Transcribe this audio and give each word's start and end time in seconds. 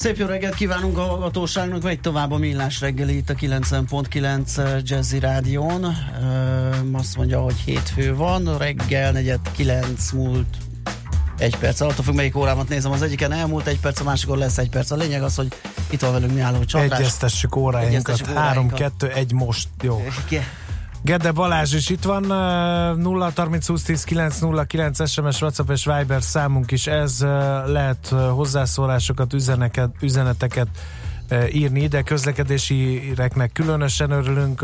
Szép 0.00 0.16
jó 0.16 0.26
reggelt 0.26 0.54
kívánunk 0.54 0.98
a 0.98 1.02
hallgatóságnak, 1.02 1.82
megy 1.82 2.00
tovább 2.00 2.32
a 2.32 2.36
Millás 2.38 2.80
reggeli 2.80 3.16
itt 3.16 3.30
a 3.30 3.34
90.9 3.34 4.82
Jazzy 4.88 5.18
Rádión. 5.18 5.84
Ö, 5.84 5.88
azt 6.92 7.16
mondja, 7.16 7.40
hogy 7.40 7.54
hétfő 7.54 8.14
van, 8.14 8.58
reggel 8.58 9.12
negyed 9.12 9.40
9 9.56 10.10
múlt 10.10 10.56
egy 11.38 11.56
perc 11.56 11.80
alatt, 11.80 12.02
függ 12.02 12.14
melyik 12.14 12.36
órámat 12.36 12.68
nézem, 12.68 12.92
az 12.92 13.02
egyiken 13.02 13.32
elmúlt 13.32 13.66
egy 13.66 13.80
perc, 13.80 14.00
a 14.00 14.04
másikon 14.04 14.38
lesz 14.38 14.58
egy 14.58 14.70
perc. 14.70 14.90
A 14.90 14.96
lényeg 14.96 15.22
az, 15.22 15.34
hogy 15.34 15.48
itt 15.90 16.00
van 16.00 16.12
velünk 16.12 16.34
mi 16.34 16.40
álló 16.40 16.64
csatás. 16.64 16.98
Egyeztessük 16.98 17.56
óráinkat. 17.56 18.26
3, 18.26 18.68
2, 18.68 19.08
1 19.08 19.32
most. 19.32 19.68
Jó. 19.82 20.04
Gede 21.02 21.32
Balázs 21.32 21.74
is 21.74 21.88
itt 21.88 22.04
van, 22.04 22.22
0 22.22 23.32
30 23.36 23.66
20 23.66 23.82
10 23.82 24.04
9 24.04 24.38
0 24.38 24.64
9 24.64 25.10
SMS, 25.10 25.42
WhatsApp 25.42 25.70
és 25.70 25.84
Viber 25.84 26.22
számunk 26.22 26.70
is 26.70 26.86
ez, 26.86 27.20
lehet 27.66 28.08
hozzászólásokat, 28.08 29.32
üzeneket, 29.32 29.90
üzeneteket 30.00 30.68
írni 31.52 31.82
ide, 31.82 32.02
közlekedési 32.02 33.12
reknek 33.16 33.52
különösen 33.52 34.10
örülünk. 34.10 34.62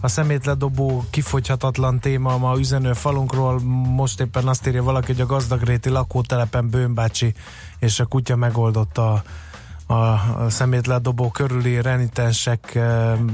A 0.00 0.08
szemétledobó 0.08 1.04
kifogyhatatlan 1.10 1.98
téma 1.98 2.38
ma 2.38 2.58
üzenő 2.58 2.92
falunkról, 2.92 3.60
most 3.96 4.20
éppen 4.20 4.48
azt 4.48 4.66
írja 4.66 4.82
valaki, 4.82 5.12
hogy 5.12 5.20
a 5.20 5.26
gazdagréti 5.26 5.88
lakótelepen 5.88 6.70
Bőnbácsi 6.70 7.34
és 7.78 8.00
a 8.00 8.04
kutya 8.04 8.36
megoldotta 8.36 9.12
a, 9.12 9.22
a 9.86 10.50
szemétledobó 10.50 11.30
körüli 11.30 11.82
renitensek 11.82 12.78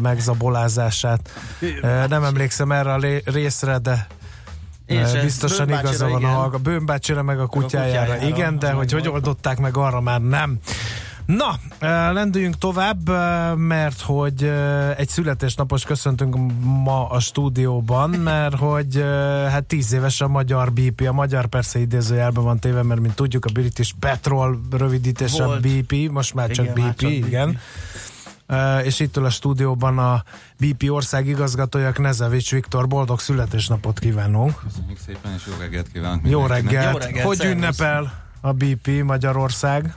megzabolázását. 0.02 1.30
Nem 2.08 2.24
emlékszem 2.24 2.72
erre 2.72 2.92
a 2.92 3.00
részre, 3.24 3.78
de 3.78 4.06
és 4.86 5.20
biztosan 5.22 5.68
igaza 5.68 6.08
van 6.08 6.20
igen. 6.20 6.34
a 6.34 6.58
Bőnbácsira 6.58 7.22
meg 7.22 7.40
a 7.40 7.46
kutyájára. 7.46 8.00
A 8.00 8.14
kutyájára 8.14 8.36
igen, 8.36 8.58
de 8.58 8.70
hogy 8.70 8.92
hogy 8.92 9.08
oldották 9.08 9.58
meg 9.58 9.76
arra 9.76 10.00
már 10.00 10.20
nem. 10.20 10.58
Na, 11.36 11.58
lendüljünk 12.12 12.58
tovább, 12.58 13.08
mert 13.56 14.00
hogy 14.00 14.52
egy 14.96 15.08
születésnapos 15.08 15.84
köszöntünk 15.84 16.36
ma 16.62 17.08
a 17.08 17.20
stúdióban, 17.20 18.10
mert 18.30 18.54
hogy 18.54 19.04
hát 19.48 19.64
tíz 19.64 19.92
éves 19.92 20.20
a 20.20 20.28
magyar 20.28 20.72
Bíp, 20.72 21.00
a 21.00 21.12
magyar 21.12 21.46
persze 21.46 21.78
idézőjelben 21.78 22.44
van 22.44 22.58
téve, 22.58 22.82
mert 22.82 23.00
mint 23.00 23.14
tudjuk 23.14 23.44
a 23.44 23.52
British 23.52 23.92
Petrol 24.00 24.60
rövidítése 24.70 25.44
a 25.44 25.60
Bíp, 25.60 26.10
most 26.10 26.34
már 26.34 26.50
csak 26.50 26.64
igen, 26.64 26.74
Bíp, 26.74 26.96
csak 26.96 27.10
igen. 27.10 27.50
BP. 27.50 27.58
Uh, 28.48 28.86
és 28.86 29.00
itt 29.00 29.16
a 29.16 29.30
stúdióban 29.30 29.98
a 29.98 30.22
Bíp 30.58 30.82
ország 30.88 31.26
igazgatója 31.26 31.92
Knezevics 31.92 32.50
Viktor, 32.50 32.88
boldog 32.88 33.20
születésnapot 33.20 33.98
kívánunk. 33.98 34.62
Köszönjük 34.64 34.98
szépen, 35.06 35.32
és 35.36 35.42
jó 35.46 35.52
reggelt 35.60 35.92
kívánok 35.92 36.28
Jó 36.28 36.46
reggelt. 36.46 36.92
Jó 36.92 36.98
reggelt. 36.98 37.26
Hogy 37.26 37.44
ünnepel 37.44 38.12
a 38.40 38.52
Bíp 38.52 39.02
Magyarország? 39.02 39.94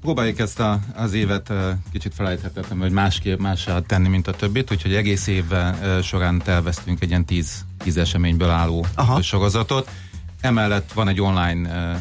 Próbáljuk 0.00 0.38
ezt 0.38 0.60
a, 0.60 0.78
az 0.94 1.12
évet 1.12 1.52
kicsit 1.92 2.14
felejthetetlen, 2.14 2.78
hogy 2.78 2.90
másképp 2.90 3.38
mássá 3.38 3.80
tenni, 3.80 4.08
mint 4.08 4.26
a 4.26 4.32
többit, 4.32 4.70
úgyhogy 4.70 4.94
egész 4.94 5.26
évben 5.26 6.02
során 6.02 6.38
terveztünk 6.38 7.02
egy 7.02 7.08
ilyen 7.08 7.24
tíz, 7.24 7.64
tíz 7.78 7.96
eseményből 7.96 8.50
álló 8.50 8.86
Aha. 8.94 9.22
sorozatot. 9.22 9.88
Emellett 10.44 10.92
van 10.92 11.08
egy 11.08 11.20
online 11.20 12.00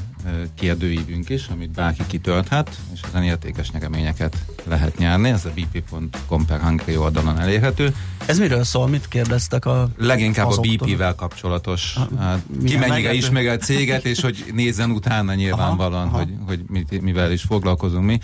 kérdőívünk 0.56 1.30
is, 1.30 1.48
amit 1.48 1.72
bárki 1.72 2.04
kitölthet, 2.08 2.78
és 2.94 3.00
ezen 3.08 3.24
értékes 3.24 3.72
nyereményeket 3.72 4.38
lehet 4.64 4.98
nyerni. 4.98 5.30
Ez 5.30 5.46
a 5.46 5.50
bp.com 5.56 6.46
per 6.46 6.60
Hungary 6.60 6.98
oldalon 6.98 7.40
elérhető. 7.40 7.96
Ez 8.26 8.40
miről 8.40 8.64
szól? 8.64 8.88
Mit 8.88 9.08
kérdeztek 9.08 9.66
a 9.66 9.90
Leginkább 9.98 10.50
a 10.50 10.60
BP-vel 10.60 11.16
kapcsolatos. 11.16 11.98
Hát, 12.20 12.40
ki 12.66 12.78
mennyire 12.78 13.14
ismeri 13.14 13.48
a 13.48 13.58
céget, 13.58 14.06
és 14.06 14.22
hogy 14.22 14.46
nézzen 14.54 14.92
utána 14.92 15.34
nyilvánvalóan, 15.34 16.08
aha, 16.08 16.16
aha. 16.16 16.18
hogy, 16.18 16.34
hogy 16.48 16.64
mit, 16.68 17.02
mivel 17.02 17.32
is 17.32 17.42
foglalkozunk 17.42 18.06
mi. 18.06 18.20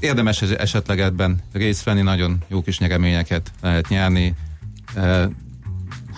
Érdemes 0.00 0.42
esetleg 0.42 1.00
ebben 1.00 1.40
részt 1.52 1.84
venni, 1.84 2.02
nagyon 2.02 2.38
jó 2.48 2.62
kis 2.62 2.78
nyereményeket 2.78 3.50
lehet 3.60 3.88
nyerni 3.88 4.34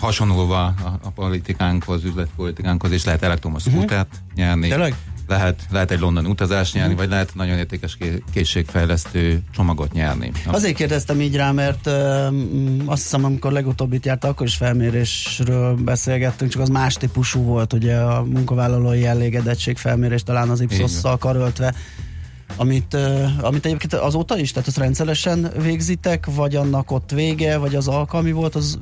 hasonlóva 0.01 0.65
a, 0.65 0.99
a 1.03 1.09
politikánkhoz, 1.09 2.03
üzletpolitikánkhoz, 2.03 2.91
és 2.91 3.05
lehet 3.05 3.23
elektromos 3.23 3.65
uh-huh. 3.65 3.81
skútert 3.81 4.21
nyerni. 4.35 4.67
Tényleg? 4.67 4.95
lehet, 5.31 5.61
lehet 5.69 5.91
egy 5.91 5.99
London 5.99 6.25
utazást 6.25 6.73
nyerni, 6.73 6.95
vagy 6.95 7.09
lehet 7.09 7.35
nagyon 7.35 7.57
értékes 7.57 7.97
készségfejlesztő 8.33 9.41
csomagot 9.51 9.93
nyerni. 9.93 10.31
Azért 10.45 10.75
kérdeztem 10.75 11.21
így 11.21 11.35
rá, 11.35 11.51
mert 11.51 11.87
ö, 11.87 12.27
azt 12.85 13.01
hiszem, 13.01 13.25
amikor 13.25 13.51
legutóbb 13.51 13.93
itt 13.93 14.05
járt, 14.05 14.23
akkor 14.23 14.45
is 14.47 14.55
felmérésről 14.55 15.75
beszélgettünk, 15.75 16.51
csak 16.51 16.61
az 16.61 16.69
más 16.69 16.93
típusú 16.93 17.43
volt, 17.43 17.73
ugye 17.73 17.97
a 17.97 18.23
munkavállalói 18.23 19.05
elégedettség 19.05 19.77
felmérés 19.77 20.23
talán 20.23 20.49
az 20.49 20.61
Ipsos-szal 20.61 21.17
karöltve 21.17 21.73
amit, 22.55 22.97
amit 23.41 23.65
egyébként 23.65 23.93
azóta 23.93 24.37
is, 24.37 24.51
tehát 24.51 24.67
azt 24.67 24.77
rendszeresen 24.77 25.51
végzitek, 25.61 26.25
vagy 26.35 26.55
annak 26.55 26.91
ott 26.91 27.11
vége, 27.11 27.57
vagy 27.57 27.75
az 27.75 27.87
alkalmi 27.87 28.31
volt, 28.31 28.55
az, 28.55 28.79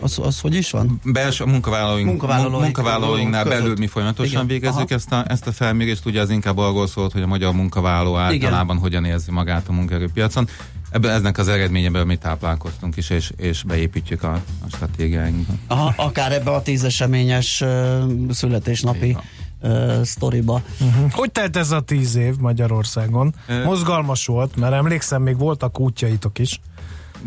az, 0.00 0.18
az 0.22 0.40
hogy 0.40 0.54
is 0.54 0.70
van? 0.70 1.00
Belső 1.04 1.44
munkavállalóink, 1.44 2.06
munkavállalóink, 2.06 2.62
munkavállalóinknál 2.62 3.42
között. 3.42 3.58
belül 3.58 3.74
mi 3.78 3.86
folyamatosan 3.86 4.32
Igen. 4.32 4.46
végezzük 4.46 4.90
ezt 4.90 5.12
a, 5.12 5.24
ezt 5.28 5.46
a 5.46 5.52
felmérést, 5.52 6.06
ugye 6.06 6.20
az 6.20 6.30
inkább 6.30 6.58
arról 6.58 6.86
szólt, 6.86 7.12
hogy 7.12 7.22
a 7.22 7.26
magyar 7.26 7.52
munkavállaló 7.52 8.16
általában 8.16 8.76
Igen. 8.76 8.78
hogyan 8.78 9.04
érzi 9.04 9.30
magát 9.30 9.68
a 9.68 9.72
munkaerőpiacon. 9.72 10.48
Ebben 10.90 11.10
eznek 11.10 11.38
az 11.38 11.48
eredményeből 11.48 12.04
mi 12.04 12.16
táplálkoztunk 12.16 12.96
is, 12.96 13.10
és, 13.10 13.32
és 13.36 13.62
beépítjük 13.62 14.22
a, 14.22 14.32
a 14.32 14.68
stratégiáinkba. 14.68 15.52
Aha, 15.66 15.94
akár 15.96 16.32
ebbe 16.32 16.50
a 16.50 16.62
tízeseményes 16.62 17.60
uh, 17.60 18.02
születésnapi 18.30 19.16
uh, 19.62 20.02
sztoriba. 20.02 20.62
Uh-huh. 20.80 21.10
Hogy 21.10 21.32
telt 21.32 21.56
ez 21.56 21.70
a 21.70 21.80
tíz 21.80 22.14
év 22.14 22.36
Magyarországon? 22.36 23.34
Uh, 23.48 23.64
Mozgalmas 23.64 24.26
volt, 24.26 24.56
mert 24.56 24.72
emlékszem, 24.72 25.22
még 25.22 25.38
voltak 25.38 25.80
útjaitok 25.80 26.38
is. 26.38 26.60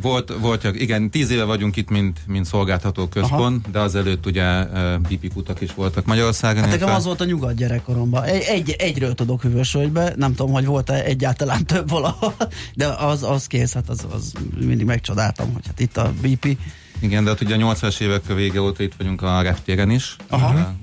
Volt, 0.01 0.33
volt, 0.39 0.63
igen, 0.63 1.09
tíz 1.09 1.29
éve 1.29 1.43
vagyunk 1.43 1.75
itt, 1.75 1.89
mint, 1.89 2.19
mint 2.27 2.45
szolgáltató 2.45 3.07
központ, 3.07 3.63
Aha. 3.63 3.71
de 3.71 3.79
azelőtt 3.79 4.25
ugye 4.25 4.63
BP 4.97 5.33
kutak 5.33 5.61
is 5.61 5.73
voltak 5.73 6.05
Magyarországon. 6.05 6.61
Hát 6.61 6.71
nekem 6.71 6.95
az 6.95 7.05
volt 7.05 7.21
a 7.21 7.25
nyugat 7.25 7.55
gyerekkoromban. 7.55 8.23
Egy, 8.23 8.41
egy, 8.41 8.75
egyről 8.77 9.13
tudok 9.13 9.41
hűvösölgybe, 9.41 10.13
nem 10.15 10.35
tudom, 10.35 10.51
hogy 10.51 10.65
volt-e 10.65 11.03
egyáltalán 11.03 11.65
több 11.73 11.89
valahol, 11.89 12.35
de 12.73 12.87
az, 12.87 13.23
az 13.23 13.47
kész, 13.47 13.73
hát 13.73 13.89
az, 13.89 14.07
az 14.13 14.33
mindig 14.59 14.85
megcsodáltam, 14.85 15.53
hogy 15.53 15.65
hát 15.65 15.79
itt 15.79 15.97
a 15.97 16.13
BP. 16.21 16.57
Igen, 16.99 17.23
de 17.23 17.29
hát 17.29 17.41
ugye 17.41 17.55
a 17.55 17.57
80-as 17.57 18.01
évek 18.01 18.33
vége 18.33 18.61
óta 18.61 18.83
itt 18.83 18.93
vagyunk 18.97 19.21
a 19.21 19.41
reptéren 19.41 19.89
is. 19.89 20.15
Aha. 20.29 20.75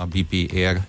A 0.00 0.06
BP 0.06 0.52
Air 0.52 0.80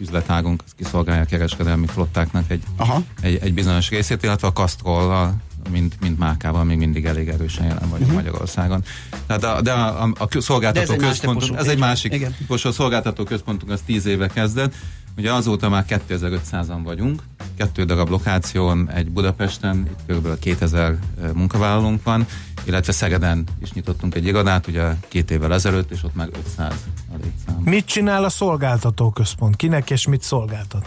üzletágunk 0.00 0.62
kiszolgálja 0.76 1.22
a 1.22 1.24
kereskedelmi 1.24 1.86
flottáknak 1.86 2.50
egy, 2.50 2.62
Aha. 2.76 3.02
egy, 3.20 3.38
egy 3.42 3.54
bizonyos 3.54 3.90
részét, 3.90 4.22
illetve 4.22 4.48
a 4.48 4.52
Castrol 4.52 5.34
mint, 5.70 6.00
mint 6.00 6.18
márkával 6.18 6.64
még 6.64 6.78
mindig 6.78 7.04
elég 7.04 7.28
erősen 7.28 7.64
jelen 7.66 7.88
vagyunk 7.88 8.10
uh-huh. 8.10 8.14
Magyarországon. 8.14 8.84
Tehát 9.26 9.44
a, 9.44 9.60
de 9.60 9.72
a, 9.72 10.02
a, 10.02 10.12
a 10.18 10.40
szolgáltató 10.40 10.92
ez 10.92 10.98
központunk, 10.98 11.58
ez 11.58 11.66
egy 11.66 11.78
másik 11.78 12.26
típusú, 12.36 12.68
a 12.68 12.72
szolgáltató 12.72 13.24
központunk 13.24 13.72
az 13.72 13.80
10 13.86 14.06
éve 14.06 14.26
kezdett, 14.26 14.74
Ugye 15.16 15.32
azóta 15.32 15.68
már 15.68 15.84
2500-an 15.88 16.80
vagyunk, 16.84 17.22
kettő 17.56 17.84
darab 17.84 18.08
lokáción, 18.08 18.90
egy 18.90 19.10
Budapesten, 19.10 19.88
itt 19.90 20.16
kb. 20.16 20.38
2000 20.38 20.98
munkavállalónk 21.34 22.02
van, 22.02 22.26
illetve 22.64 22.92
Szegeden 22.92 23.46
is 23.60 23.72
nyitottunk 23.72 24.14
egy 24.14 24.26
irodát, 24.26 24.66
ugye 24.66 24.94
két 25.08 25.30
évvel 25.30 25.52
ezelőtt, 25.52 25.90
és 25.90 26.02
ott 26.02 26.14
meg 26.14 26.28
500 26.46 26.74
a 27.12 27.16
létszám. 27.22 27.62
Mit 27.64 27.84
csinál 27.84 28.24
a 28.24 28.28
szolgáltató 28.28 29.10
központ? 29.10 29.56
Kinek 29.56 29.90
és 29.90 30.06
mit 30.06 30.22
szolgáltat? 30.22 30.86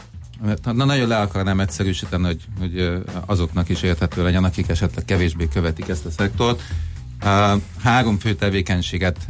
Na, 0.64 0.86
nagyon 0.86 1.08
le 1.08 1.20
akarnám 1.20 1.60
egyszerűsíteni, 1.60 2.26
hogy, 2.26 2.46
hogy 2.60 3.04
azoknak 3.26 3.70
is 3.70 3.82
érthető 3.82 4.24
legyen, 4.24 4.44
akik 4.44 4.70
esetleg 4.70 5.06
kevésbé 5.06 5.48
követik 5.48 5.88
ezt 5.88 6.06
a 6.06 6.12
szektort. 6.12 6.62
Három 7.84 8.18
fő 8.20 8.36
tevékenységet 8.36 9.28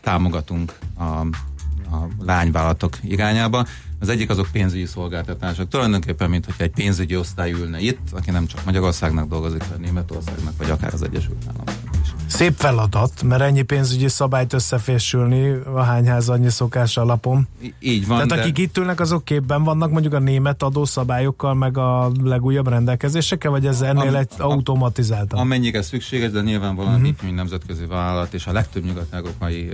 támogatunk 0.00 0.78
a, 0.98 1.02
a 1.02 2.08
lányvállalatok 2.20 2.98
irányába. 3.02 3.66
Az 4.02 4.08
egyik 4.08 4.30
azok 4.30 4.48
pénzügyi 4.52 4.86
szolgáltatások. 4.86 5.68
Tulajdonképpen, 5.68 6.30
mint 6.30 6.44
hogy 6.44 6.54
egy 6.58 6.70
pénzügyi 6.70 7.16
osztály 7.16 7.52
ülne 7.52 7.80
itt, 7.80 7.98
aki 8.12 8.30
nem 8.30 8.46
csak 8.46 8.64
Magyarországnak 8.64 9.28
dolgozik, 9.28 9.62
hanem 9.62 9.80
Németországnak, 9.80 10.56
vagy 10.56 10.70
akár 10.70 10.94
az 10.94 11.02
Egyesült 11.02 11.44
Államoknak. 11.46 12.01
Szép 12.32 12.54
feladat, 12.56 13.22
mert 13.22 13.42
ennyi 13.42 13.62
pénzügyi 13.62 14.08
szabályt 14.08 14.52
összefésülni 14.52 15.58
a 15.74 15.82
hányház 15.82 16.28
annyi 16.28 16.50
szokás 16.50 16.96
alapon. 16.96 17.48
így 17.80 18.06
van. 18.06 18.16
Tehát 18.16 18.28
de... 18.28 18.40
akik 18.40 18.58
itt 18.58 18.78
ülnek, 18.78 19.00
azok 19.00 19.24
képben 19.24 19.62
vannak 19.64 19.90
mondjuk 19.90 20.12
a 20.12 20.18
német 20.18 20.62
adószabályokkal, 20.62 21.54
meg 21.54 21.78
a 21.78 22.12
legújabb 22.22 22.68
rendelkezésekkel, 22.68 23.50
vagy 23.50 23.66
ez 23.66 23.80
ennél 23.80 24.14
a, 24.14 24.18
egy 24.18 24.28
automatizáltan? 24.38 25.38
Amennyire 25.38 25.82
szükséges, 25.82 26.30
de 26.30 26.40
nyilvánvalóan 26.40 26.94
uh-huh. 26.94 27.08
itt, 27.08 27.22
mint 27.22 27.34
nemzetközi 27.34 27.86
vállalat, 27.86 28.34
és 28.34 28.46
a 28.46 28.52
legtöbb 28.52 28.84
nyugat-európai 28.84 29.70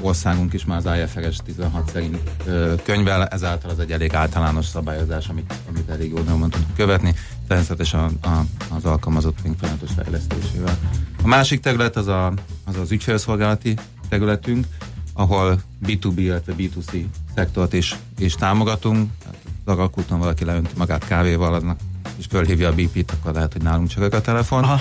országunk 0.00 0.52
is 0.52 0.64
már 0.64 0.80
az 0.84 0.98
IFRS 0.98 1.36
16 1.44 1.90
szerint 1.90 2.18
ö, 2.46 2.74
könyvel, 2.84 3.26
ezáltal 3.26 3.70
az 3.70 3.78
egy 3.78 3.92
elég 3.92 4.14
általános 4.14 4.66
szabályozás, 4.66 5.28
amit, 5.28 5.54
amit 5.68 5.88
elég 5.88 6.10
jól 6.10 6.24
tudunk 6.24 6.74
követni, 6.76 7.14
természetesen 7.52 8.00
a, 8.00 8.28
a, 8.28 8.44
az 8.76 8.84
alkalmazott 8.84 9.38
folyamatos 9.58 9.90
fejlesztésével. 9.96 10.78
A 11.22 11.26
másik 11.26 11.60
terület 11.60 11.96
az 11.96 12.06
a, 12.06 12.32
az, 12.64 12.76
az 12.76 12.90
ügyfélszolgálati 12.90 13.76
területünk, 14.08 14.66
ahol 15.12 15.60
B2B, 15.86 16.12
illetve 16.16 16.54
B2C 16.58 17.04
szektort 17.34 17.72
is, 17.72 17.96
is 18.18 18.34
támogatunk. 18.34 19.10
Dagakulton 19.64 20.18
valaki 20.18 20.44
leönti 20.44 20.70
magát 20.76 21.06
kávéval, 21.06 21.54
adnak, 21.54 21.78
és 22.16 22.26
fölhívja 22.28 22.68
a 22.68 22.74
BP-t, 22.74 23.10
akkor 23.10 23.32
lehet, 23.32 23.52
hogy 23.52 23.62
nálunk 23.62 23.88
csak 23.88 24.12
a 24.12 24.20
telefon. 24.20 24.62
Aha 24.62 24.80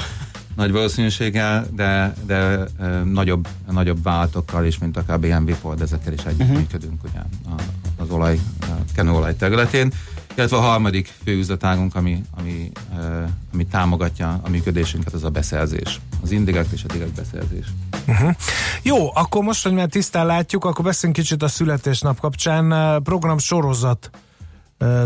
nagy 0.56 0.72
valószínűséggel, 0.72 1.68
de, 1.76 2.14
de 2.26 2.36
e, 2.36 2.88
nagyobb, 3.04 3.48
nagyobb 3.72 4.04
váltokkal 4.04 4.66
is, 4.66 4.78
mint 4.78 4.98
akár 4.98 5.20
BMW 5.20 5.54
Ford, 5.54 5.82
ezekkel 5.82 6.14
is 6.14 6.24
együttműködünk 6.24 7.04
uh-huh. 7.04 7.12
ugye, 7.12 7.56
az 7.98 8.10
olaj, 8.10 8.40
a 8.62 8.66
kenőolaj 8.96 9.36
területén. 9.36 9.92
Illetve 10.36 10.58
a 10.58 10.62
harmadik 10.62 11.14
főüzletágunk, 11.24 11.96
ami, 11.96 12.22
ami, 12.38 12.72
e, 12.94 13.30
ami 13.54 13.66
támogatja 13.66 14.40
a 14.44 14.50
működésünket, 14.50 15.14
az 15.14 15.24
a 15.24 15.30
beszerzés. 15.30 16.00
Az 16.24 16.32
indirekt 16.32 16.72
és 16.72 16.84
a 16.84 16.94
direkt 16.94 17.14
beszerzés. 17.14 17.66
Uh-huh. 18.08 18.36
Jó, 18.82 19.16
akkor 19.16 19.44
most, 19.44 19.64
hogy 19.64 19.74
már 19.74 19.88
tisztán 19.88 20.26
látjuk, 20.26 20.66
akkor 20.66 20.86
beszéljünk 20.86 21.22
kicsit 21.22 21.44
a 21.44 21.48
születésnap 21.48 22.20
kapcsán. 22.20 23.04
Program 23.04 23.38
sorozat 23.38 24.10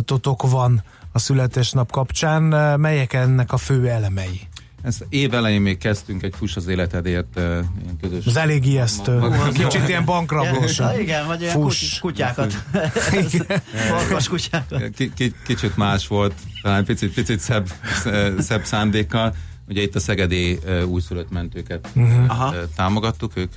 totok 0.05 0.49
van 0.49 0.83
a 1.11 1.19
születésnap 1.19 1.91
kapcsán. 1.91 2.43
Melyek 2.79 3.13
ennek 3.13 3.53
a 3.53 3.57
fő 3.57 3.89
elemei? 3.89 4.47
Ezt 4.85 5.05
év 5.09 5.33
elején 5.33 5.61
még 5.61 5.77
kezdtünk 5.77 6.23
egy 6.23 6.33
Fuss 6.37 6.55
az 6.55 6.67
életedért 6.67 7.27
uh, 7.35 7.57
közös... 8.01 8.25
Ez 8.25 8.35
elég 8.35 8.65
ijesztő. 8.65 9.19
Kicsit 9.53 9.87
ilyen 9.87 10.05
bankrablós. 10.05 10.77
Ja, 10.77 10.93
igen, 10.99 11.27
vagy 11.27 11.41
ilyen 11.41 11.53
Fuss. 11.53 11.99
kutyákat. 11.99 12.53
Farkas 13.89 14.27
kutyákat. 14.27 14.83
kicsit 15.45 15.77
más 15.77 16.07
volt, 16.07 16.33
talán 16.61 16.85
picit, 16.85 17.13
picit 17.13 17.39
szebb, 17.39 17.71
szebb 18.39 18.65
szándékkal. 18.65 19.35
Ugye 19.67 19.81
itt 19.81 19.95
a 19.95 19.99
szegedi 19.99 20.59
újszülött 20.85 21.31
mentőket 21.31 21.89
uh-huh. 21.95 22.55
támogattuk, 22.75 23.31
ők 23.35 23.51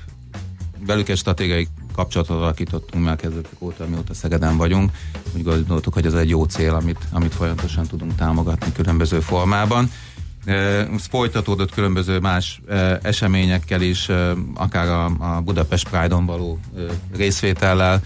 velük 0.87 1.09
egy 1.09 1.17
stratégiai 1.17 1.69
kapcsolatot 1.95 2.37
alakítottunk 2.37 3.05
már 3.05 3.17
kezdetek 3.17 3.63
óta, 3.63 3.87
mióta 3.87 4.15
Szegeden 4.15 4.57
vagyunk. 4.57 4.91
Úgy 5.35 5.43
gondoltuk, 5.43 5.95
hogy 5.95 6.07
ez 6.07 6.15
egy 6.15 6.29
jó 6.29 6.45
cél, 6.45 6.75
amit, 6.75 6.99
amit 7.13 7.35
folyamatosan 7.35 7.87
tudunk 7.87 8.15
támogatni 8.15 8.73
különböző 8.73 9.21
formában. 9.21 9.91
Ez 10.45 11.07
folytatódott 11.11 11.71
különböző 11.71 12.19
más 12.19 12.61
eseményekkel 13.03 13.81
is, 13.81 14.09
akár 14.55 14.89
a, 14.89 15.05
a 15.05 15.41
Budapest 15.41 15.89
Pride-on 15.89 16.27
való 16.27 16.59
részvétellel, 17.17 18.03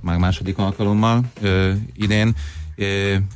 már 0.00 0.18
második 0.18 0.58
alkalommal 0.58 1.24
idén. 1.96 2.34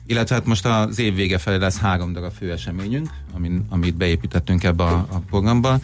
illetve 0.06 0.34
hát 0.34 0.46
most 0.46 0.66
az 0.66 0.98
év 0.98 1.14
vége 1.14 1.38
felé 1.38 1.56
lesz 1.56 1.78
három 1.78 2.12
darab 2.12 2.32
fő 2.32 2.52
eseményünk, 2.52 3.10
amin, 3.34 3.66
amit 3.68 3.96
beépítettünk 3.96 4.64
ebbe 4.64 4.84
a, 4.84 5.06
a 5.10 5.18
programba. 5.18 5.78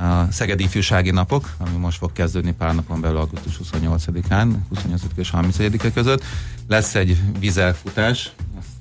A 0.00 0.30
Szegedi 0.30 0.62
Ifjúsági 0.62 1.10
Napok, 1.10 1.54
ami 1.58 1.76
most 1.76 1.98
fog 1.98 2.12
kezdődni 2.12 2.52
pár 2.52 2.74
napon 2.74 3.00
belül 3.00 3.16
augusztus 3.16 3.60
28-án, 3.64 4.52
28 4.68 5.02
és 5.16 5.30
31 5.30 5.92
között. 5.94 6.24
Lesz 6.68 6.94
egy 6.94 7.16
vizelfutás, 7.38 8.32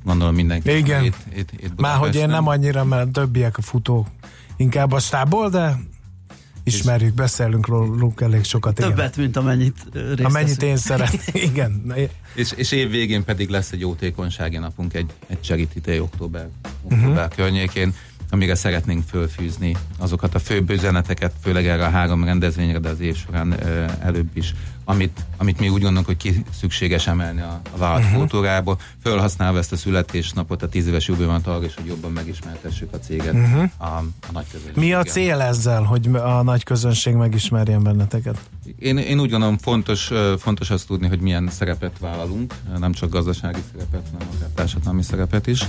gondolom 0.04 0.36
mindenki. 0.36 0.78
Igen. 0.78 1.04
Itt, 1.04 1.16
itt, 1.36 1.52
itt 1.52 1.80
Már 1.80 1.98
hogy 1.98 2.16
én 2.16 2.28
nem 2.28 2.48
annyira, 2.48 2.84
mert 2.84 3.12
többiek 3.12 3.58
a 3.58 3.62
futó 3.62 4.08
inkább 4.58 4.92
a 4.92 5.00
stából, 5.00 5.50
de 5.50 5.78
ismerjük, 6.64 7.14
beszélünk 7.14 7.68
róluk 7.68 8.22
elég 8.22 8.44
sokat. 8.44 8.76
Többet, 8.76 8.98
igen. 8.98 9.12
mint 9.16 9.38
amennyit 9.38 9.76
részt 9.94 10.24
Amennyit 10.24 10.64
én 10.64 10.78
szeretnék. 10.78 11.44
igen. 11.52 11.94
És, 12.36 12.52
és 12.56 12.72
év 12.72 12.90
végén 12.90 13.24
pedig 13.24 13.50
lesz 13.50 13.72
egy 13.72 13.80
jótékonysági 13.80 14.58
napunk, 14.58 14.94
egy, 14.94 15.12
egy 15.28 15.42
Charity 15.42 15.80
Day 15.84 16.00
október, 16.00 16.48
október 16.84 17.10
uh-huh. 17.10 17.36
környékén 17.36 17.94
amire 18.32 18.56
szeretnénk 18.56 19.04
fölfűzni 19.08 19.76
azokat 19.98 20.36
a 20.36 20.40
főbb 20.40 20.70
üzeneteket, 20.70 21.34
főleg 21.42 21.68
erre 21.68 21.86
a 21.86 21.90
három 21.90 22.24
rendezvényre, 22.24 22.80
de 22.80 22.90
az 22.90 23.00
év 23.00 23.16
során 23.16 23.56
előbb 24.02 24.30
is, 24.34 24.54
amit, 24.90 25.26
amit 25.38 25.60
mi 25.60 25.70
úgy 25.70 25.82
gondolunk, 25.82 26.06
hogy 26.06 26.18
ki 26.18 26.44
szükséges 26.60 27.08
emelni 27.08 27.42
a, 27.42 27.62
a 27.72 27.78
vállalat 27.78 28.04
uh-huh. 28.04 28.18
kultúrából, 28.18 28.80
felhasználva 29.04 29.58
ezt 29.58 29.72
a 29.72 29.78
születésnapot, 29.78 30.64
a 30.64 30.70
tíz 30.70 30.88
éves 30.88 31.08
jubillant 31.08 31.48
arra 31.48 31.66
is, 31.66 31.76
hogy 31.76 31.86
jobban 31.86 32.12
megismertessük 32.12 32.94
a 32.94 33.00
céget 33.00 33.34
uh-huh. 33.34 33.70
a, 33.78 33.86
a 33.86 34.32
nagy 34.32 34.46
közönség. 34.52 34.76
Mi 34.76 34.94
a 34.94 35.04
cél 35.04 35.42
ezzel, 35.42 35.84
hogy 35.84 36.10
a 36.16 36.42
nagy 36.42 36.64
közönség 36.64 37.14
megismerjen 37.14 37.84
benneteket? 37.84 38.40
Én, 38.80 38.98
én 38.98 39.20
úgy 39.20 39.30
gondolom 39.30 39.58
fontos, 39.58 40.12
fontos 40.38 40.70
azt 40.70 40.88
tudni, 40.88 41.08
hogy 41.08 41.20
milyen 41.20 41.50
szerepet 41.52 42.00
vállalunk, 42.00 42.54
nem 42.80 42.94
csak 42.94 43.10
gazdasági 43.10 43.60
szerepet, 43.72 44.08
hanem 44.12 44.28
akár 44.36 44.50
társadalmi 44.56 45.04
szerepet 45.04 45.48
is, 45.48 45.66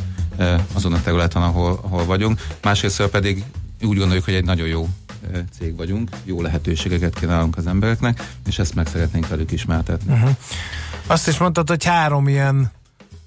azon 0.72 0.92
a 0.92 1.02
területen, 1.02 1.42
ahol, 1.42 1.80
ahol 1.82 2.04
vagyunk. 2.04 2.40
Másrészt 2.62 3.02
pedig 3.02 3.44
úgy 3.82 3.98
gondoljuk, 3.98 4.24
hogy 4.24 4.34
egy 4.34 4.44
nagyon 4.44 4.66
jó 4.66 4.88
cég 5.58 5.76
vagyunk, 5.76 6.10
jó 6.24 6.42
lehetőségeket 6.42 7.14
kínálunk 7.14 7.56
az 7.56 7.66
embereknek, 7.66 8.34
és 8.46 8.58
ezt 8.58 8.74
meg 8.74 8.86
szeretnénk 8.86 9.28
velük 9.28 9.52
ismertetni. 9.52 10.12
Uh-huh. 10.12 10.30
Azt 11.06 11.28
is 11.28 11.38
mondtad, 11.38 11.68
hogy 11.68 11.84
három 11.84 12.28
ilyen 12.28 12.70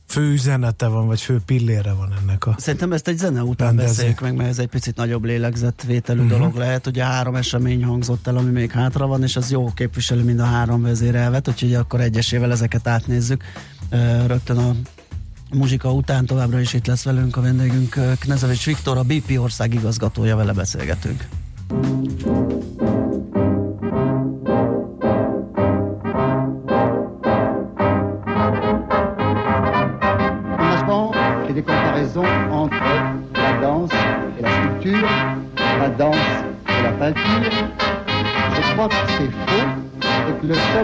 fő 0.08 0.32
üzenete 0.32 0.88
van, 0.88 1.08
vagy 1.08 1.22
fő 1.22 1.42
pillére 1.46 1.94
van 1.94 2.14
ennek 2.22 2.46
a 2.46 2.56
Szerintem 2.58 2.92
ezt 2.92 3.08
egy 3.08 3.18
zene 3.18 3.44
után 3.44 3.68
rendező. 3.68 3.88
beszéljük 3.88 4.22
meg, 4.22 4.36
mert 4.36 4.50
ez 4.50 4.60
egy 4.60 4.68
picit 4.68 4.96
nagyobb 4.96 5.24
lélegzetvételű 5.24 6.22
uh-huh. 6.22 6.38
dolog 6.38 6.56
lehet. 6.56 6.88
Ugye 6.88 7.04
három 7.04 7.36
esemény 7.36 7.84
hangzott 7.84 8.28
el, 8.28 8.38
ami 8.38 8.52
még 8.52 8.72
hátra 8.72 9.08
van, 9.08 9.24
és 9.24 9.36
az 9.36 9.52
jó 9.52 9.72
képviseli 9.74 10.22
mind 10.24 10.40
a 10.40 10.46
három 10.46 10.82
vezérelvet, 10.82 11.48
úgyhogy 11.48 11.74
akkor 11.74 12.02
egyesével 12.02 12.52
ezeket 12.52 12.88
átnézzük. 12.88 13.44
Rögtön 14.28 14.58
a 14.58 14.76
muzsika 15.54 15.92
után 15.92 16.26
továbbra 16.26 16.60
is 16.60 16.74
itt 16.74 16.86
lesz 16.86 17.04
velünk 17.04 17.38
a 17.38 17.42
vendégünk 17.42 18.00
Knezevics 18.20 18.66
Viktor, 18.66 18.98
a 18.98 19.04
BP 19.04 19.40
ország 19.40 19.74
igazgatója, 19.74 20.36
vele 20.36 20.54
beszélgetünk. 20.54 21.28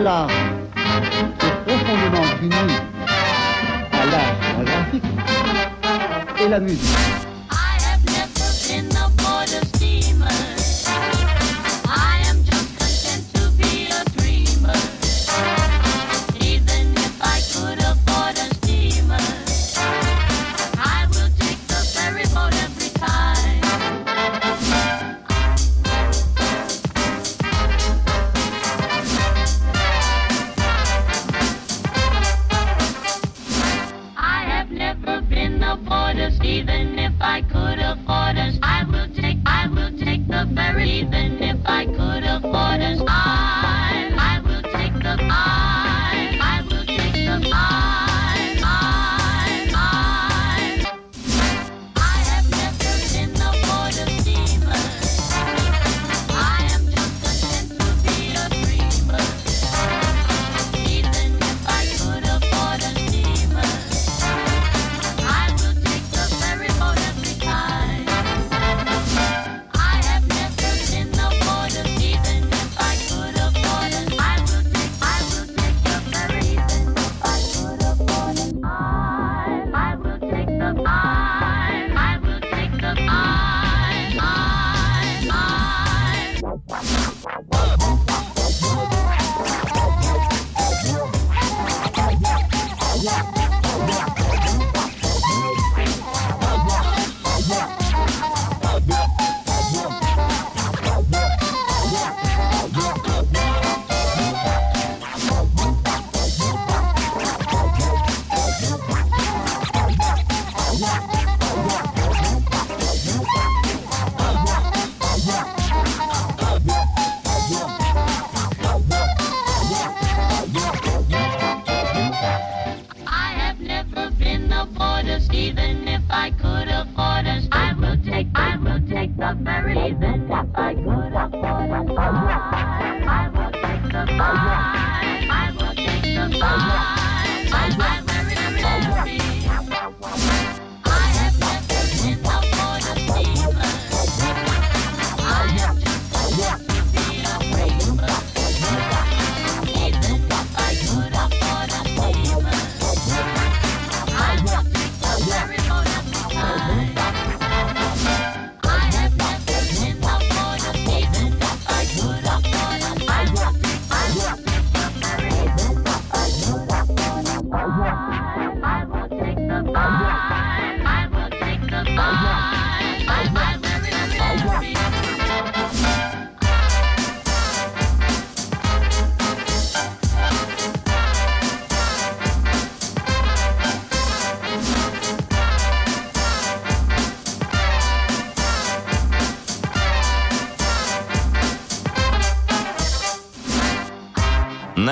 cela 0.10 0.28
est 0.76 1.68
profondément 1.68 2.26
uni 2.42 2.74
à 3.92 4.06
l'art 4.06 4.66
graphique 4.66 5.04
et 6.44 6.48
la 6.48 6.60
musique. 6.60 7.29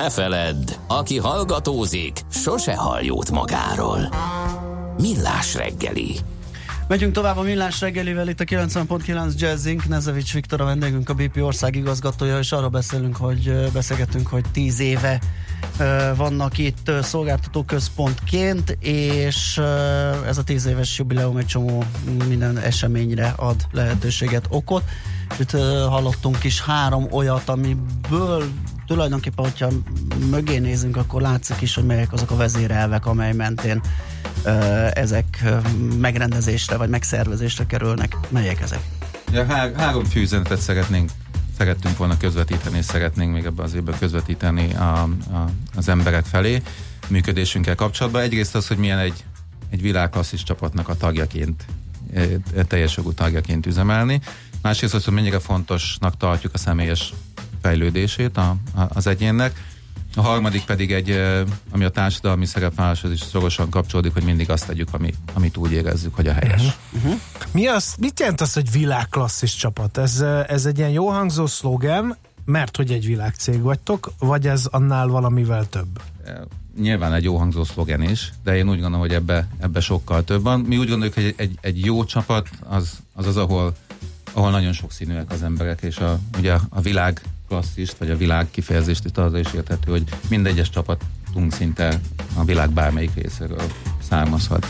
Feledd, 0.08 0.70
aki 0.86 1.18
hallgatózik, 1.18 2.20
sose 2.30 2.76
hall 2.76 3.02
jót 3.02 3.30
magáról. 3.30 4.08
Millás 4.98 5.54
reggeli. 5.54 6.16
Megyünk 6.88 7.12
tovább 7.12 7.36
a 7.36 7.42
Millás 7.42 7.80
reggelivel, 7.80 8.28
itt 8.28 8.40
a 8.40 8.44
90.9 8.44 9.34
Jazzing, 9.38 9.82
Nezevics 9.84 10.32
Viktor 10.32 10.60
a 10.60 10.64
vendégünk, 10.64 11.08
a 11.08 11.14
BP 11.14 11.36
ország 11.42 11.76
igazgatója, 11.76 12.38
és 12.38 12.52
arra 12.52 12.68
beszélünk, 12.68 13.16
hogy 13.16 13.70
beszélgetünk, 13.72 14.26
hogy 14.26 14.44
10 14.52 14.80
éve 14.80 15.20
vannak 16.16 16.58
itt 16.58 16.90
szolgáltató 17.02 17.62
központként, 17.62 18.76
és 18.80 19.60
ez 20.26 20.38
a 20.38 20.44
10 20.44 20.66
éves 20.66 20.98
jubileum 20.98 21.36
egy 21.36 21.46
csomó 21.46 21.84
minden 22.28 22.58
eseményre 22.58 23.34
ad 23.36 23.66
lehetőséget, 23.72 24.46
okot. 24.48 24.82
Itt 25.38 25.50
hallottunk 25.88 26.44
is 26.44 26.62
három 26.62 27.06
olyat, 27.10 27.48
amiből 27.48 28.44
tulajdonképpen, 28.88 29.44
hogyha 29.44 29.68
mögé 30.30 30.58
nézünk, 30.58 30.96
akkor 30.96 31.20
látszik 31.20 31.60
is, 31.60 31.74
hogy 31.74 31.84
melyek 31.84 32.12
azok 32.12 32.30
a 32.30 32.36
vezérelvek, 32.36 33.06
amely 33.06 33.32
mentén 33.32 33.80
ezek 34.92 35.44
megrendezésre 35.98 36.76
vagy 36.76 36.88
megszervezésre 36.88 37.66
kerülnek. 37.66 38.16
Melyek 38.28 38.60
ezek? 38.60 38.80
Ja, 39.32 39.46
há- 39.46 39.76
három 39.76 40.04
fűzenetet 40.04 40.60
szeretnénk 40.60 41.10
szerettünk 41.58 41.96
volna 41.96 42.16
közvetíteni, 42.16 42.76
és 42.76 42.84
szeretnénk 42.84 43.32
még 43.32 43.44
ebben 43.44 43.64
az 43.64 43.74
évben 43.74 43.98
közvetíteni 43.98 44.74
a, 44.74 45.02
a, 45.02 45.08
az 45.76 45.88
emberek 45.88 46.24
felé 46.24 46.62
működésünkkel 47.08 47.74
kapcsolatban. 47.74 48.22
Egyrészt 48.22 48.54
az, 48.54 48.66
hogy 48.66 48.76
milyen 48.76 48.98
egy, 48.98 49.24
egy 49.70 49.82
világklasszis 49.82 50.42
csapatnak 50.42 50.88
a 50.88 50.96
tagjaként, 50.96 51.64
teljes 52.68 52.96
jogú 52.96 53.12
tagjaként 53.12 53.66
üzemelni. 53.66 54.20
Másrészt 54.62 54.94
az, 54.94 55.04
hogy 55.04 55.14
mennyire 55.14 55.38
fontosnak 55.38 56.16
tartjuk 56.16 56.54
a 56.54 56.58
személyes 56.58 57.12
fejlődését 57.62 58.36
a, 58.36 58.56
a, 58.74 58.80
az 58.88 59.06
egyénnek. 59.06 59.66
A 60.14 60.20
harmadik 60.20 60.64
pedig 60.64 60.92
egy, 60.92 61.20
ami 61.70 61.84
a 61.84 61.90
társadalmi 61.90 62.46
szerepvállaláshoz 62.46 63.12
is 63.12 63.20
szorosan 63.20 63.70
kapcsolódik, 63.70 64.12
hogy 64.12 64.24
mindig 64.24 64.50
azt 64.50 64.66
tegyük, 64.66 64.88
ami, 64.92 65.14
amit 65.32 65.56
úgy 65.56 65.72
érezzük, 65.72 66.14
hogy 66.14 66.26
a 66.26 66.32
helyes. 66.32 66.62
Uh-huh. 66.62 66.72
Uh-huh. 66.92 67.20
Mi 67.50 67.66
az, 67.66 67.94
mit 67.98 68.20
jelent 68.20 68.40
az, 68.40 68.52
hogy 68.52 68.70
világklasszis 68.70 69.54
csapat? 69.54 69.98
Ez, 69.98 70.20
ez 70.48 70.66
egy 70.66 70.78
ilyen 70.78 70.90
jó 70.90 71.08
hangzó 71.08 71.46
szlogen, 71.46 72.16
mert 72.44 72.76
hogy 72.76 72.92
egy 72.92 73.06
világcég 73.06 73.62
vagytok, 73.62 74.12
vagy 74.18 74.46
ez 74.46 74.66
annál 74.66 75.06
valamivel 75.06 75.66
több? 75.66 76.00
Nyilván 76.80 77.12
egy 77.12 77.24
jó 77.24 77.36
hangzó 77.36 77.64
szlogen 77.64 78.02
is, 78.02 78.32
de 78.44 78.56
én 78.56 78.68
úgy 78.68 78.80
gondolom, 78.80 79.00
hogy 79.00 79.12
ebbe, 79.12 79.48
ebbe 79.60 79.80
sokkal 79.80 80.24
több 80.24 80.42
van. 80.42 80.60
Mi 80.60 80.76
úgy 80.76 80.88
gondoljuk, 80.88 81.14
hogy 81.14 81.34
egy, 81.36 81.58
egy, 81.60 81.84
jó 81.84 82.04
csapat 82.04 82.48
az, 82.68 82.90
az 83.14 83.26
az, 83.26 83.36
ahol 83.36 83.74
ahol 84.32 84.50
nagyon 84.50 84.72
sokszínűek 84.72 85.32
az 85.32 85.42
emberek, 85.42 85.82
és 85.82 85.96
a, 85.96 86.18
ugye 86.38 86.56
a 86.68 86.80
világ 86.80 87.22
klasszist, 87.48 87.98
vagy 87.98 88.10
a 88.10 88.16
világ 88.16 88.50
kifejezést 88.50 89.04
itt 89.04 89.18
arra 89.18 89.38
is 89.38 89.52
érthető, 89.54 89.90
hogy 89.90 90.04
mindegyes 90.28 90.70
csapatunk 90.70 91.52
szinte 91.52 92.00
a 92.34 92.44
világ 92.44 92.70
bármelyik 92.70 93.14
részéről 93.14 93.62
származhat. 94.08 94.66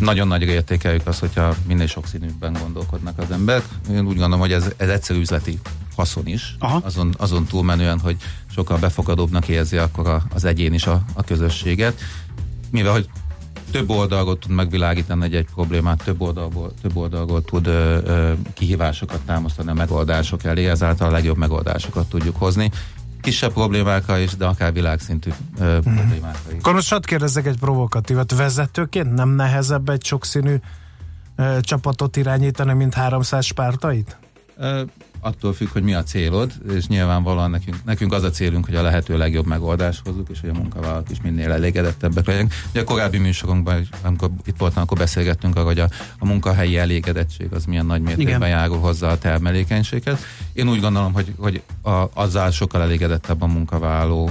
Nagyon 0.00 0.28
nagy 0.28 0.42
értékeljük 0.42 1.06
azt, 1.06 1.20
hogyha 1.20 1.54
minél 1.66 1.86
sokszínűbben 1.86 2.52
gondolkodnak 2.62 3.18
az 3.18 3.30
emberek. 3.30 3.64
Én 3.90 3.98
úgy 3.98 4.04
gondolom, 4.04 4.38
hogy 4.38 4.52
ez, 4.52 4.72
ez 4.76 4.88
egyszerű 4.88 5.20
üzleti 5.20 5.58
haszon 5.96 6.26
is, 6.26 6.56
azon, 6.58 7.14
azon 7.18 7.44
túlmenően, 7.44 7.98
hogy 8.00 8.16
sokkal 8.54 8.78
befogadóbbnak 8.78 9.48
érzi 9.48 9.76
akkor 9.76 10.22
az 10.34 10.44
egyén 10.44 10.72
is 10.74 10.86
a, 10.86 11.02
a 11.14 11.22
közösséget. 11.22 12.00
Mivel, 12.70 12.92
hogy 12.92 13.08
több 13.70 13.90
oldalról 13.90 14.38
tud 14.38 14.50
megvilágítani 14.50 15.24
egy, 15.24 15.34
egy 15.34 15.46
problémát, 15.54 16.02
több 16.04 16.20
oldalból, 16.20 16.72
több 16.82 16.96
oldalról 16.96 17.44
tud 17.44 17.66
ö, 17.66 17.98
ö, 18.04 18.32
kihívásokat 18.54 19.20
támasztani 19.20 19.70
a 19.70 19.74
megoldások 19.74 20.44
elé, 20.44 20.68
ezáltal 20.68 21.08
a 21.08 21.10
legjobb 21.10 21.36
megoldásokat 21.36 22.08
tudjuk 22.08 22.36
hozni. 22.36 22.70
Kisebb 23.20 23.52
problémákkal 23.52 24.18
is, 24.18 24.36
de 24.36 24.44
akár 24.46 24.72
világszintű 24.72 25.30
ö, 25.58 25.76
mm. 25.76 25.94
problémákkal 25.94 26.52
is. 26.52 26.58
Akkor 26.58 26.72
most 26.72 26.90
hadd 26.90 27.06
kérdezzek 27.06 27.46
egy 27.46 27.58
provokatívat. 27.58 28.36
Vezetőként 28.36 29.14
nem 29.14 29.28
nehezebb 29.28 29.88
egy 29.88 30.04
sokszínű 30.04 30.54
ö, 31.36 31.58
csapatot 31.60 32.16
irányítani, 32.16 32.72
mint 32.72 32.94
300 32.94 33.44
spártait? 33.44 34.18
Attól 35.20 35.52
függ, 35.52 35.68
hogy 35.68 35.82
mi 35.82 35.94
a 35.94 36.02
célod, 36.02 36.52
és 36.74 36.86
nyilvánvalóan 36.86 37.50
nekünk, 37.50 37.76
nekünk 37.84 38.12
az 38.12 38.22
a 38.22 38.30
célunk, 38.30 38.64
hogy 38.64 38.74
a 38.74 38.82
lehető 38.82 39.18
legjobb 39.18 39.46
megoldás 39.46 40.00
hozzuk, 40.04 40.28
és 40.30 40.40
hogy 40.40 40.50
a 40.50 40.52
munkavállalók 40.52 41.10
is 41.10 41.20
minél 41.22 41.52
elégedettebbek 41.52 42.26
legyenek. 42.26 42.54
Ugye 42.70 42.80
a 42.80 42.84
korábbi 42.84 43.18
műsorunkban, 43.18 43.88
amikor 44.02 44.30
itt 44.44 44.56
voltam, 44.58 44.82
akkor 44.82 44.98
beszélgettünk 44.98 45.56
arra, 45.56 45.64
hogy 45.64 45.78
a, 45.78 45.88
a 46.18 46.26
munkahelyi 46.26 46.78
elégedettség 46.78 47.52
az 47.52 47.64
milyen 47.64 47.86
nagy 47.86 48.02
mértékben 48.02 48.48
járul 48.48 48.78
hozzá 48.78 49.10
a 49.10 49.18
termelékenységet. 49.18 50.18
Én 50.52 50.68
úgy 50.68 50.80
gondolom, 50.80 51.12
hogy, 51.12 51.34
hogy 51.38 51.62
a, 51.82 52.04
azzal 52.14 52.50
sokkal 52.50 52.82
elégedettebb 52.82 53.42
a 53.42 53.46
munkavállaló, 53.46 54.30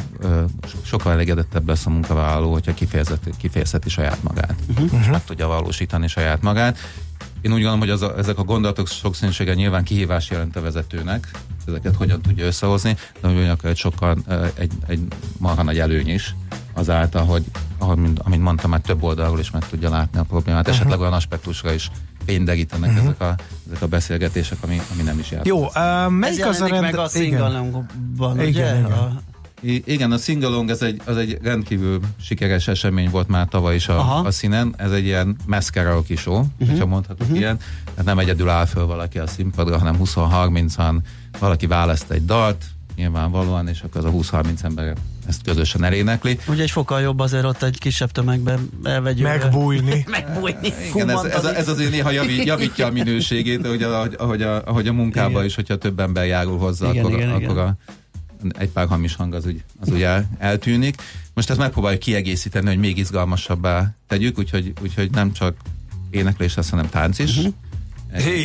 sokkal 0.81 1.11
elégedettebb 1.11 1.67
lesz 1.67 1.85
a 1.85 1.89
munkavállaló, 1.89 2.51
hogyha 2.51 2.73
kifejezheti 3.37 3.89
saját 3.89 4.23
magát, 4.23 4.55
uh-huh. 4.69 4.99
és 4.99 5.07
meg 5.07 5.23
tudja 5.23 5.47
valósítani 5.47 6.07
saját 6.07 6.41
magát, 6.41 6.77
én 7.41 7.51
úgy 7.51 7.61
gondolom, 7.61 7.79
hogy 7.79 7.89
az 7.89 8.01
a, 8.01 8.17
ezek 8.17 8.37
a 8.37 8.43
gondolatok 8.43 8.87
sokszínűsége 8.87 9.53
nyilván 9.53 9.83
kihívás 9.83 10.29
jelent 10.29 10.55
a 10.55 10.61
vezetőnek, 10.61 11.31
ezeket 11.67 11.95
hogyan 11.95 12.21
tudja 12.21 12.45
összehozni, 12.45 12.97
de 13.21 13.27
ugyanakkor 13.27 13.69
egy 13.69 13.77
sokkal 13.77 14.17
egy, 14.53 14.71
egy 14.87 14.99
marha 15.37 15.63
nagy 15.63 15.79
előny 15.79 16.09
is 16.09 16.35
azáltal, 16.73 17.25
hogy 17.25 17.43
ahogy, 17.77 17.99
amint 18.17 18.43
mondtam, 18.43 18.69
már 18.69 18.79
több 18.79 19.03
oldalról 19.03 19.39
is 19.39 19.51
meg 19.51 19.69
tudja 19.69 19.89
látni 19.89 20.19
a 20.19 20.23
problémát, 20.23 20.61
uh-huh. 20.61 20.75
esetleg 20.75 20.99
olyan 20.99 21.13
aspektusra 21.13 21.73
is 21.73 21.91
fényderítenek 22.25 22.89
uh-huh. 22.89 23.05
ezek, 23.05 23.21
a, 23.21 23.35
ezek 23.67 23.81
a 23.81 23.87
beszélgetések, 23.87 24.57
ami, 24.61 24.81
ami 24.93 25.03
nem 25.03 25.19
is 25.19 25.31
jár. 25.31 25.45
Jó, 25.45 25.65
uh, 25.65 26.09
melyik 26.09 26.39
Ez 26.39 26.47
az 26.47 26.61
a 26.61 26.67
rend... 26.67 26.81
meg 26.81 26.97
a 26.97 27.07
szingalomban, 27.07 27.87
ugye? 28.17 28.47
Igen, 28.47 28.77
igen. 28.77 28.91
A 28.91 29.21
I- 29.61 29.83
igen, 29.85 30.11
a 30.11 30.17
Singalong 30.17 30.69
ez 30.69 30.81
egy, 30.81 31.01
az 31.05 31.17
egy 31.17 31.37
rendkívül 31.41 31.99
sikeres 32.21 32.67
esemény 32.67 33.09
volt 33.09 33.27
már 33.27 33.47
tavaly 33.47 33.75
is 33.75 33.87
a, 33.87 34.25
a 34.25 34.31
színen. 34.31 34.73
Ez 34.77 34.91
egy 34.91 35.05
ilyen 35.05 35.35
mass 35.45 35.69
karaoke 35.69 36.15
show, 36.15 36.39
uh-huh. 36.39 36.67
hogyha 36.69 36.85
mondhatok 36.85 37.21
uh-huh. 37.21 37.37
ilyen. 37.37 37.57
Tehát 37.83 38.05
nem 38.05 38.19
egyedül 38.19 38.49
áll 38.49 38.65
föl 38.65 38.85
valaki 38.85 39.19
a 39.19 39.27
színpadra, 39.27 39.77
hanem 39.77 39.97
20-30-an 40.03 40.95
valaki 41.39 41.67
választ 41.67 42.11
egy 42.11 42.25
dalt, 42.25 42.65
nyilvánvalóan, 42.95 43.67
és 43.67 43.81
akkor 43.81 44.05
az 44.05 44.31
a 44.31 44.37
20-30 44.41 44.63
ember 44.63 44.95
ezt 45.27 45.41
közösen 45.43 45.83
elénekli. 45.83 46.39
Ugye 46.47 46.63
egy 46.63 46.71
fokkal 46.71 47.01
jobb 47.01 47.19
azért 47.19 47.45
ott 47.45 47.63
egy 47.63 47.77
kisebb 47.79 48.11
tömegben 48.11 48.69
elvegyük. 48.83 49.23
Megbújni. 49.23 50.05
Megbújni. 50.11 50.73
Igen, 50.93 51.09
ez, 51.09 51.23
ez, 51.23 51.43
ez, 51.43 51.67
azért 51.67 51.91
néha 51.91 52.11
javít, 52.11 52.43
javítja 52.43 52.85
a 52.85 52.91
minőségét, 52.91 53.65
ahogy 53.65 53.83
a, 53.83 54.07
ahogy 54.17 54.41
a, 54.41 54.63
ahogy 54.65 54.87
a 54.87 54.93
munkában 54.93 55.45
is, 55.45 55.55
hogyha 55.55 55.75
több 55.75 55.99
ember 55.99 56.25
járul 56.25 56.57
hozzá, 56.57 56.89
igen, 56.89 57.05
akkor, 57.05 57.17
igen, 57.17 57.29
akkor 57.29 57.41
igen. 57.41 57.57
a 57.57 57.77
egy 58.57 58.69
pár 58.69 58.87
hamis 58.87 59.15
hang 59.15 59.33
az 59.33 59.45
úgy, 59.45 59.63
az 59.79 59.91
úgy 59.91 60.01
el, 60.01 60.29
eltűnik. 60.37 61.01
Most 61.33 61.49
ezt 61.49 61.59
megpróbáljuk 61.59 61.99
kiegészíteni, 61.99 62.67
hogy 62.67 62.77
még 62.77 62.97
izgalmasabbá 62.97 63.95
tegyük, 64.07 64.37
úgyhogy, 64.37 64.73
úgyhogy 64.81 65.11
nem 65.11 65.31
csak 65.31 65.55
éneklés 66.09 66.55
lesz, 66.55 66.69
hanem 66.69 66.89
tánc 66.89 67.19
is. 67.19 67.37
Uh-huh. 67.37 67.53
Egy, 68.11 68.23
hey. 68.23 68.43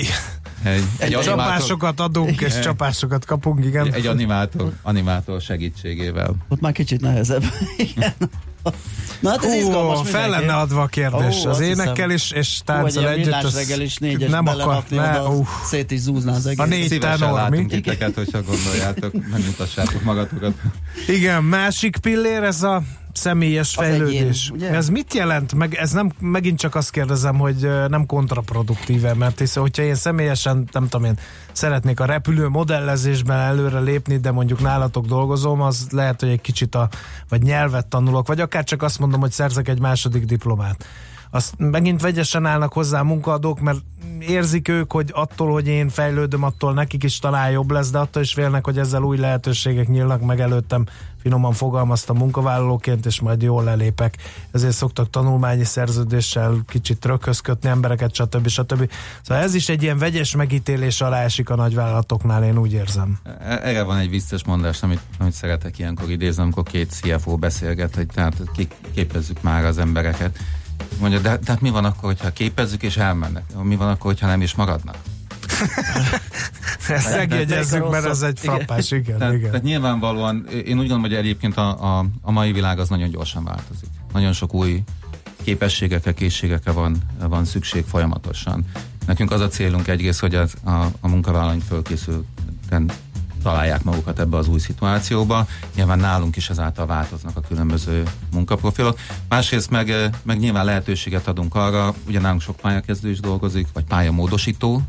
egy, 0.62 0.82
egy, 0.98 1.12
egy 1.12 1.20
csapásokat 1.20 2.00
adunk, 2.00 2.40
és 2.40 2.58
csapásokat 2.58 3.24
kapunk, 3.24 3.64
igen. 3.64 3.92
Egy 3.92 4.06
animátor, 4.06 4.72
animátor 4.82 5.40
segítségével. 5.40 6.34
Ott 6.48 6.60
már 6.60 6.72
kicsit 6.72 7.00
nehezebb. 7.00 7.44
igen. 7.76 8.12
Na 9.20 9.30
hát 9.30 9.44
ez 9.44 9.52
Ó, 9.52 9.54
izgalmas 9.54 10.08
fel 10.08 10.30
lenne 10.30 10.52
adva 10.52 10.82
a 10.82 10.86
kérdés. 10.86 11.44
Ó, 11.44 11.48
az 11.48 11.60
énekkel 11.60 12.10
is, 12.10 12.30
és 12.30 12.60
tánccal 12.64 13.08
együtt. 13.08 13.32
Az 13.32 13.54
reggel 13.54 13.80
is 13.80 13.96
négyes 13.96 14.30
nem 14.30 14.46
akar, 14.46 14.84
ne, 14.88 15.20
uh, 15.20 15.46
szét 15.64 15.90
is 15.90 16.00
zúzná 16.00 16.32
az 16.34 16.46
egész. 16.46 16.58
A 16.58 16.64
négy 16.64 16.98
tenor, 16.98 17.50
mi? 17.50 17.66
titeket, 17.66 18.14
hogyha 18.14 18.42
gondoljátok, 18.42 19.12
megmutassátok 19.30 20.02
magatokat. 20.02 20.52
Igen, 21.06 21.44
másik 21.44 21.96
pillér, 21.96 22.42
ez 22.42 22.62
a 22.62 22.82
személyes 23.16 23.76
az 23.76 23.84
fejlődés. 23.84 24.52
Egyén, 24.54 24.74
ez 24.74 24.88
mit 24.88 25.14
jelent? 25.14 25.54
Meg 25.54 25.74
ez 25.74 25.92
nem, 25.92 26.12
megint 26.20 26.58
csak 26.58 26.74
azt 26.74 26.90
kérdezem, 26.90 27.38
hogy 27.38 27.68
nem 27.88 28.06
kontraproduktíve, 28.06 29.14
mert 29.14 29.38
hisz, 29.38 29.54
hogyha 29.54 29.82
én 29.82 29.94
személyesen, 29.94 30.68
nem 30.72 30.88
tudom 30.88 31.04
én, 31.04 31.18
szeretnék 31.52 32.00
a 32.00 32.04
repülő 32.04 32.48
modellezésben 32.48 33.38
előre 33.38 33.80
lépni, 33.80 34.16
de 34.16 34.30
mondjuk 34.30 34.60
nálatok 34.60 35.06
dolgozom, 35.06 35.60
az 35.60 35.86
lehet, 35.90 36.20
hogy 36.20 36.30
egy 36.30 36.40
kicsit 36.40 36.74
a, 36.74 36.88
vagy 37.28 37.42
nyelvet 37.42 37.86
tanulok, 37.86 38.26
vagy 38.26 38.40
akár 38.40 38.64
csak 38.64 38.82
azt 38.82 38.98
mondom, 38.98 39.20
hogy 39.20 39.32
szerzek 39.32 39.68
egy 39.68 39.80
második 39.80 40.24
diplomát 40.24 40.86
azt 41.34 41.54
megint 41.58 42.00
vegyesen 42.00 42.46
állnak 42.46 42.72
hozzá 42.72 43.00
a 43.00 43.04
munkaadók, 43.04 43.60
mert 43.60 43.78
érzik 44.20 44.68
ők, 44.68 44.92
hogy 44.92 45.10
attól, 45.12 45.52
hogy 45.52 45.66
én 45.66 45.88
fejlődöm, 45.88 46.42
attól 46.42 46.72
nekik 46.72 47.02
is 47.02 47.18
talán 47.18 47.50
jobb 47.50 47.70
lesz, 47.70 47.90
de 47.90 47.98
attól 47.98 48.22
is 48.22 48.34
vélnek, 48.34 48.64
hogy 48.64 48.78
ezzel 48.78 49.02
új 49.02 49.16
lehetőségek 49.16 49.88
nyílnak 49.88 50.20
meg 50.20 50.40
előttem, 50.40 50.86
finoman 51.22 51.52
fogalmaztam 51.52 52.16
munkavállalóként, 52.16 53.06
és 53.06 53.20
majd 53.20 53.42
jól 53.42 53.64
lelépek. 53.64 54.16
Ezért 54.50 54.74
szoktak 54.74 55.10
tanulmányi 55.10 55.64
szerződéssel 55.64 56.62
kicsit 56.66 57.04
rökhöz 57.04 57.40
kötni 57.40 57.68
embereket, 57.68 58.14
stb. 58.14 58.48
stb. 58.48 58.90
Szóval 59.22 59.42
ez 59.42 59.54
is 59.54 59.68
egy 59.68 59.82
ilyen 59.82 59.98
vegyes 59.98 60.36
megítélés 60.36 61.00
alá 61.00 61.22
esik 61.22 61.50
a 61.50 61.54
nagyvállalatoknál, 61.54 62.44
én 62.44 62.58
úgy 62.58 62.72
érzem. 62.72 63.18
E, 63.24 63.60
erre 63.62 63.82
van 63.82 63.98
egy 63.98 64.10
vicces 64.10 64.44
mondás, 64.44 64.82
amit, 64.82 65.00
amit 65.18 65.32
szeretek 65.32 65.78
ilyenkor 65.78 66.10
idézni, 66.10 66.42
amikor 66.42 66.62
két 66.62 66.90
CFO 66.90 67.36
beszélget, 67.36 67.94
hogy 67.94 68.06
tehát 68.06 68.34
képezzük 68.94 69.42
már 69.42 69.64
az 69.64 69.78
embereket 69.78 70.38
Mondja, 70.98 71.18
de, 71.18 71.36
de 71.36 71.50
hát 71.50 71.60
mi 71.60 71.70
van 71.70 71.84
akkor, 71.84 72.02
hogyha 72.02 72.32
képezzük 72.32 72.82
és 72.82 72.96
elmennek? 72.96 73.42
Mi 73.62 73.76
van 73.76 73.88
akkor, 73.88 74.10
hogyha 74.10 74.26
nem 74.26 74.42
is 74.42 74.54
maradnak? 74.54 74.96
Ezt 76.88 77.16
megjegyezzük, 77.16 77.90
mert 77.90 78.04
ez 78.04 78.22
egy 78.22 78.38
frappás, 78.38 78.90
igen. 78.90 79.02
igen, 79.02 79.18
tehát, 79.18 79.34
igen. 79.34 79.50
Tehát 79.50 79.62
nyilvánvalóan, 79.62 80.46
én 80.50 80.58
úgy 80.58 80.76
gondolom, 80.76 81.00
hogy 81.00 81.14
egyébként 81.14 81.56
a, 81.56 81.98
a, 81.98 82.06
a 82.22 82.30
mai 82.30 82.52
világ 82.52 82.78
az 82.78 82.88
nagyon 82.88 83.10
gyorsan 83.10 83.44
változik. 83.44 83.88
Nagyon 84.12 84.32
sok 84.32 84.54
új 84.54 84.82
képességekre, 85.42 86.12
készségekre 86.14 86.70
van, 86.70 86.96
van 87.28 87.44
szükség 87.44 87.84
folyamatosan. 87.84 88.64
Nekünk 89.06 89.30
az 89.30 89.40
a 89.40 89.48
célunk 89.48 89.88
egyrészt, 89.88 90.20
hogy 90.20 90.34
az, 90.34 90.54
a, 90.64 90.70
a 91.00 91.08
munkavállalóink 91.08 91.62
fölkészülten 91.62 92.90
találják 93.44 93.84
magukat 93.84 94.18
ebbe 94.18 94.36
az 94.36 94.48
új 94.48 94.58
szituációba. 94.58 95.46
Nyilván 95.74 95.98
nálunk 95.98 96.36
is 96.36 96.50
ezáltal 96.50 96.86
változnak 96.86 97.36
a 97.36 97.40
különböző 97.40 98.02
munkaprofilok. 98.32 98.98
Másrészt 99.28 99.70
meg, 99.70 99.92
meg 100.22 100.38
nyilván 100.38 100.64
lehetőséget 100.64 101.28
adunk 101.28 101.54
arra, 101.54 101.94
ugye 102.06 102.20
nálunk 102.20 102.40
sok 102.40 102.56
pályakezdő 102.56 103.10
is 103.10 103.20
dolgozik, 103.20 103.66
vagy 103.72 103.84
pályamódosító, 103.84 104.82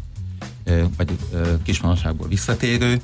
vagy 0.97 1.17
kismanosságból 1.63 2.27
visszatérő, 2.27 3.01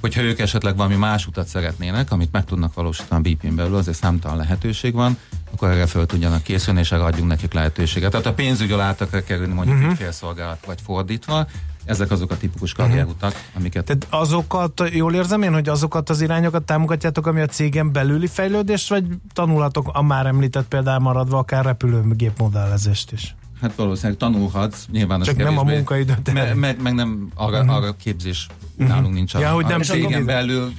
hogyha 0.00 0.20
ők 0.20 0.38
esetleg 0.38 0.76
valami 0.76 0.96
más 0.96 1.26
utat 1.26 1.46
szeretnének, 1.46 2.10
amit 2.10 2.32
meg 2.32 2.44
tudnak 2.44 2.74
valósítani 2.74 3.28
a 3.28 3.30
BP-n 3.30 3.54
belül, 3.54 3.76
azért 3.76 3.96
számtalan 3.96 4.36
lehetőség 4.36 4.94
van, 4.94 5.18
akkor 5.52 5.68
erre 5.68 5.86
föl 5.86 6.06
tudjanak 6.06 6.42
készülni, 6.42 6.80
és 6.80 6.92
erre 6.92 7.04
adjunk 7.04 7.28
nekik 7.28 7.52
lehetőséget. 7.52 8.10
Tehát 8.10 8.26
a 8.26 8.34
pénzügy 8.34 8.72
alá 8.72 8.94
kell 8.94 9.22
kerülni 9.22 9.52
mondjuk 9.52 9.76
uh-huh. 9.76 9.92
ügyfélszolgálat, 9.92 10.64
vagy 10.66 10.78
fordítva, 10.84 11.46
ezek 11.84 12.10
azok 12.10 12.30
a 12.30 12.36
tipikus 12.36 12.72
karrierutak, 12.72 13.34
amiket... 13.56 13.84
Tehát 13.84 14.06
azokat, 14.10 14.82
jól 14.92 15.14
érzem 15.14 15.42
én, 15.42 15.52
hogy 15.52 15.68
azokat 15.68 16.10
az 16.10 16.20
irányokat 16.20 16.62
támogatjátok, 16.62 17.26
ami 17.26 17.40
a 17.40 17.46
cégen 17.46 17.92
belüli 17.92 18.26
fejlődés, 18.26 18.88
vagy 18.88 19.04
tanulhatok 19.32 19.90
a 19.92 20.02
már 20.02 20.26
említett 20.26 20.68
például 20.68 21.00
maradva 21.00 21.38
akár 21.38 21.64
repülőgép 21.64 22.38
modellezést 22.38 23.12
is? 23.12 23.34
Hát 23.60 23.74
valószínűleg 23.74 24.18
tanulhatsz, 24.18 24.86
nyilván 24.92 25.22
Csak 25.22 25.36
nem 25.36 25.58
a 25.58 25.62
munkaidőt. 25.62 26.32
Me, 26.32 26.54
meg, 26.54 26.82
meg 26.82 26.94
nem 26.94 27.28
arra, 27.34 27.60
uh-huh. 27.60 27.74
arra 27.74 27.96
képzés 27.96 28.46
uh-huh. 28.72 28.88
nálunk 28.88 29.14
nincs. 29.14 29.34
Ja, 29.34 29.50
a, 29.50 29.54
hogy 29.54 29.66
nem 29.66 29.80
a 29.80 29.84
cégen 29.84 30.24
belül 30.24 30.72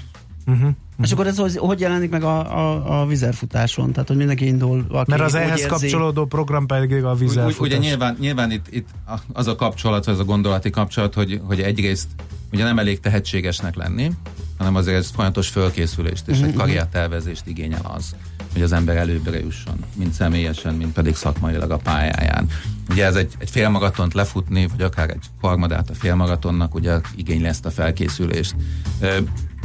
Uh-huh. 0.45 0.69
És 1.01 1.12
akkor 1.12 1.27
ez 1.27 1.38
hogy, 1.38 1.58
hogy 1.58 1.79
jelenik 1.79 2.10
meg 2.10 2.23
a, 2.23 2.58
a, 2.58 3.01
a 3.01 3.06
vizerfutáson? 3.06 3.91
Tehát, 3.91 4.08
hogy 4.08 4.17
mindenki 4.17 4.45
indul, 4.45 4.86
aki 4.89 5.10
Mert 5.10 5.21
az 5.21 5.34
ehhez 5.34 5.49
érzi... 5.49 5.67
kapcsolódó 5.67 6.25
program 6.25 6.65
pedig 6.65 7.03
a 7.03 7.13
vizerfutás. 7.13 7.60
Ugye 7.60 7.77
nyilván, 7.77 8.17
nyilván 8.19 8.51
itt, 8.51 8.65
itt 8.69 8.88
az 9.34 9.47
a 9.47 9.56
kapcsolat, 9.56 10.08
az 10.08 10.19
a 10.19 10.23
gondolati 10.23 10.69
kapcsolat, 10.69 11.13
hogy, 11.13 11.41
hogy 11.43 11.62
egyrészt 11.62 12.08
ugye 12.51 12.63
nem 12.63 12.79
elég 12.79 12.99
tehetségesnek 12.99 13.75
lenni, 13.75 14.12
hanem 14.58 14.75
azért 14.75 14.97
ez 14.97 15.10
folyamatos 15.15 15.49
fölkészülést 15.49 16.27
és 16.27 16.36
uh-huh. 16.36 16.49
egy 16.49 16.56
karriertervezést 16.56 17.47
igényel 17.47 17.91
az, 17.95 18.15
hogy 18.53 18.62
az 18.62 18.71
ember 18.71 18.95
előbbre 18.95 19.39
jusson, 19.39 19.75
mind 19.95 20.12
személyesen, 20.12 20.73
mind 20.75 20.91
pedig 20.91 21.15
szakmailag 21.15 21.71
a 21.71 21.77
pályáján. 21.77 22.47
Ugye 22.89 23.06
ez 23.06 23.15
egy, 23.15 23.34
egy 23.38 23.49
félmaratont 23.49 24.13
lefutni, 24.13 24.67
vagy 24.67 24.82
akár 24.82 25.10
egy 25.10 25.25
harmadát 25.41 25.89
a 25.89 25.93
félmaratonnak, 25.93 26.75
ugye 26.75 26.99
igényli 27.15 27.47
ezt 27.47 27.65
a 27.65 27.71
felkészülést. 27.71 28.56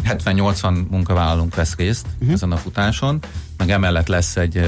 70-80 0.05 0.89
munkavállalónk 0.89 1.55
vesz 1.55 1.77
részt 1.77 2.07
uh-huh. 2.19 2.33
ezen 2.33 2.53
a 2.53 2.57
futáson, 2.57 3.19
meg 3.57 3.71
emellett 3.71 4.09
lesz 4.09 4.37
egy, 4.37 4.63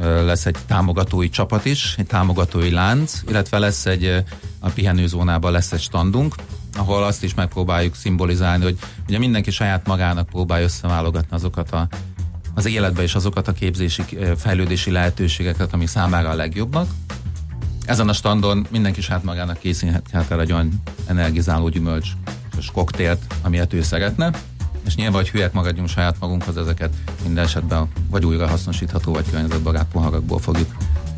lesz 0.00 0.46
egy 0.46 0.56
támogatói 0.66 1.28
csapat 1.28 1.64
is, 1.64 1.94
egy 1.98 2.06
támogatói 2.06 2.70
lánc, 2.70 3.20
illetve 3.28 3.58
lesz 3.58 3.86
egy, 3.86 4.24
a 4.58 4.68
pihenőzónában 4.68 5.52
lesz 5.52 5.72
egy 5.72 5.80
standunk, 5.80 6.34
ahol 6.76 7.02
azt 7.02 7.22
is 7.22 7.34
megpróbáljuk 7.34 7.94
szimbolizálni, 7.94 8.64
hogy 8.64 8.78
ugye 9.08 9.18
mindenki 9.18 9.50
saját 9.50 9.86
magának 9.86 10.28
próbálja 10.28 10.64
összeválogatni 10.64 11.36
azokat 11.36 11.70
a, 11.70 11.88
az 12.54 12.66
életbe 12.66 13.02
és 13.02 13.14
azokat 13.14 13.48
a 13.48 13.52
képzési, 13.52 14.02
fejlődési 14.36 14.90
lehetőségeket, 14.90 15.72
ami 15.72 15.86
számára 15.86 16.28
a 16.28 16.34
legjobbak. 16.34 16.88
Ezen 17.84 18.08
a 18.08 18.12
standon 18.12 18.66
mindenki 18.70 19.00
saját 19.00 19.22
magának 19.22 19.58
készíthet 19.58 20.30
el 20.30 20.40
egy 20.40 20.52
olyan 20.52 20.82
energizáló 21.06 21.68
gyümölcs 21.68 22.08
és 22.58 22.70
koktélt, 22.72 23.20
amilyet 23.42 23.72
ő 23.72 23.82
szeretne 23.82 24.30
és 24.86 24.94
nyilván, 24.94 25.14
hogy 25.14 25.30
hülyek 25.30 25.52
maradjunk 25.52 25.88
saját 25.88 26.16
magunkhoz, 26.20 26.56
ezeket 26.56 26.94
minden 27.22 27.44
esetben 27.44 27.88
vagy 28.10 28.24
újra 28.24 28.46
hasznosítható, 28.46 29.12
vagy 29.12 29.30
környezetbarát 29.30 29.86
poharakból 29.92 30.38
fogjuk 30.38 30.68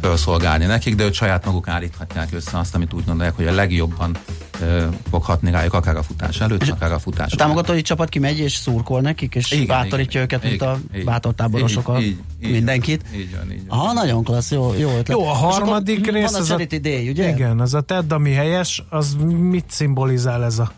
felszolgálni 0.00 0.64
nekik, 0.64 0.94
de 0.94 1.04
ők 1.04 1.14
saját 1.14 1.44
maguk 1.44 1.68
állíthatják 1.68 2.28
össze 2.33 2.59
azt, 2.59 2.74
amit 2.74 2.92
úgy 2.92 3.04
gondolják, 3.04 3.37
hogy 3.37 3.46
a 3.46 3.52
legjobban 3.52 4.16
ö, 4.61 4.87
fog 5.11 5.22
hatni 5.22 5.50
rájuk, 5.50 5.74
akár 5.74 5.96
a 5.96 6.02
futás 6.02 6.40
előtt, 6.40 6.62
és 6.62 6.68
akár 6.68 6.92
a 6.92 6.98
futás 6.98 7.33
A 7.33 7.37
támogatói 7.37 7.83
csapat 7.83 8.09
kimegy 8.09 8.38
és 8.38 8.54
szurkol 8.54 9.00
nekik, 9.00 9.35
és 9.35 9.50
igen, 9.50 9.66
bátorítja 9.66 10.22
igen, 10.22 10.22
őket, 10.22 10.44
igen, 10.44 10.50
mint 10.50 10.62
a 10.62 10.78
igen, 10.92 11.04
bátortáborosok 11.04 11.88
a 11.88 11.98
mindenkit. 12.38 13.04
Így 13.16 13.37
van, 13.37 13.52
így 13.52 13.66
van. 13.68 13.78
Aha, 13.78 13.92
nagyon 13.92 14.24
klassz, 14.24 14.50
jó, 14.50 14.74
jó 14.78 14.88
ötlet. 14.88 15.09
Jó, 15.09 15.26
a 15.26 15.33
harmadik 15.33 16.11
rész 16.11 16.33
van 16.33 16.40
a 16.40 16.44
Charity 16.44 16.74
a, 16.74 16.78
Day, 16.78 17.09
ugye? 17.09 17.28
Igen, 17.28 17.61
az 17.61 17.74
a 17.74 17.81
tedd, 17.81 18.12
ami 18.12 18.33
helyes, 18.33 18.83
az 18.88 19.16
mit 19.38 19.64
szimbolizál 19.68 20.44
ez 20.44 20.59
a 20.59 20.72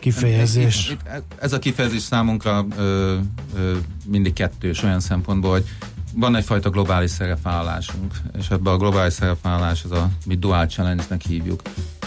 kifejezés. 0.00 0.90
Itt, 0.90 1.00
itt, 1.16 1.34
ez 1.40 1.52
a 1.52 1.58
kifejezés 1.58 2.02
számunkra 2.02 2.66
ö, 2.76 3.16
ö, 3.56 3.76
mindig 4.06 4.32
kettős 4.32 4.82
olyan 4.82 5.00
szempontból, 5.00 5.50
hogy 5.50 5.64
van 6.14 6.36
egyfajta 6.36 6.70
globális 6.70 7.10
szerepvállalásunk, 7.10 8.14
és 8.38 8.50
ebben 8.50 8.72
a 8.72 8.76
globális 8.76 9.12
szerepvállalás 9.12 9.84
az 9.84 9.90
a 9.90 10.10
mi 10.26 10.34
dual 10.34 10.66
challenge-nek 10.66 11.22
hívjuk. 11.22 11.62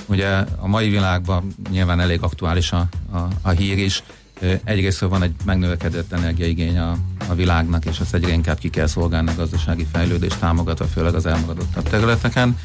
Ugye 0.05 0.27
a 0.57 0.67
mai 0.67 0.89
világban 0.89 1.47
nyilván 1.71 1.99
elég 1.99 2.21
aktuális 2.21 2.71
a, 2.71 2.87
a, 3.11 3.27
a 3.41 3.49
hír 3.49 3.77
is, 3.77 4.03
egyrészt 4.63 4.99
van 4.99 5.23
egy 5.23 5.33
megnövekedett 5.45 6.11
energiaigény 6.11 6.77
a, 6.77 6.97
a 7.27 7.33
világnak, 7.33 7.85
és 7.85 7.99
azt 7.99 8.13
egyre 8.13 8.31
inkább 8.31 8.57
ki 8.57 8.69
kell 8.69 8.87
szolgálni 8.87 9.29
a 9.29 9.35
gazdasági 9.35 9.87
fejlődést, 9.91 10.39
támogatva 10.39 10.85
főleg 10.85 11.15
az 11.15 11.25
elmaradottabb 11.25 11.89
területeken. 11.89 12.57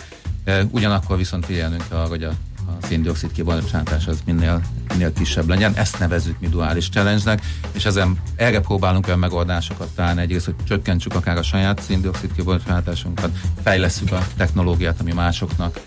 Ugyanakkor 0.70 1.16
viszont 1.16 1.46
figyelnünk 1.46 1.88
kell 1.88 1.98
arra, 1.98 2.08
hogy 2.08 2.22
a 2.22 2.32
a 2.68 2.86
széndiokszid 2.86 3.32
kibocsátás 3.32 4.06
az 4.06 4.18
minél, 4.24 4.60
minél 4.88 5.12
kisebb 5.12 5.48
legyen. 5.48 5.74
Ezt 5.74 5.98
nevezzük 5.98 6.40
mi 6.40 6.48
duális 6.48 6.88
challenge-nek, 6.88 7.42
és 7.72 7.84
ezen 7.84 8.18
erre 8.36 8.60
próbálunk 8.60 9.06
olyan 9.06 9.18
megoldásokat 9.18 9.88
találni 9.94 10.20
egyrészt, 10.20 10.44
hogy 10.44 10.54
csökkentsük 10.68 11.14
akár 11.14 11.36
a 11.36 11.42
saját 11.42 11.82
széndiokszid 11.82 12.32
kibocsátásunkat, 12.32 13.30
fejleszünk 13.62 14.12
a 14.12 14.26
technológiát, 14.36 15.00
ami 15.00 15.12
másoknak, 15.12 15.80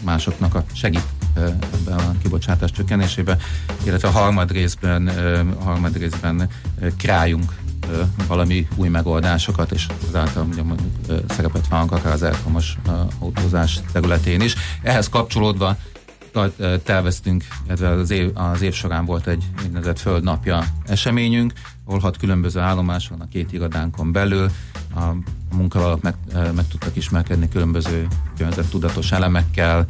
másoknak 0.00 0.54
a 0.54 0.64
segít 0.72 1.06
ebben 1.36 1.98
a 1.98 2.18
kibocsátás 2.22 2.70
csökkenésében, 2.70 3.38
illetve 3.84 4.08
a 4.08 4.10
harmad 4.10 4.50
részben, 4.50 5.08
a 5.58 5.62
harmad 5.62 5.96
részben 5.96 6.48
krájunk 6.96 7.52
valami 8.26 8.68
új 8.76 8.88
megoldásokat, 8.88 9.72
és 9.72 9.86
azáltal 10.08 10.46
ugye 10.52 10.62
mondjuk 10.62 10.90
szerepet 11.28 11.68
vállalunk 11.68 11.92
akár 11.92 12.12
az 12.12 12.22
elektromos 12.22 12.78
autózás 13.18 13.80
területén 13.92 14.40
is. 14.40 14.54
Ehhez 14.82 15.08
kapcsolódva 15.08 15.76
terveztünk, 16.82 17.44
illetve 17.66 17.88
az 17.88 18.10
év, 18.10 18.30
az 18.34 18.62
év 18.62 18.72
során 18.72 19.04
volt 19.04 19.26
egy 19.26 19.44
úgynevezett 19.64 19.98
földnapja 19.98 20.64
eseményünk, 20.86 21.52
ahol 21.84 22.00
hat 22.00 22.16
különböző 22.16 22.60
állomáson, 22.60 23.20
a 23.20 23.28
két 23.28 23.52
irodánkon 23.52 24.12
belül 24.12 24.50
a 24.94 25.00
munkavállalók 25.54 26.02
meg, 26.02 26.14
meg 26.54 26.68
tudtak 26.68 26.96
ismerkedni 26.96 27.48
különböző 27.48 28.06
tudatos 28.70 29.12
elemekkel, 29.12 29.86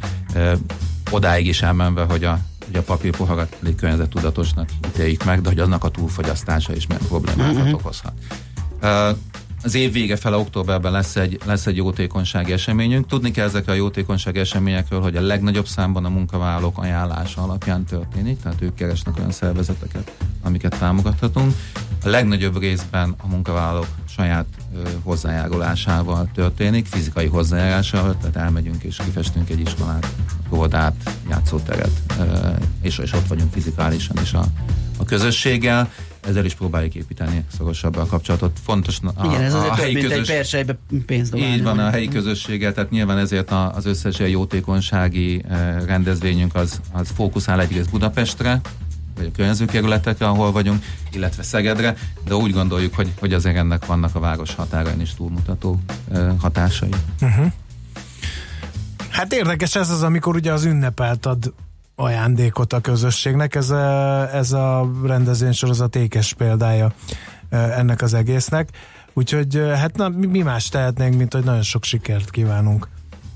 odáig 1.11 1.47
is 1.47 1.61
elmenve, 1.61 2.03
hogy 2.03 2.23
a, 2.23 2.39
hogy 2.65 2.75
a 2.75 2.81
papírpoharat 2.81 3.57
egy 3.61 4.09
tudatosnak 4.09 4.69
ítéljük 4.87 5.23
meg, 5.23 5.41
de 5.41 5.49
hogy 5.49 5.59
annak 5.59 5.83
a 5.83 5.89
túlfogyasztása 5.89 6.75
is 6.75 6.87
milyen 6.87 7.03
problémákat 7.07 7.55
uh-huh. 7.55 7.73
okozhat. 7.73 8.13
Az 9.63 9.75
év 9.75 9.91
vége 9.91 10.15
fele 10.15 10.35
októberben 10.35 10.91
lesz 10.91 11.15
egy, 11.15 11.39
lesz 11.45 11.65
egy 11.65 11.75
jótékonysági 11.75 12.51
eseményünk. 12.51 13.07
Tudni 13.07 13.31
kell 13.31 13.47
ezekre 13.47 13.71
a 13.71 13.75
jótékonysági 13.75 14.39
eseményekről, 14.39 15.01
hogy 15.01 15.15
a 15.15 15.21
legnagyobb 15.21 15.67
számban 15.67 16.05
a 16.05 16.09
munkavállalók 16.09 16.77
ajánlása 16.77 17.41
alapján 17.41 17.83
történik, 17.83 18.41
tehát 18.41 18.61
ők 18.61 18.75
keresnek 18.75 19.17
olyan 19.17 19.31
szervezeteket, 19.31 20.11
amiket 20.41 20.79
támogathatunk. 20.79 21.53
A 22.03 22.09
legnagyobb 22.09 22.59
részben 22.59 23.15
a 23.17 23.27
munkavállalók 23.27 23.87
saját 24.07 24.45
ö, 24.75 24.89
hozzájárulásával 25.03 26.29
történik, 26.33 26.85
fizikai 26.85 27.27
hozzájárulással, 27.27 28.17
tehát 28.17 28.35
elmegyünk 28.35 28.83
és 28.83 28.97
kifestünk 29.05 29.49
egy 29.49 29.59
iskolát, 29.59 30.07
óvodát, 30.53 30.95
játszóteret, 31.29 32.01
ö, 32.19 32.23
és, 32.81 32.97
és 32.97 33.13
ott 33.13 33.27
vagyunk 33.27 33.51
fizikálisan 33.51 34.17
is 34.21 34.33
a, 34.33 34.43
a 34.97 35.05
közösséggel 35.05 35.91
ezzel 36.27 36.45
is 36.45 36.53
próbáljuk 36.53 36.95
építeni 36.95 37.45
szorosabb 37.57 37.95
a 37.95 38.05
kapcsolatot. 38.05 38.59
Fontos 38.63 38.99
a, 39.15 39.25
Igen, 39.25 39.41
ez 39.41 39.53
a, 39.53 39.71
a 39.71 39.75
helyi 39.75 39.93
közös... 39.93 40.17
egy 40.17 40.35
persejbe 40.35 40.77
pénzt 41.05 41.35
Így 41.35 41.63
van, 41.63 41.79
a 41.79 41.89
helyi 41.89 42.07
közösséggel, 42.07 42.73
tehát 42.73 42.89
nyilván 42.89 43.17
ezért 43.17 43.51
az 43.51 43.85
összes 43.85 44.19
jótékonysági 44.19 45.43
eh, 45.49 45.75
rendezvényünk 45.85 46.55
az, 46.55 46.81
az 46.91 47.09
fókuszál 47.15 47.61
egyrészt 47.61 47.89
Budapestre, 47.89 48.61
vagy 49.15 49.25
a 49.25 49.35
környező 49.35 49.65
kerületekre, 49.65 50.27
ahol 50.27 50.51
vagyunk, 50.51 50.83
illetve 51.11 51.43
Szegedre, 51.43 51.95
de 52.25 52.35
úgy 52.35 52.51
gondoljuk, 52.51 52.95
hogy, 52.95 53.13
hogy 53.19 53.33
azért 53.33 53.55
ennek 53.55 53.85
vannak 53.85 54.15
a 54.15 54.19
város 54.19 54.55
határain 54.55 55.01
is 55.01 55.13
túlmutató 55.13 55.79
uh, 56.07 56.39
hatásai. 56.39 56.89
Uh-huh. 57.21 57.51
Hát 59.09 59.33
érdekes 59.33 59.75
ez 59.75 59.89
az, 59.89 60.03
amikor 60.03 60.35
ugye 60.35 60.51
az 60.51 60.65
ünnepelt 60.65 61.25
ajándékot 61.95 62.73
a 62.73 62.79
közösségnek. 62.79 63.55
Ez 63.55 63.69
a, 63.69 64.35
ez 64.35 64.51
a 64.51 64.91
rendezvénysorozat 65.03 65.95
ékes 65.95 66.33
példája 66.33 66.93
ennek 67.49 68.01
az 68.01 68.13
egésznek. 68.13 68.69
Úgyhogy 69.13 69.55
hát 69.73 69.97
na, 69.97 70.09
mi 70.09 70.41
más 70.41 70.69
tehetnénk, 70.69 71.17
mint 71.17 71.33
hogy 71.33 71.43
nagyon 71.43 71.61
sok 71.61 71.83
sikert 71.83 72.29
kívánunk. 72.29 72.87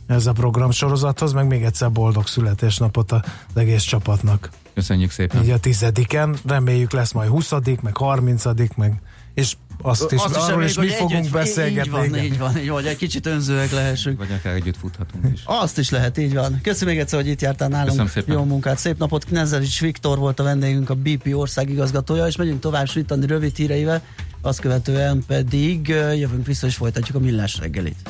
ez 0.08 0.26
a 0.26 0.32
programsorozathoz, 0.32 1.34
meg 1.34 1.48
még 1.48 1.64
egyszer 1.64 1.92
boldog 1.92 2.28
születésnapot 2.28 3.12
az 3.12 3.22
egész 3.56 3.84
csapatnak. 3.84 4.50
Köszönjük 4.74 5.12
szépen. 5.12 5.44
Így 5.44 5.50
a 5.50 5.60
tizediken, 5.60 6.36
reméljük 6.46 6.92
lesz 6.92 7.12
majd 7.12 7.30
20 7.30 7.52
meg 7.82 7.98
30 7.98 8.46
meg 8.76 9.02
és 9.34 9.56
azt 9.82 10.12
is, 10.12 10.22
azt 10.22 10.36
is 10.36 10.42
arról 10.42 10.64
is 10.64 10.78
mi 10.78 10.88
fogunk 10.88 11.20
együtt, 11.20 11.32
beszélgetni. 11.32 11.82
Így 11.82 12.12
van, 12.12 12.24
így 12.24 12.38
van, 12.38 12.58
így 12.58 12.70
van, 12.70 12.86
egy 12.86 12.96
kicsit 12.96 13.26
önzőek 13.26 13.72
lehessünk. 13.72 14.18
Vagy 14.18 14.32
akár 14.32 14.56
együtt 14.56 14.78
futhatunk 14.78 15.26
is. 15.34 15.42
Azt 15.46 15.78
is 15.78 15.90
lehet, 15.90 16.18
így 16.18 16.34
van. 16.34 16.60
Köszönöm 16.64 16.94
még 16.94 17.04
egyszer, 17.04 17.20
hogy 17.22 17.30
itt 17.30 17.42
jártál 17.42 17.68
nálunk. 17.68 18.12
Jó 18.26 18.44
munkát, 18.44 18.78
szép 18.78 18.98
napot. 18.98 19.26
Knezelics 19.26 19.82
Viktor 19.82 20.18
volt 20.18 20.40
a 20.40 20.44
vendégünk, 20.44 20.90
a 20.90 20.96
BP 20.96 21.30
országigazgatója, 21.34 22.28
és 22.28 22.36
megyünk 22.36 22.60
tovább 22.60 22.88
Svitani 22.88 23.26
rövid 23.26 23.56
híreivel, 23.56 24.02
azt 24.42 24.60
követően 24.60 25.24
pedig 25.28 25.88
jövünk 26.16 26.46
vissza 26.46 26.68
és 26.68 26.76
folytatjuk 26.76 27.18
a 27.18 27.20
millás 27.20 27.58
reggelit. 27.58 28.10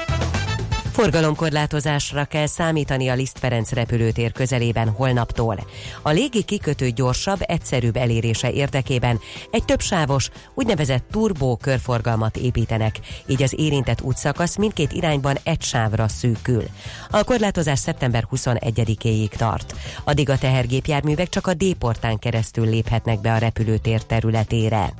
Forgalomkorlátozásra 0.91 2.25
kell 2.25 2.45
számítani 2.45 3.07
a 3.07 3.13
Liszt 3.13 3.39
Ferenc 3.39 3.71
repülőtér 3.71 4.31
közelében 4.31 4.89
holnaptól. 4.89 5.65
A 6.01 6.09
légi 6.09 6.43
kikötő 6.43 6.89
gyorsabb, 6.89 7.39
egyszerűbb 7.41 7.95
elérése 7.95 8.51
érdekében 8.51 9.19
egy 9.51 9.65
többsávos, 9.65 10.29
úgynevezett 10.53 11.03
turbó 11.11 11.55
körforgalmat 11.55 12.37
építenek, 12.37 12.99
így 13.25 13.43
az 13.43 13.53
érintett 13.57 14.01
útszakasz 14.01 14.57
mindkét 14.57 14.91
irányban 14.91 15.37
egy 15.43 15.61
sávra 15.61 16.07
szűkül. 16.07 16.63
A 17.09 17.23
korlátozás 17.23 17.79
szeptember 17.79 18.27
21-éig 18.31 19.29
tart. 19.29 19.75
Addig 20.03 20.29
a 20.29 20.37
tehergépjárművek 20.37 21.29
csak 21.29 21.47
a 21.47 21.53
D-portán 21.53 22.19
keresztül 22.19 22.65
léphetnek 22.65 23.21
be 23.21 23.33
a 23.33 23.37
repülőtér 23.37 24.03
területére. 24.03 24.93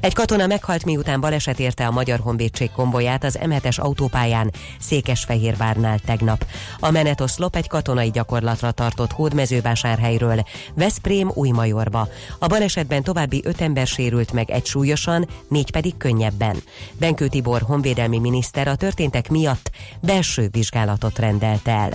Egy 0.00 0.14
katona 0.14 0.46
meghalt 0.46 0.84
miután 0.84 1.20
baleset 1.20 1.58
érte 1.58 1.86
a 1.86 1.90
Magyar 1.90 2.18
Honvédség 2.18 2.70
konvoját 2.70 3.24
az 3.24 3.38
M7-es 3.42 3.80
autópályán 3.80 4.52
Székesfehérvárnál 5.00 5.98
tegnap. 5.98 6.46
A 6.80 6.90
menetoszlop 6.90 7.56
egy 7.56 7.68
katonai 7.68 8.10
gyakorlatra 8.10 8.70
tartott 8.70 9.12
hódmezővásárhelyről 9.12 10.42
Veszprém 10.74 11.30
Újmajorba. 11.34 12.08
A 12.38 12.46
balesetben 12.46 13.02
további 13.02 13.42
öt 13.44 13.60
ember 13.60 13.86
sérült 13.86 14.32
meg 14.32 14.50
egy 14.50 14.66
súlyosan, 14.66 15.28
négy 15.48 15.70
pedig 15.70 15.96
könnyebben. 15.96 16.56
Benkő 16.98 17.28
Tibor 17.28 17.62
honvédelmi 17.62 18.18
miniszter 18.18 18.68
a 18.68 18.76
történtek 18.76 19.28
miatt 19.28 19.70
belső 20.00 20.48
vizsgálatot 20.52 21.18
rendelt 21.18 21.68
el. 21.68 21.90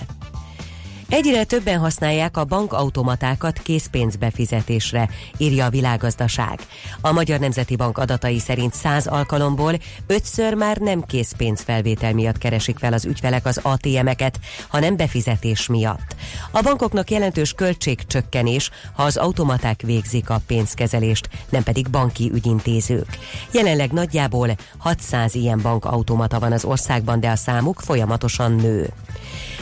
Egyre 1.09 1.43
többen 1.43 1.79
használják 1.79 2.37
a 2.37 2.45
bankautomatákat 2.45 3.59
készpénzbefizetésre, 3.59 5.09
írja 5.37 5.65
a 5.65 5.69
világgazdaság. 5.69 6.59
A 7.01 7.11
Magyar 7.11 7.39
Nemzeti 7.39 7.75
Bank 7.75 7.97
adatai 7.97 8.39
szerint 8.39 8.73
100 8.73 9.07
alkalomból 9.07 9.73
ötször 10.07 10.53
már 10.53 10.77
nem 10.77 11.01
készpénzfelvétel 11.01 12.13
miatt 12.13 12.37
keresik 12.37 12.77
fel 12.77 12.93
az 12.93 13.05
ügyfelek 13.05 13.45
az 13.45 13.59
ATM-eket, 13.63 14.39
hanem 14.67 14.95
befizetés 14.95 15.67
miatt. 15.67 16.15
A 16.51 16.61
bankoknak 16.61 17.11
jelentős 17.11 17.53
költségcsökkenés, 17.53 18.69
ha 18.93 19.03
az 19.03 19.17
automaták 19.17 19.81
végzik 19.81 20.29
a 20.29 20.41
pénzkezelést, 20.47 21.29
nem 21.49 21.63
pedig 21.63 21.89
banki 21.89 22.31
ügyintézők. 22.33 23.17
Jelenleg 23.51 23.91
nagyjából 23.91 24.55
600 24.77 25.35
ilyen 25.35 25.61
bankautomata 25.61 26.39
van 26.39 26.51
az 26.51 26.65
országban, 26.65 27.19
de 27.19 27.29
a 27.29 27.35
számuk 27.35 27.79
folyamatosan 27.79 28.51
nő. 28.55 28.93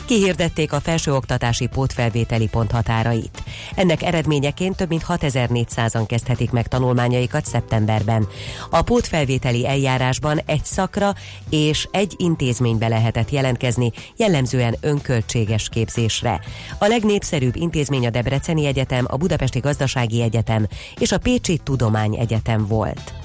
Kihirdették 0.06 0.74
a 0.74 0.80
felsőoktatási 0.80 1.68
pótfelvételi 1.68 2.48
ponthatárait. 2.48 3.44
Ennek 3.76 4.04
eredményeként 4.04 4.76
több 4.76 4.90
mint 4.90 5.06
6400-an 5.08 6.04
kezdhetik 6.08 6.52
meg 6.52 6.68
tanulmányaikat 6.68 7.46
szeptemberben. 7.46 8.28
A 8.70 8.82
pótfelvételi 8.82 9.68
eljárásban 9.68 10.42
egy 10.46 10.66
szakra 10.66 11.14
és 11.50 11.88
egy 11.92 12.14
intézménybe 12.18 12.88
lehetett 12.88 13.30
jelentkezni, 13.30 13.92
jellemzően 14.18 14.76
önköltséges 14.82 15.70
képzésre. 15.70 16.40
A 16.78 16.86
legnépszerűbb 16.86 17.56
intézmény 17.56 18.06
a 18.06 18.10
Debreceni 18.10 18.66
Egyetem, 18.66 19.06
a 19.08 19.18
Budapesti 19.18 19.60
Gazdasági 19.60 20.22
Egyetem 20.22 20.68
és 21.00 21.12
a 21.12 21.18
Pécsi 21.18 21.58
Tudományegyetem 21.58 22.68
volt. 22.68 23.23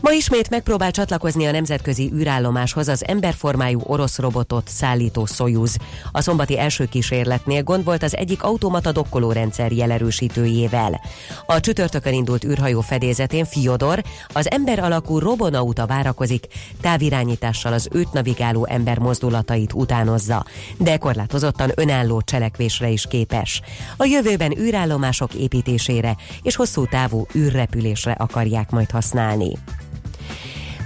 Ma 0.00 0.12
ismét 0.12 0.50
megpróbál 0.50 0.90
csatlakozni 0.90 1.46
a 1.46 1.50
nemzetközi 1.50 2.10
űrállomáshoz 2.14 2.88
az 2.88 3.06
emberformájú 3.06 3.80
orosz 3.82 4.18
robotot 4.18 4.68
szállító 4.68 5.26
Soyuz. 5.26 5.76
A 6.12 6.20
szombati 6.20 6.58
első 6.58 6.84
kísérletnél 6.84 7.62
gond 7.62 7.84
volt 7.84 8.02
az 8.02 8.16
egyik 8.16 8.42
automata 8.42 8.92
dokkolórendszer 8.92 9.72
jelerősítőjével. 9.72 11.00
A 11.46 11.60
csütörtökön 11.60 12.12
indult 12.12 12.44
űrhajó 12.44 12.80
fedélzetén 12.80 13.44
Fiodor, 13.44 14.02
az 14.32 14.50
ember 14.50 14.78
alakú 14.78 15.18
robonauta 15.18 15.86
várakozik, 15.86 16.46
távirányítással 16.80 17.72
az 17.72 17.88
őt 17.92 18.12
navigáló 18.12 18.66
ember 18.66 18.98
mozdulatait 18.98 19.72
utánozza, 19.72 20.44
de 20.78 20.96
korlátozottan 20.96 21.72
önálló 21.74 22.20
cselekvésre 22.20 22.88
is 22.88 23.06
képes. 23.06 23.60
A 23.96 24.04
jövőben 24.04 24.58
űrállomások 24.58 25.34
építésére 25.34 26.16
és 26.42 26.56
hosszú 26.56 26.86
távú 26.86 27.26
űrrepülésre 27.34 28.12
akarják 28.12 28.70
majd 28.70 28.90
használni. 28.90 29.52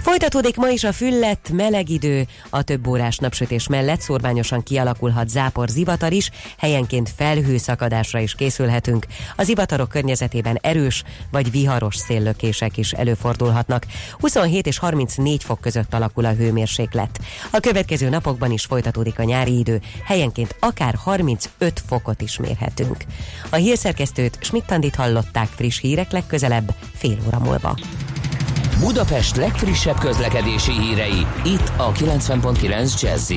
Folytatódik 0.01 0.55
ma 0.55 0.69
is 0.69 0.83
a 0.83 0.91
füllet, 0.91 1.49
meleg 1.53 1.89
idő, 1.89 2.27
a 2.49 2.61
több 2.61 2.87
órás 2.87 3.17
napsütés 3.17 3.67
mellett 3.67 4.01
szorványosan 4.01 4.63
kialakulhat 4.63 5.29
zápor 5.29 5.67
zivatar 5.69 6.11
is, 6.11 6.29
helyenként 6.57 7.09
felhőszakadásra 7.15 8.19
is 8.19 8.35
készülhetünk. 8.35 9.05
Az 9.35 9.45
zivatarok 9.45 9.89
környezetében 9.89 10.57
erős 10.61 11.03
vagy 11.31 11.51
viharos 11.51 11.95
széllökések 11.95 12.77
is 12.77 12.91
előfordulhatnak. 12.91 13.85
27 14.19 14.67
és 14.67 14.77
34 14.77 15.43
fok 15.43 15.61
között 15.61 15.93
alakul 15.93 16.25
a 16.25 16.33
hőmérséklet. 16.33 17.19
A 17.51 17.59
következő 17.59 18.09
napokban 18.09 18.51
is 18.51 18.65
folytatódik 18.65 19.19
a 19.19 19.23
nyári 19.23 19.57
idő, 19.57 19.81
helyenként 20.05 20.55
akár 20.59 20.95
35 21.03 21.83
fokot 21.87 22.21
is 22.21 22.37
mérhetünk. 22.37 22.97
A 23.49 23.55
hírszerkesztőt 23.55 24.37
Schmidt-Tandit 24.41 24.95
hallották 24.95 25.47
friss 25.47 25.79
hírek 25.79 26.11
legközelebb 26.11 26.75
fél 26.95 27.17
óra 27.27 27.39
múlva. 27.39 27.77
Budapest 28.81 29.35
legfrissebb 29.35 29.99
közlekedési 29.99 30.71
hírei, 30.71 31.25
itt 31.45 31.71
a 31.77 31.91
90.9 31.91 33.01
jazz 33.01 33.31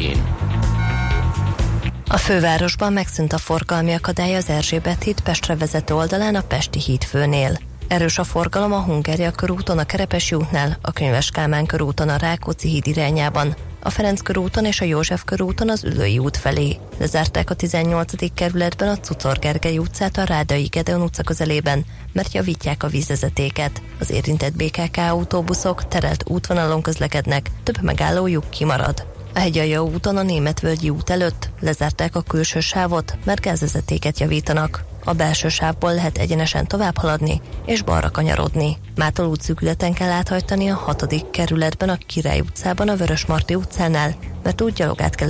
a 2.09 2.17
fővárosban 2.17 2.93
megszűnt 2.93 3.33
a 3.33 3.39
forgalmi 3.39 3.93
akadály 3.93 4.35
az 4.35 4.49
Erzsébet 4.49 5.03
híd 5.03 5.21
Pestre 5.21 5.57
vezető 5.57 5.95
oldalán 5.95 6.35
a 6.35 6.41
Pesti 6.41 6.81
híd 6.81 7.05
főnél. 7.05 7.59
Erős 7.89 8.19
a 8.19 8.25
forgalom 8.25 8.73
a 8.73 8.81
Hungária 8.81 9.31
körúton, 9.31 9.79
a 9.79 9.85
Kerepesi 9.85 10.35
útnál, 10.35 10.79
a 10.83 10.93
Könyves 10.93 11.31
Kálmán 11.31 11.67
körúton, 11.67 12.09
a 12.09 12.17
Rákóczi 12.17 12.69
híd 12.69 12.87
irányában, 12.87 13.55
a 13.87 13.91
Ferenc 13.91 14.21
körúton 14.21 14.65
és 14.65 14.81
a 14.81 14.85
József 14.85 15.25
körúton 15.25 15.71
az 15.71 15.85
Ülői 15.85 16.19
út 16.19 16.37
felé. 16.37 16.79
Lezárták 16.99 17.51
a 17.51 17.55
18. 17.55 18.35
kerületben 18.35 18.89
a 18.89 18.99
Cucor 18.99 19.39
Gergely 19.39 19.79
utcát 19.79 20.17
a 20.17 20.25
Rádai 20.25 20.65
Gedeon 20.65 21.03
utca 21.03 21.23
közelében, 21.23 21.85
mert 22.13 22.35
javítják 22.35 22.83
a 22.83 22.89
vízvezetéket. 22.89 23.83
Az 24.01 24.11
érintett 24.11 24.57
BKK 24.57 24.97
autóbuszok 24.97 25.89
terelt 25.89 26.25
útvonalon 26.29 26.83
közlekednek, 26.83 27.51
több 27.63 27.83
megállójuk 27.83 28.51
kimarad. 28.51 29.07
A 29.35 29.39
Hegyalja 29.39 29.83
úton 29.83 30.17
a 30.17 30.23
Németvölgyi 30.23 30.91
út 30.91 31.11
előtt 31.11 31.49
lezárták 31.61 32.17
a 32.17 32.23
külső 32.23 32.61
sávot, 32.61 33.17
mert 33.25 33.41
gázvezetéket 33.41 34.21
javítanak. 34.21 34.85
A 35.05 35.13
belső 35.13 35.49
sávból 35.49 35.95
lehet 35.95 36.19
egyenesen 36.19 36.67
tovább 36.67 36.97
haladni 36.97 37.41
és 37.67 37.83
balra 37.83 38.11
kanyarodni. 38.11 38.77
Mától 38.95 39.27
útszűkületen 39.27 39.93
kell 39.93 40.11
áthajtani 40.11 40.69
a 40.69 40.75
hatodik 40.75 41.31
kerületben 41.31 41.89
a 41.89 41.99
Király 42.07 42.41
utcában 42.41 42.89
a 42.89 42.97
Vörösmarty 42.97 43.55
utcánál, 43.55 44.15
mert 44.43 44.63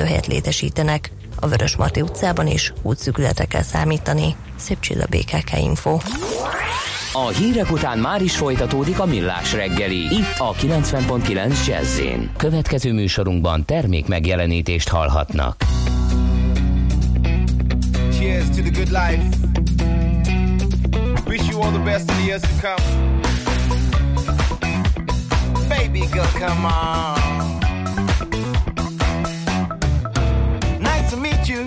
helyet 0.05 0.27
létesítenek. 0.27 1.11
A 1.41 1.47
Vörösmarty 1.47 2.01
utcában 2.01 2.47
is 2.47 2.73
útszűkületre 2.83 3.45
kell 3.45 3.63
számítani. 3.63 4.37
Szép 4.57 4.81
csilla 4.81 5.05
BKK 5.11 5.59
Info. 5.59 5.99
A 7.13 7.29
hírek 7.29 7.71
után 7.71 7.99
már 7.99 8.23
is 8.23 8.37
folytatódik 8.37 8.99
a 9.01 9.07
millás 9.07 9.53
reggeli. 9.53 10.15
Itt 10.15 10.39
a 10.39 10.53
90.9 10.53 11.67
jazz 11.67 12.01
Következő 12.37 12.93
műsorunkban 12.93 13.65
termék 13.65 14.07
megjelenítést 14.07 14.89
hallhatnak. 14.89 15.65
Cheers 18.19 18.47
to 18.47 18.63
the 18.63 18.71
good 18.71 18.89
life. 18.89 19.63
All 21.65 21.71
the 21.71 21.79
best 21.79 22.11
in 22.11 22.17
the 22.19 22.25
years 22.25 22.43
to 22.43 22.55
come. 22.61 22.83
Baby 25.69 26.07
girl, 26.13 26.27
come 26.39 26.67
on. 26.67 27.61
Nice 30.81 31.11
to 31.11 31.17
meet 31.17 31.49
you. 31.49 31.65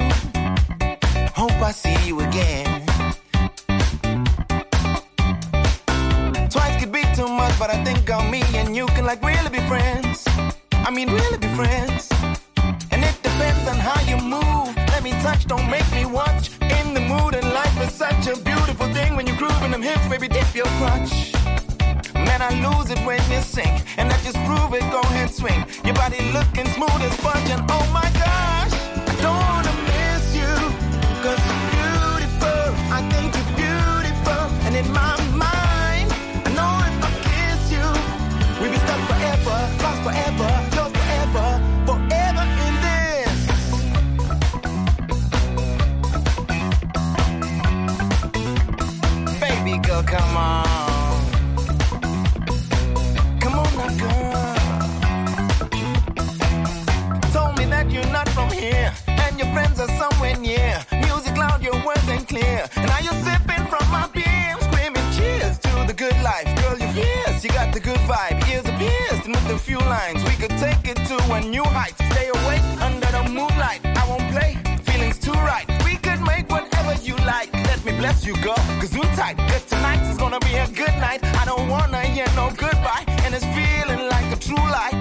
Hope 1.33 1.59
I 1.69 1.71
see 1.71 1.97
you 2.07 2.19
again. 2.19 2.85
Twice 6.51 6.79
could 6.79 6.91
be 6.91 7.03
too 7.15 7.27
much, 7.27 7.57
but 7.57 7.71
I 7.71 7.83
think 7.83 8.07
on 8.11 8.29
me 8.29 8.43
and 8.53 8.75
you 8.75 8.85
can 8.87 9.05
like 9.05 9.23
really 9.23 9.49
be 9.49 9.61
friends. 9.61 10.27
I 10.71 10.91
mean, 10.91 11.09
really 11.09 11.39
be 11.39 11.47
friends. 11.55 12.09
And 12.91 13.03
it 13.03 13.17
depends 13.23 13.67
on 13.67 13.77
how 13.77 13.99
you 14.11 14.17
move. 14.17 14.75
Let 14.93 15.01
me 15.03 15.11
touch, 15.23 15.45
don't 15.47 15.69
make 15.71 15.89
me 15.91 16.05
watch. 16.05 16.51
In 16.61 16.86
mood, 17.07 17.35
and 17.35 17.47
life 17.53 17.81
is 17.81 17.93
such 17.93 18.27
a 18.27 18.35
beautiful 18.37 18.87
thing 18.93 19.15
when 19.15 19.25
you 19.27 19.35
groove 19.35 19.61
in 19.63 19.71
them 19.71 19.81
hips, 19.81 20.07
baby, 20.07 20.27
dip 20.27 20.53
your 20.53 20.67
crutch. 20.79 21.33
Man, 22.13 22.41
I 22.41 22.51
lose 22.65 22.89
it 22.89 22.99
when 23.05 23.21
you 23.31 23.41
sink, 23.41 23.75
And 23.97 24.11
I 24.11 24.17
just 24.27 24.37
prove 24.47 24.73
it, 24.73 24.85
go 24.91 25.01
ahead, 25.01 25.29
swing. 25.29 25.65
Your 25.85 25.95
body 25.95 26.19
looking 26.31 26.67
smooth 26.75 27.01
as 27.07 27.13
sponge, 27.17 27.49
and 27.49 27.63
oh 27.69 27.85
my 27.93 28.09
gosh, 28.23 28.73
I 29.11 29.15
don't 29.25 29.43
wanna 29.51 29.75
miss 29.91 30.25
you. 30.39 30.53
Cause 31.23 31.41
you're 31.47 31.65
beautiful, 31.77 32.63
I 32.97 32.99
think 33.11 33.27
you're 33.35 33.53
beautiful. 33.63 34.41
And 34.65 34.75
in 34.75 34.91
my 34.91 35.26
few 69.77 69.89
lines, 69.89 70.23
we 70.23 70.35
could 70.35 70.57
take 70.57 70.87
it 70.87 70.97
to 71.07 71.17
a 71.33 71.41
new 71.41 71.63
height. 71.63 71.93
Stay 72.11 72.29
awake 72.29 72.63
under 72.81 73.07
the 73.07 73.23
moonlight. 73.29 73.81
I 73.83 74.07
won't 74.09 74.27
play, 74.31 74.57
feelings 74.83 75.17
too 75.17 75.31
right. 75.31 75.65
We 75.83 75.97
could 75.97 76.21
make 76.21 76.49
whatever 76.49 76.93
you 77.03 77.15
like. 77.17 77.51
Let 77.53 77.83
me 77.85 77.91
bless 77.97 78.25
you, 78.25 78.35
girl, 78.41 78.61
cause 78.79 78.93
we 78.93 79.01
tight. 79.15 79.37
Cause 79.37 79.65
tonight 79.65 80.01
is 80.09 80.17
gonna 80.17 80.39
be 80.39 80.55
a 80.55 80.67
good 80.67 80.95
night. 80.99 81.23
I 81.23 81.45
don't 81.45 81.67
wanna 81.67 82.01
hear 82.01 82.27
no 82.35 82.51
goodbye, 82.55 83.05
and 83.23 83.33
it's 83.35 83.45
feeling 83.57 84.09
like 84.09 84.27
a 84.31 84.39
true 84.39 84.55
lie. 84.55 84.96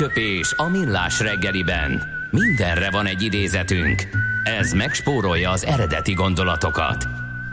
Aranyköpés 0.00 0.52
a 0.56 0.68
millás 0.68 1.20
reggeliben. 1.20 2.02
Mindenre 2.30 2.90
van 2.90 3.06
egy 3.06 3.22
idézetünk. 3.22 4.08
Ez 4.44 4.72
megspórolja 4.72 5.50
az 5.50 5.64
eredeti 5.64 6.12
gondolatokat. 6.12 7.06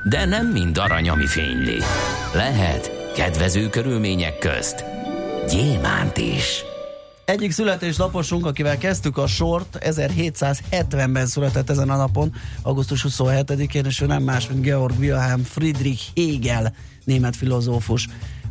De 0.04 0.26
nem 0.26 0.48
mind 0.48 0.78
arany, 0.78 1.10
ami 1.10 1.26
fényli. 1.26 1.78
Lehet 2.34 3.12
kedvező 3.16 3.70
körülmények 3.70 4.38
közt 4.38 4.86
gyémánt 5.50 6.18
is. 6.18 6.64
Egyik 7.26 7.52
születésnaposunk, 7.52 8.46
akivel 8.46 8.78
kezdtük 8.78 9.18
a 9.18 9.28
sort, 9.28 9.78
1770-ben 9.82 11.26
született 11.26 11.70
ezen 11.70 11.90
a 11.90 11.96
napon, 11.96 12.34
augusztus 12.62 13.06
27-én, 13.10 13.86
és 13.86 14.02
ő 14.02 14.06
nem 14.06 14.24
más, 14.24 14.48
mint 14.48 14.62
Georg 14.62 15.00
Wilhelm 15.00 15.44
Friedrich 15.44 16.04
Hegel, 16.16 16.76
német 17.04 17.36
filozófus. 17.36 18.08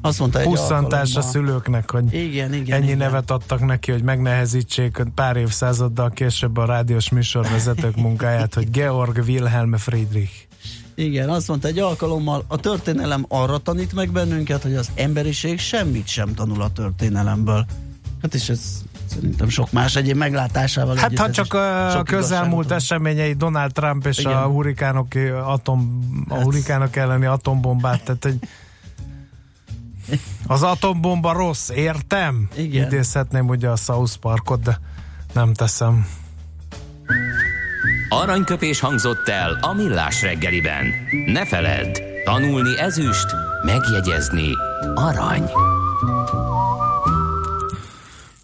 Azt 0.06 0.18
mondta 0.18 0.38
egy 0.40 0.46
Pusszantás 0.46 1.16
a 1.16 1.22
szülőknek, 1.22 1.90
hogy 1.90 2.14
Igen, 2.14 2.54
igen, 2.54 2.76
ennyi 2.76 2.86
igen. 2.86 2.98
nevet 2.98 3.30
adtak 3.30 3.64
neki, 3.66 3.90
hogy 3.90 4.02
megnehezítsék 4.02 5.02
pár 5.14 5.36
évszázaddal 5.36 6.10
később 6.10 6.56
a 6.56 6.64
rádiós 6.64 7.10
műsorvezetők 7.10 7.96
munkáját, 8.06 8.54
hogy 8.54 8.70
Georg 8.70 9.22
Wilhelm 9.26 9.76
Friedrich. 9.76 10.32
Igen, 10.94 11.28
azt 11.28 11.48
mondta 11.48 11.68
egy 11.68 11.78
alkalommal, 11.78 12.44
a 12.46 12.56
történelem 12.56 13.24
arra 13.28 13.58
tanít 13.58 13.92
meg 13.92 14.10
bennünket, 14.10 14.62
hogy 14.62 14.74
az 14.74 14.90
emberiség 14.94 15.58
semmit 15.58 16.06
sem 16.06 16.34
tanul 16.34 16.62
a 16.62 16.70
történelemből. 16.70 17.66
Hát 18.22 18.34
és 18.34 18.48
ez 18.48 18.60
szerintem 19.06 19.48
sok 19.48 19.72
más 19.72 19.96
egyéb 19.96 20.16
meglátásával 20.16 20.96
Hát 20.96 21.18
ha 21.18 21.30
csak 21.30 21.54
a 21.54 22.02
közelmúlt 22.02 22.70
eseményei 22.70 23.32
Donald 23.32 23.72
Trump 23.72 24.06
és 24.06 24.18
Igen. 24.18 24.32
a 24.32 24.46
hurikánok, 24.46 25.06
atom, 25.44 25.98
a 26.28 26.34
Hát. 26.34 26.42
hurikánok 26.42 26.96
elleni 26.96 27.26
atombombát, 27.26 28.04
tehát 28.04 28.24
egy 28.24 28.38
az 30.46 30.62
atombomba 30.62 31.32
rossz, 31.32 31.68
értem? 31.68 32.48
Igen. 32.56 32.86
Idézhetném 32.86 33.48
ugye 33.48 33.68
a 33.68 33.76
South 33.76 34.16
Parkot, 34.16 34.62
de 34.62 34.80
nem 35.32 35.54
teszem. 35.54 36.06
Aranyköpés 38.08 38.80
hangzott 38.80 39.28
el 39.28 39.58
a 39.60 39.72
millás 39.72 40.22
reggeliben. 40.22 40.86
Ne 41.26 41.46
feledd, 41.46 41.98
tanulni 42.24 42.78
ezüst, 42.78 43.26
megjegyezni 43.64 44.50
arany. 44.94 45.50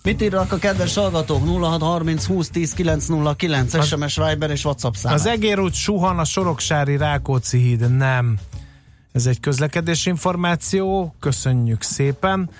Mit 0.02 0.22
írnak 0.22 0.52
a 0.52 0.56
kedves 0.56 0.94
hallgatók? 0.94 1.42
0630 1.44 2.26
20 2.26 2.48
10 2.48 2.72
909 2.72 3.84
SMS 3.84 4.16
Viber 4.16 4.50
és 4.50 4.64
WhatsApp 4.64 4.94
szám. 4.94 5.12
Az 5.12 5.26
egérút 5.26 5.74
suhan 5.74 6.18
a 6.18 6.24
Soroksári 6.24 6.96
Rákóczi 6.96 7.58
híd, 7.58 7.96
nem. 7.96 8.38
Ez 9.12 9.26
egy 9.26 9.40
közlekedési 9.40 10.08
információ, 10.08 11.14
köszönjük 11.20 11.82
szépen. 11.82 12.50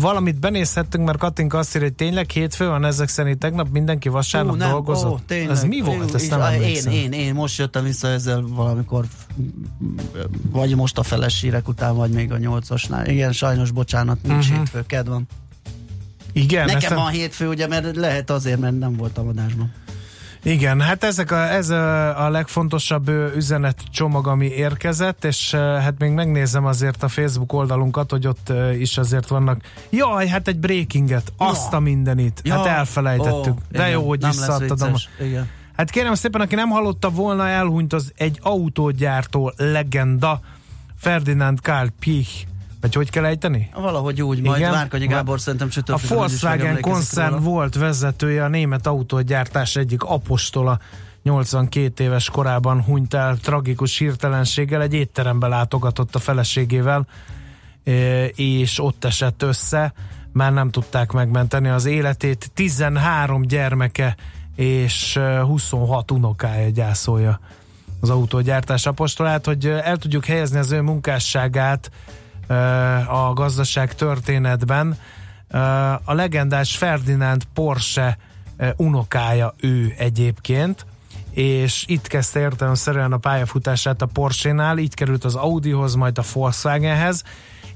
Valamit 0.00 0.40
benézhettünk, 0.40 1.04
mert 1.04 1.18
Katinka 1.18 1.58
azt 1.58 1.74
írja, 1.74 1.86
hogy 1.86 1.96
tényleg 1.96 2.30
hétfő 2.30 2.68
van 2.68 2.84
ezek 2.84 3.08
szerint 3.08 3.38
tegnap 3.38 3.68
mindenki 3.70 4.08
vasárnap 4.08 4.54
Ú, 4.54 4.56
nem, 4.56 4.70
dolgozott. 4.70 5.12
Ó, 5.12 5.18
tényleg. 5.26 5.50
Ez 5.50 5.64
mi 5.64 5.80
volt? 5.80 6.14
Ezt 6.14 6.30
nem 6.30 6.40
én, 6.40 6.46
emlékszem. 6.46 6.92
én, 6.92 7.12
én 7.12 7.34
most 7.34 7.58
jöttem 7.58 7.84
vissza 7.84 8.08
ezzel 8.08 8.44
valamikor 8.48 9.04
vagy 10.50 10.76
most 10.76 10.98
a 10.98 11.02
feles 11.02 11.40
hírek 11.40 11.68
után, 11.68 11.96
vagy 11.96 12.10
még 12.10 12.32
a 12.32 12.38
nyolcasnál. 12.38 13.06
Igen, 13.06 13.32
sajnos, 13.32 13.70
bocsánat, 13.70 14.22
nincs 14.22 14.44
uh-huh. 14.44 14.58
hétfő, 14.58 14.84
kedv 14.86 15.08
van. 15.08 15.26
Igen, 16.32 16.64
Nekem 16.64 16.92
ezt 16.92 17.00
van 17.00 17.10
hétfő, 17.10 17.48
ugye, 17.48 17.66
mert 17.66 17.96
lehet 17.96 18.30
azért, 18.30 18.60
mert 18.60 18.78
nem 18.78 18.96
voltam 18.96 19.28
adásban. 19.28 19.72
Igen, 20.42 20.80
hát 20.80 21.04
ezek 21.04 21.30
a, 21.30 21.52
ez 21.52 21.70
a, 21.70 22.24
a 22.24 22.30
legfontosabb 22.30 23.08
üzenet 23.36 23.82
csomag, 23.90 24.26
ami 24.26 24.46
érkezett, 24.46 25.24
és 25.24 25.50
hát 25.54 25.94
még 25.98 26.10
megnézem 26.10 26.64
azért 26.64 27.02
a 27.02 27.08
Facebook 27.08 27.52
oldalunkat, 27.52 28.10
hogy 28.10 28.26
ott 28.26 28.52
is 28.78 28.98
azért 28.98 29.28
vannak. 29.28 29.60
Jaj, 29.90 30.26
hát 30.26 30.48
egy 30.48 30.58
breakinget, 30.58 31.32
azt 31.36 31.72
a 31.72 31.78
mindenit. 31.80 32.40
Ja. 32.44 32.54
Hát 32.54 32.66
elfelejtettük. 32.66 33.52
Ó, 33.52 33.62
De 33.70 33.78
igen, 33.78 33.88
jó, 33.90 34.08
hogy 34.08 34.20
nem 34.20 34.30
visszaadtad. 34.30 34.96
Igen. 35.20 35.48
Hát 35.76 35.90
kérem 35.90 36.14
szépen, 36.14 36.40
aki 36.40 36.54
nem 36.54 36.68
hallotta 36.68 37.10
volna, 37.10 37.48
elhunyt 37.48 37.92
az 37.92 38.12
egy 38.16 38.38
autógyártó 38.42 39.52
legenda, 39.56 40.40
Ferdinand 40.96 41.60
Karl 41.60 41.86
Piech, 42.00 42.46
vagy 42.80 42.94
hogy 42.94 43.10
kell 43.10 43.24
ejteni? 43.24 43.70
Valahogy 43.74 44.22
úgy, 44.22 44.40
majd 44.40 44.58
Igen. 44.58 44.70
Márkonyi 44.70 45.06
Gábor 45.06 45.40
szerintem 45.40 45.68
A 45.68 45.70
csütörtökön 45.70 46.16
Volkswagen 46.16 46.80
koncern 46.80 47.42
volt 47.42 47.74
vezetője, 47.74 48.44
a 48.44 48.48
német 48.48 48.86
autógyártás 48.86 49.76
egyik 49.76 50.02
apostola 50.02 50.78
82 51.22 52.04
éves 52.04 52.30
korában 52.30 52.82
hunyt 52.82 53.14
el 53.14 53.36
tragikus 53.36 53.98
hirtelenséggel, 53.98 54.82
egy 54.82 54.94
étterembe 54.94 55.46
látogatott 55.46 56.14
a 56.14 56.18
feleségével, 56.18 57.06
e, 57.84 58.24
és 58.26 58.80
ott 58.80 59.04
esett 59.04 59.42
össze, 59.42 59.92
már 60.32 60.52
nem 60.52 60.70
tudták 60.70 61.12
megmenteni 61.12 61.68
az 61.68 61.84
életét. 61.84 62.50
13 62.54 63.42
gyermeke 63.42 64.16
és 64.56 65.16
e, 65.16 65.40
26 65.42 66.10
unokája 66.10 66.68
gyászolja 66.68 67.40
az 68.00 68.10
autógyártás 68.10 68.86
apostolát, 68.86 69.46
hogy 69.46 69.66
e, 69.66 69.80
el 69.84 69.96
tudjuk 69.96 70.24
helyezni 70.24 70.58
az 70.58 70.72
ő 70.72 70.80
munkásságát 70.80 71.90
e, 71.92 72.27
a 73.08 73.32
gazdaság 73.34 73.94
történetben. 73.94 74.98
A 76.04 76.12
legendás 76.12 76.76
Ferdinand 76.76 77.44
Porsche 77.54 78.18
unokája 78.76 79.54
ő 79.60 79.94
egyébként, 79.98 80.86
és 81.30 81.84
itt 81.86 82.06
kezdte 82.06 82.40
értelemszerűen 82.40 83.12
a 83.12 83.16
pályafutását 83.16 84.02
a 84.02 84.06
Porsche-nál, 84.06 84.78
így 84.78 84.94
került 84.94 85.24
az 85.24 85.34
Audihoz, 85.34 85.94
majd 85.94 86.18
a 86.18 86.22
Volkswagenhez, 86.32 87.24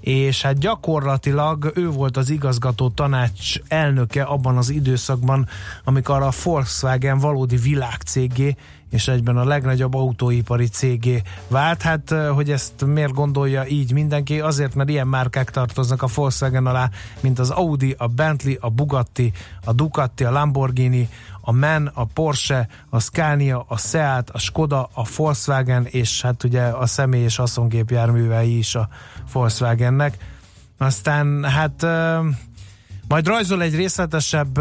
és 0.03 0.43
hát 0.43 0.59
gyakorlatilag 0.59 1.73
ő 1.75 1.89
volt 1.89 2.17
az 2.17 2.31
igazgató 2.31 2.89
tanács 2.89 3.55
elnöke 3.69 4.23
abban 4.23 4.57
az 4.57 4.71
időszakban, 4.71 5.49
amikor 5.85 6.23
a 6.23 6.31
Volkswagen 6.43 7.19
valódi 7.19 7.57
világcégé 7.57 8.57
és 8.93 9.09
egyben 9.09 9.37
a 9.37 9.45
legnagyobb 9.45 9.95
autóipari 9.95 10.67
cégé 10.67 11.23
vált. 11.49 11.83
Hát, 11.83 12.15
hogy 12.35 12.51
ezt 12.51 12.85
miért 12.85 13.13
gondolja 13.13 13.67
így 13.67 13.93
mindenki? 13.93 14.41
Azért, 14.41 14.75
mert 14.75 14.89
ilyen 14.89 15.07
márkák 15.07 15.51
tartoznak 15.51 16.03
a 16.03 16.09
Volkswagen 16.15 16.67
alá, 16.67 16.91
mint 17.21 17.39
az 17.39 17.51
Audi, 17.51 17.95
a 17.99 18.07
Bentley, 18.07 18.55
a 18.61 18.71
Bugatti, 18.71 19.33
a 19.65 19.73
Ducati, 19.73 20.25
a 20.25 20.31
Lamborghini, 20.31 21.09
a 21.45 21.53
MAN, 21.53 21.91
a 21.95 22.05
Porsche, 22.05 22.69
a 22.91 23.01
Scania, 23.01 23.65
a 23.69 23.79
Seat, 23.79 24.31
a 24.31 24.39
Skoda, 24.39 24.91
a 24.95 25.07
Volkswagen, 25.17 25.87
és 25.87 26.23
hát 26.23 26.45
ugye 26.45 26.63
a 26.63 26.87
személy 26.87 27.23
és 27.23 27.37
haszongépjárművei 27.37 28.59
is 28.59 28.75
a 28.75 28.89
Volkswagennek. 29.33 30.17
Aztán 30.79 31.45
hát 31.45 31.87
majd 33.09 33.27
rajzol 33.27 33.63
egy 33.63 33.75
részletesebb 33.75 34.61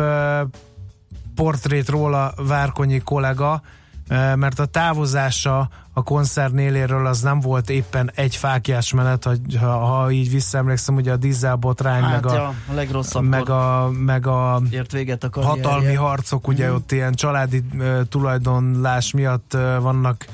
portrét 1.36 1.90
róla 1.90 2.34
Várkonyi 2.38 3.00
kollega, 3.00 3.62
mert 4.36 4.60
a 4.60 4.66
távozása 4.66 5.70
a 5.94 6.04
éléről 6.58 7.06
az 7.08 7.22
nem 7.22 7.40
volt 7.40 7.70
éppen 7.70 8.12
egy 8.16 8.36
fákjás 8.36 8.94
menet, 8.94 9.24
hogy 9.24 9.40
ha, 9.60 9.78
ha 9.78 10.12
így 10.12 10.30
visszaemlékszem, 10.32 10.96
ugye 10.96 11.12
a 11.12 11.16
dízelbotrány, 11.18 12.02
Hát 12.02 12.12
meg, 12.12 12.26
a, 12.26 12.34
ja, 12.34 12.54
a 12.72 12.74
legrosszabb 12.74 13.24
meg, 13.24 13.50
a, 13.50 13.90
meg 13.92 14.28
a 14.28 14.62
ért 14.70 14.92
véget 14.92 15.24
a 15.24 15.30
karrierje. 15.30 15.64
hatalmi 15.64 15.94
harcok, 15.94 16.48
ugye 16.48 16.66
Mhm. 16.68 16.76
ott 16.76 16.92
ilyen 16.92 17.14
családi 17.14 17.64
ö, 17.80 18.02
tulajdonlás 18.10 19.12
miatt 19.12 19.54
ö, 19.54 19.78
vannak 19.82 20.26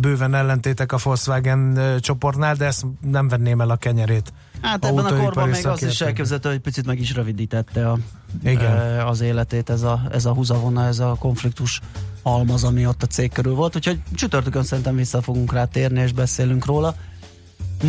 bőven 0.00 0.34
ellentétek 0.34 0.92
a 0.92 0.98
Volkswagen 1.02 1.76
ö, 1.76 2.00
csoportnál, 2.00 2.54
de 2.54 2.64
ezt 2.64 2.86
nem 3.00 3.28
venném 3.28 3.60
el 3.60 3.70
a 3.70 3.76
kenyerét. 3.76 4.32
Hát 4.62 4.84
ebben 4.84 5.04
a 5.04 5.16
korban 5.16 5.48
még 5.48 5.66
az 5.66 5.82
is 5.82 6.00
elképzelhető, 6.00 6.48
hogy 6.48 6.58
picit 6.58 6.86
meg 6.86 7.00
is 7.00 7.14
rövidítette 7.14 7.90
a, 7.90 7.98
Igen. 8.42 9.00
az 9.06 9.20
életét 9.20 9.70
ez 9.70 9.82
a, 9.82 10.00
ez 10.12 10.24
a 10.24 10.32
húzavona, 10.32 10.84
ez 10.86 10.98
a 10.98 11.16
konfliktus 11.18 11.80
halmaz, 12.30 12.64
ami 12.64 12.86
ott 12.86 13.02
a 13.02 13.06
cég 13.06 13.32
körül 13.32 13.54
volt, 13.54 13.76
úgyhogy 13.76 14.00
csütörtökön 14.14 14.62
szerintem 14.62 14.96
vissza 14.96 15.22
fogunk 15.22 15.52
rá 15.52 15.64
térni, 15.64 16.00
és 16.00 16.12
beszélünk 16.12 16.64
róla. 16.64 16.94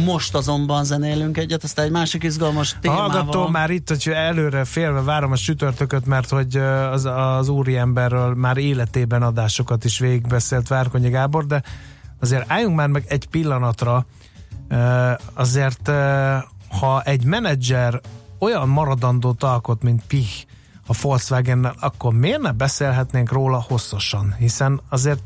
Most 0.06 0.36
azonban 0.36 0.84
zenélünk 0.84 1.38
egyet, 1.38 1.64
aztán 1.64 1.86
egy 1.86 1.92
másik 1.92 2.24
izgalmas 2.24 2.74
A 2.74 2.78
témával. 2.82 3.10
hallgató 3.10 3.48
már 3.48 3.70
itt, 3.70 3.88
hogy 3.88 4.10
előre 4.14 4.66
félve 4.66 5.02
várom 5.02 5.32
a 5.32 5.36
sütörtököt, 5.36 6.06
mert 6.06 6.30
hogy 6.30 6.58
az, 6.92 7.06
az 7.06 7.50
úriemberről 7.50 8.34
már 8.34 8.58
életében 8.58 9.22
adásokat 9.22 9.86
is 9.86 10.00
végigbeszélt 10.00 10.68
Várkonyi 10.68 11.10
Gábor, 11.10 11.46
de 11.46 11.64
azért 12.20 12.52
álljunk 12.52 12.76
már 12.76 12.88
meg 12.88 13.06
egy 13.08 13.28
pillanatra, 13.28 14.06
azért 15.34 15.92
ha 16.80 17.02
egy 17.02 17.24
menedzser 17.24 18.02
olyan 18.40 18.70
maradandót 18.70 19.44
alkot, 19.44 19.84
mint 19.84 20.04
Pich 20.08 20.46
a 20.88 20.94
Volkswagen-nel, 21.02 21.76
akkor 21.80 22.14
miért 22.14 22.42
ne 22.42 22.52
beszélhetnénk 22.52 23.32
róla 23.32 23.66
hosszasan? 23.68 24.36
Hiszen 24.38 24.82
azért 24.90 25.20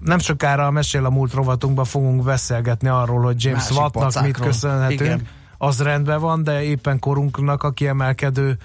nem 0.00 0.18
sokára 0.18 0.66
a 0.66 0.70
Mesél 0.70 1.04
a 1.04 1.10
múlt 1.10 1.32
rovatunkban 1.32 1.84
fogunk 1.84 2.24
beszélgetni 2.24 2.88
arról, 2.88 3.22
hogy 3.22 3.44
James 3.44 3.62
Másik 3.62 3.76
Wattnak 3.76 4.04
mit 4.04 4.12
pacákról. 4.12 4.46
köszönhetünk. 4.46 5.00
Igen. 5.00 5.26
Az 5.58 5.82
rendben 5.82 6.20
van, 6.20 6.42
de 6.42 6.62
éppen 6.62 6.98
korunknak 6.98 7.62
a 7.62 7.70
kiemelkedő 7.70 8.58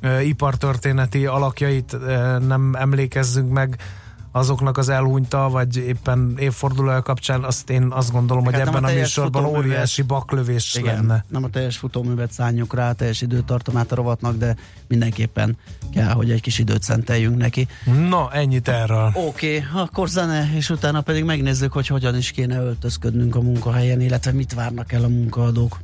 ö, 0.00 0.20
ipartörténeti 0.20 1.26
alakjait 1.26 1.92
ö, 1.92 2.38
nem 2.38 2.74
emlékezzünk 2.74 3.52
meg 3.52 3.78
azoknak 4.32 4.78
az 4.78 4.88
elhunyta, 4.88 5.48
vagy 5.48 5.76
éppen 5.76 6.34
évfordulója 6.38 7.02
kapcsán, 7.02 7.44
azt 7.44 7.70
én 7.70 7.82
azt 7.90 8.12
gondolom, 8.12 8.44
hogy 8.44 8.54
Hát 8.54 8.64
nem 8.64 8.74
ebben 8.74 8.90
a 8.90 8.92
a 8.92 8.94
műsorban 8.98 9.42
futóművet. 9.42 9.70
óriási 9.72 10.02
baklövés 10.02 10.74
Igen, 10.74 10.94
lenne. 10.94 11.24
nem 11.28 11.44
a 11.44 11.48
teljes 11.48 11.76
futóművet 11.76 12.32
szálljuk 12.32 12.74
rá, 12.74 12.88
a 12.88 12.92
teljes 12.92 13.20
időtartamát 13.20 13.92
a 13.92 13.94
rovatnak, 13.94 14.36
de 14.36 14.56
mindenképpen 14.88 15.56
kell, 15.92 16.10
hogy 16.12 16.30
egy 16.30 16.40
kis 16.40 16.58
időt 16.58 16.82
szenteljünk 16.82 17.36
neki. 17.36 17.68
Na, 18.08 18.32
ennyit 18.32 18.68
erről. 18.68 19.10
Oké, 19.14 19.56
okay, 19.56 19.82
akkor 19.82 20.08
zene, 20.08 20.50
és 20.54 20.70
utána 20.70 21.00
pedig 21.00 21.24
megnézzük, 21.24 21.72
hogy 21.72 21.86
hogyan 21.86 22.16
is 22.16 22.30
kéne 22.30 22.60
öltözködnünk 22.60 23.36
a 23.36 23.40
munkahelyen, 23.40 24.00
illetve 24.00 24.32
mit 24.32 24.54
várnak 24.54 24.92
el 24.92 25.04
a 25.04 25.08
munkaadók. 25.08 25.78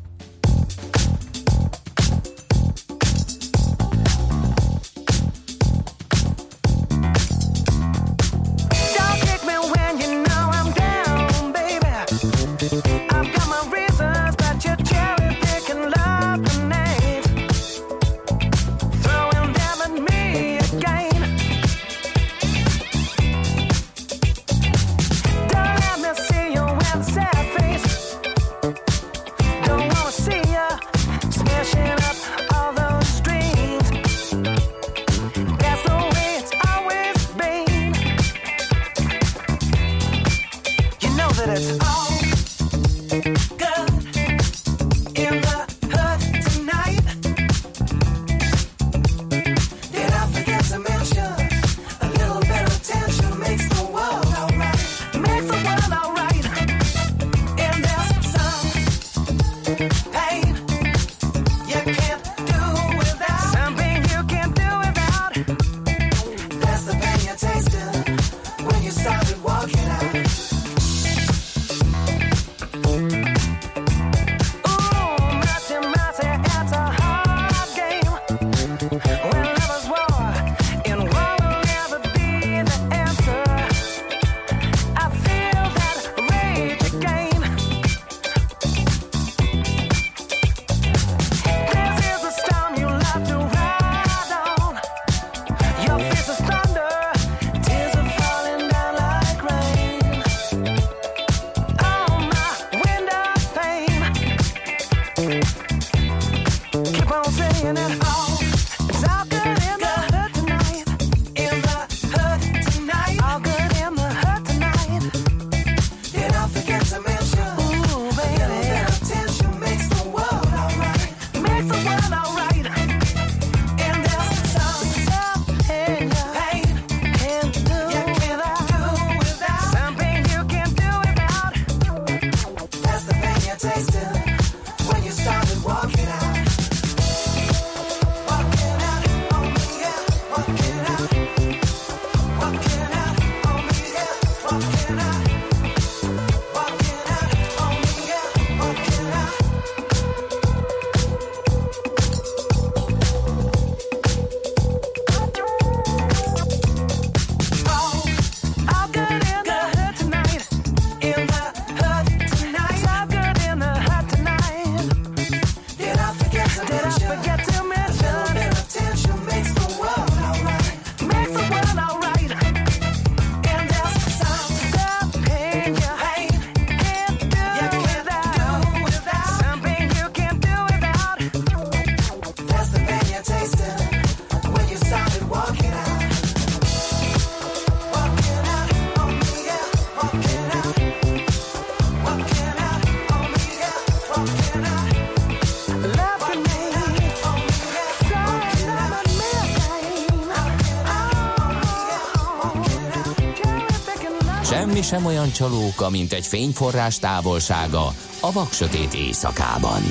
Semmi 204.75 204.87
sem 204.87 205.07
olyan 205.07 205.33
csalóka, 205.33 205.91
mint 205.91 206.13
egy 206.13 206.27
fényforrás 206.27 206.99
távolsága 206.99 207.87
a 208.21 208.33
vaksötét 208.33 208.95
éjszakában. 208.95 209.83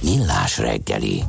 Millás 0.00 0.58
reggeli. 0.58 1.22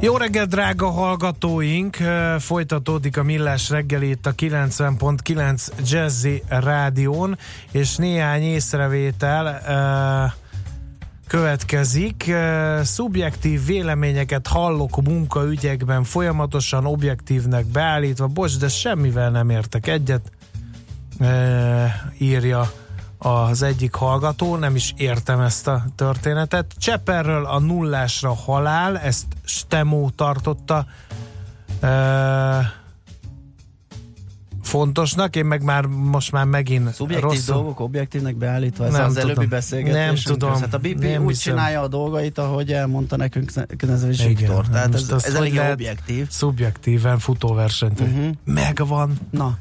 Jó 0.00 0.16
reggel, 0.16 0.46
drága 0.46 0.90
hallgatóink! 0.90 1.96
Folytatódik 2.38 3.16
a 3.16 3.22
Millás 3.22 3.70
reggeli 3.70 4.08
itt 4.08 4.26
a 4.26 4.34
90.9 4.34 5.66
Jazzy 5.90 6.42
Rádión, 6.48 7.38
és 7.70 7.96
néhány 7.96 8.42
észrevétel 8.42 9.62
következik. 11.26 12.34
Szubjektív 12.82 13.66
véleményeket 13.66 14.46
hallok 14.46 15.02
munkaügyekben 15.02 16.04
folyamatosan 16.04 16.86
objektívnek 16.86 17.66
beállítva. 17.66 18.26
Bocs, 18.26 18.58
de 18.58 18.68
semmivel 18.68 19.30
nem 19.30 19.50
értek 19.50 19.86
egyet, 19.86 20.32
írja 22.18 22.72
az 23.18 23.62
egyik 23.62 23.94
hallgató, 23.94 24.56
nem 24.56 24.74
is 24.74 24.94
értem 24.96 25.40
ezt 25.40 25.66
a 25.68 25.84
történetet. 25.94 26.74
Cseperről 26.78 27.46
a 27.46 27.58
nullásra 27.58 28.34
halál, 28.34 28.98
ezt 28.98 29.26
Stemó 29.44 30.10
tartotta 30.14 30.86
fontosnak, 34.62 35.36
én 35.36 35.44
meg 35.44 35.62
már 35.62 35.86
most 35.86 36.32
már 36.32 36.44
megint 36.44 36.92
Szubjektív 36.94 37.30
rosszul. 37.30 37.54
dolgok 37.54 37.80
objektívnek 37.80 38.36
beállítva, 38.36 38.86
ez 38.86 38.92
Nem 38.92 39.04
az 39.04 39.12
tudom. 39.12 39.28
előbbi 39.30 39.46
beszélgetésünk. 39.46 40.06
Nem 40.06 40.14
tudom. 40.14 40.60
Hát 40.60 40.74
a 40.74 40.78
BP 40.78 40.98
Nem 40.98 41.24
úgy 41.24 41.28
hiszem. 41.28 41.52
csinálja 41.54 41.80
a 41.80 41.88
dolgait, 41.88 42.38
ahogy 42.38 42.72
elmondta 42.72 43.16
nekünk 43.16 43.52
Knezevics 43.76 44.20
Igen, 44.20 44.34
Viktor. 44.34 44.66
Tehát 44.68 44.94
ez, 44.94 45.10
ez 45.10 45.34
elég 45.34 45.60
objektív. 45.72 46.28
Szubjektíven 46.30 47.18
futóversenyt. 47.18 48.00
Uh-huh. 48.00 48.30
Megvan, 48.44 49.18
Na, 49.30 49.58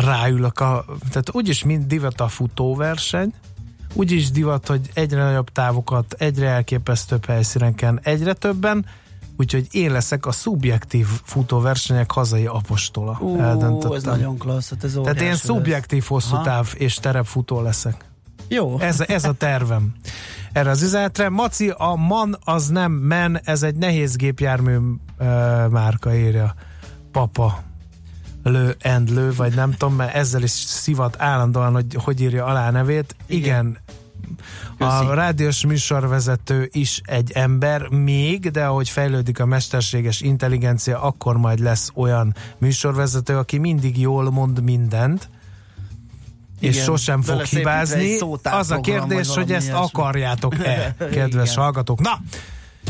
ráülök 0.00 0.60
a... 0.60 0.84
Tehát 1.08 1.30
úgyis 1.32 1.64
mind 1.64 1.86
divat 1.86 2.20
a 2.20 2.28
futóverseny, 2.28 3.32
úgyis 3.92 4.30
divat, 4.30 4.66
hogy 4.66 4.90
egyre 4.94 5.22
nagyobb 5.22 5.50
távokat, 5.50 6.14
egyre 6.18 6.48
elképesztőbb 6.48 7.24
helyszíneken, 7.24 8.00
egyre 8.02 8.32
többen, 8.32 8.86
úgyhogy 9.36 9.66
én 9.70 9.92
leszek 9.92 10.26
a 10.26 10.32
szubjektív 10.32 11.06
futóversenyek 11.22 12.10
hazai 12.10 12.46
apostola. 12.46 13.18
ú, 13.20 13.38
Eldöntöttem. 13.38 13.92
ez 13.92 14.02
nagyon 14.02 14.38
klassz. 14.38 14.70
Hát 14.70 14.84
ez 14.84 14.98
Tehát 15.02 15.20
én 15.20 15.28
lesz. 15.28 15.44
szubjektív 15.44 16.04
hosszú 16.04 16.34
Aha. 16.34 16.44
táv 16.44 16.72
és 16.76 16.94
terepfutó 16.94 17.60
leszek. 17.60 18.04
Jó. 18.48 18.78
Ez, 18.78 19.00
ez 19.00 19.24
a 19.24 19.32
tervem. 19.32 19.94
Erre 20.52 20.70
az 20.70 20.82
üzenetre. 20.82 21.28
Maci, 21.28 21.68
a 21.76 21.94
MAN 21.94 22.36
az 22.44 22.68
nem 22.68 22.92
men, 22.92 23.40
ez 23.44 23.62
egy 23.62 23.76
nehéz 23.76 24.16
gépjármű 24.16 24.76
uh, 24.76 24.96
márka 25.68 26.14
írja. 26.14 26.54
Papa. 27.12 27.62
Lő 28.48 28.76
and 28.82 29.10
lő, 29.10 29.32
vagy 29.34 29.54
nem 29.54 29.70
tudom, 29.70 29.94
mert 29.94 30.14
ezzel 30.14 30.42
is 30.42 30.50
szivat 30.50 31.16
állandóan, 31.18 31.72
hogy 31.72 31.96
hogy 32.04 32.20
írja 32.20 32.44
alá 32.44 32.70
nevét. 32.70 33.16
Igen. 33.26 33.78
A 34.78 35.14
rádiós 35.14 35.66
műsorvezető 35.66 36.68
is 36.72 37.00
egy 37.04 37.32
ember 37.32 37.88
még, 37.88 38.50
de 38.50 38.64
ahogy 38.64 38.88
fejlődik 38.88 39.40
a 39.40 39.46
mesterséges 39.46 40.20
intelligencia, 40.20 41.02
akkor 41.02 41.36
majd 41.36 41.58
lesz 41.58 41.90
olyan 41.94 42.34
műsorvezető, 42.58 43.36
aki 43.36 43.58
mindig 43.58 44.00
jól 44.00 44.30
mond 44.30 44.62
mindent, 44.62 45.28
és 46.60 46.74
Igen, 46.74 46.84
sosem 46.84 47.22
fog 47.22 47.42
hibázni. 47.42 48.18
Az 48.42 48.70
a 48.70 48.80
kérdés, 48.80 49.34
hogy 49.34 49.52
ezt 49.52 49.72
akarjátok-e, 49.72 50.94
kedves 51.10 51.50
Igen. 51.50 51.62
hallgatók. 51.62 52.00
Na, 52.00 52.20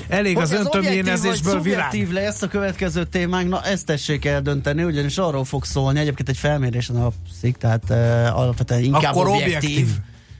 elég 0.09 0.37
az 0.39 0.51
Hogy 0.51 0.59
vagy 0.65 1.23
virág. 1.23 1.43
szubjektív 1.53 2.11
lesz 2.11 2.43
a 2.43 2.49
következő 2.49 3.05
témánk, 3.05 3.49
na 3.49 3.63
ezt 3.65 3.87
tessék 3.87 4.25
eldönteni, 4.25 4.83
ugyanis 4.85 5.19
arról 5.19 5.45
fog 5.45 5.65
szólni, 5.65 5.99
egyébként 6.01 6.29
egy 6.29 6.37
felmérésen 6.37 6.97
alapszik, 6.97 7.57
tehát 7.57 7.83
uh, 7.89 8.39
alapvetően 8.39 8.83
inkább 8.83 9.15
Akkor 9.15 9.29
objektív. 9.29 9.55
objektív. 9.55 9.89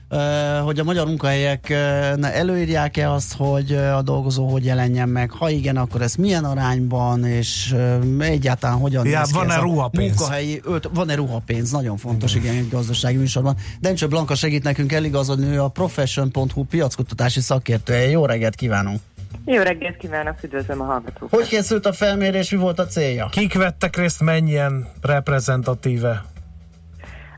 Uh, 0.09 0.19
hogy 0.63 0.79
a 0.79 0.83
magyar 0.83 1.05
munkahelyek 1.07 1.67
uh, 1.69 2.35
előírják-e 2.37 3.11
azt, 3.11 3.33
hogy 3.33 3.71
uh, 3.71 3.95
a 3.97 4.01
dolgozó 4.01 4.47
hogy 4.47 4.65
jelenjen 4.65 5.09
meg, 5.09 5.31
ha 5.31 5.49
igen, 5.49 5.77
akkor 5.77 6.01
ez 6.01 6.15
milyen 6.15 6.43
arányban, 6.45 7.25
és 7.25 7.75
egyáltalán 8.19 8.77
hogyan 8.77 9.05
Ja, 9.07 9.19
néz 9.19 9.27
ki 9.27 9.33
van-e 9.33 9.59
ruhapénz? 9.59 10.17
munkahelyi, 10.17 10.61
öt, 10.63 10.89
van-e 10.93 11.15
ruhapénz, 11.15 11.71
nagyon 11.71 11.97
fontos, 11.97 12.35
igen, 12.35 12.55
egy 12.55 12.69
gazdasági 12.69 13.17
műsorban. 13.17 13.55
Dencső 13.79 14.07
Blanka 14.07 14.35
segít 14.35 14.63
nekünk 14.63 14.91
eligazodni, 14.91 15.45
ő 15.45 15.61
a 15.61 15.67
profession.hu 15.67 16.63
piackutatási 16.63 17.39
szakértője. 17.39 18.09
Jó 18.09 18.25
reggelt 18.25 18.55
kívánunk! 18.55 18.99
Jó 19.49 19.61
reggelt 19.61 19.97
kívánok, 19.97 20.43
üdvözlöm 20.43 20.81
a 20.81 20.83
hallgatókat. 20.83 21.29
Hogy 21.39 21.47
készült 21.47 21.85
a 21.85 21.93
felmérés, 21.93 22.51
mi 22.51 22.57
volt 22.57 22.79
a 22.79 22.85
célja? 22.85 23.25
Kik 23.31 23.53
vettek 23.53 23.95
részt, 23.95 24.21
mennyien 24.21 24.87
reprezentatíve? 25.01 26.23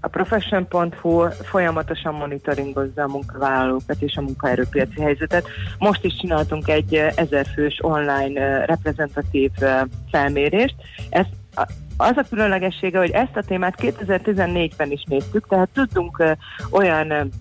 A 0.02 0.08
Profession.hu 0.08 1.28
folyamatosan 1.30 2.14
monitoringozza 2.14 3.02
a 3.04 3.08
munkavállalókat 3.08 3.96
és 4.02 4.16
a 4.16 4.22
munkaerőpiaci 4.22 5.02
helyzetet. 5.02 5.48
Most 5.78 6.04
is 6.04 6.16
csináltunk 6.16 6.68
egy 6.68 6.94
ezerfős 7.16 7.80
online 7.82 8.66
reprezentatív 8.66 9.52
felmérést. 10.12 10.76
Ez 11.10 11.26
a- 11.56 11.72
az 11.98 12.18
a 12.18 12.26
különlegessége, 12.30 12.98
hogy 12.98 13.12
ezt 13.12 13.36
a 13.36 13.42
témát 13.42 13.76
2014-ben 13.82 14.92
is 14.92 15.04
néztük, 15.08 15.48
tehát 15.48 15.70
tudtunk 15.74 16.24
olyan 16.72 17.32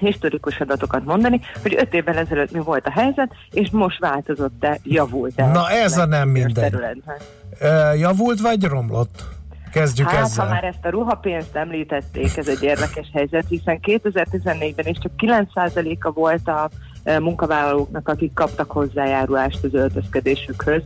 historikus 0.00 0.60
adatokat 0.60 1.04
mondani, 1.04 1.40
hogy 1.62 1.74
öt 1.78 1.94
évvel 1.94 2.16
ezelőtt 2.16 2.52
mi 2.52 2.58
volt 2.58 2.86
a 2.86 2.90
helyzet, 2.90 3.30
és 3.50 3.70
most 3.70 3.98
változott-e, 3.98 4.78
javult-e. 4.82 5.46
Na, 5.46 5.70
ez 5.70 5.98
a 5.98 6.06
nem 6.06 6.28
mindegy. 6.28 6.70
területben. 6.70 7.16
Ö, 7.60 7.92
Javult 7.94 8.40
vagy 8.40 8.64
romlott? 8.64 9.24
Kezdjük 9.72 10.08
Hát, 10.10 10.24
ezzel. 10.24 10.44
ha 10.46 10.52
már 10.52 10.64
ezt 10.64 10.84
a 10.84 10.88
ruhapénzt 10.88 11.56
említették, 11.56 12.36
ez 12.36 12.48
egy 12.48 12.62
érdekes 12.62 13.10
helyzet, 13.12 13.44
hiszen 13.48 13.78
2014-ben 13.82 14.86
is 14.86 14.98
csak 14.98 15.12
9%-a 15.18 16.10
volt 16.10 16.48
a 16.48 16.70
munkavállalóknak, 17.18 18.08
akik 18.08 18.32
kaptak 18.34 18.70
hozzájárulást 18.70 19.64
az 19.64 19.74
öltözködésükhöz. 19.74 20.82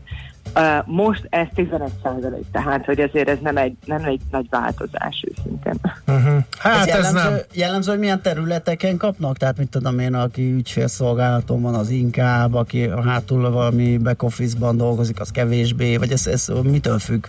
Most 0.84 1.26
ez 1.30 1.46
11%, 1.56 1.88
tehát 2.52 2.84
hogy 2.84 3.00
azért 3.00 3.28
ez 3.28 3.38
nem 3.42 3.56
egy, 3.56 3.76
nem 3.84 4.04
egy 4.04 4.20
nagy 4.30 4.46
változás 4.50 5.24
őszintén. 5.28 5.74
Uh-huh. 6.06 6.36
Hát 6.58 6.74
ez 6.74 6.80
ez, 6.80 6.86
jellemző, 6.86 7.30
nem. 7.30 7.38
jellemző, 7.52 7.90
hogy 7.90 8.00
milyen 8.00 8.22
területeken 8.22 8.96
kapnak? 8.96 9.36
Tehát 9.36 9.58
mit 9.58 9.68
tudom 9.68 9.98
én, 9.98 10.14
aki 10.14 10.52
ügyfélszolgálaton 10.52 11.62
van, 11.62 11.74
az 11.74 11.90
inkább, 11.90 12.54
aki 12.54 12.90
hátul 13.04 13.50
valami 13.50 13.98
back 13.98 14.22
office-ban 14.22 14.76
dolgozik, 14.76 15.20
az 15.20 15.30
kevésbé, 15.30 15.96
vagy 15.96 16.12
ez, 16.12 16.26
ez 16.26 16.48
mitől 16.62 16.98
függ? 16.98 17.26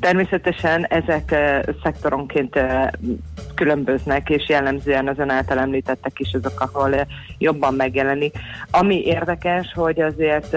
Természetesen 0.00 0.86
ezek 0.88 1.34
szektoronként 1.82 2.60
különböznek, 3.54 4.30
és 4.30 4.48
jellemzően 4.48 5.08
az 5.08 5.18
ön 5.18 5.30
által 5.30 5.58
említettek 5.58 6.18
is 6.18 6.32
azok, 6.32 6.60
ahol 6.60 7.06
jobban 7.38 7.74
megjelenik. 7.74 8.38
Ami 8.70 9.02
érdekes, 9.04 9.72
hogy 9.74 10.00
azért 10.00 10.56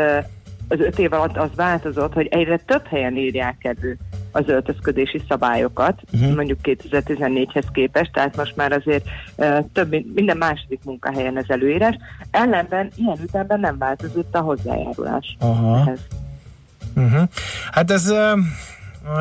az 0.68 0.80
öt 0.80 1.00
év 1.00 1.14
alatt 1.14 1.38
az 1.38 1.50
változott, 1.56 2.14
hogy 2.14 2.28
egyre 2.28 2.58
több 2.58 2.88
helyen 2.88 3.18
írják 3.18 3.64
elő 3.64 3.98
az 4.32 4.44
öltözködési 4.48 5.22
szabályokat, 5.28 6.02
uh-huh. 6.14 6.36
mondjuk 6.36 6.60
2014-hez 6.64 7.66
képest, 7.72 8.12
tehát 8.12 8.36
most 8.36 8.56
már 8.56 8.72
azért 8.72 9.06
uh, 9.36 9.58
több, 9.74 9.90
mint 9.90 10.16
minden 10.16 10.38
második 10.38 10.80
munkahelyen 10.84 11.38
ez 11.38 11.46
előírás. 11.48 11.96
Ellenben 12.32 12.92
ilyen 12.96 13.18
ütemben 13.24 13.60
nem 13.60 13.78
változott 13.78 14.36
a 14.36 14.40
hozzájárulás. 14.40 15.38
Aha. 15.40 15.94
Uh-huh. 16.96 17.30
Hát 17.72 17.92
ez 17.92 18.10
ö, 18.10 18.32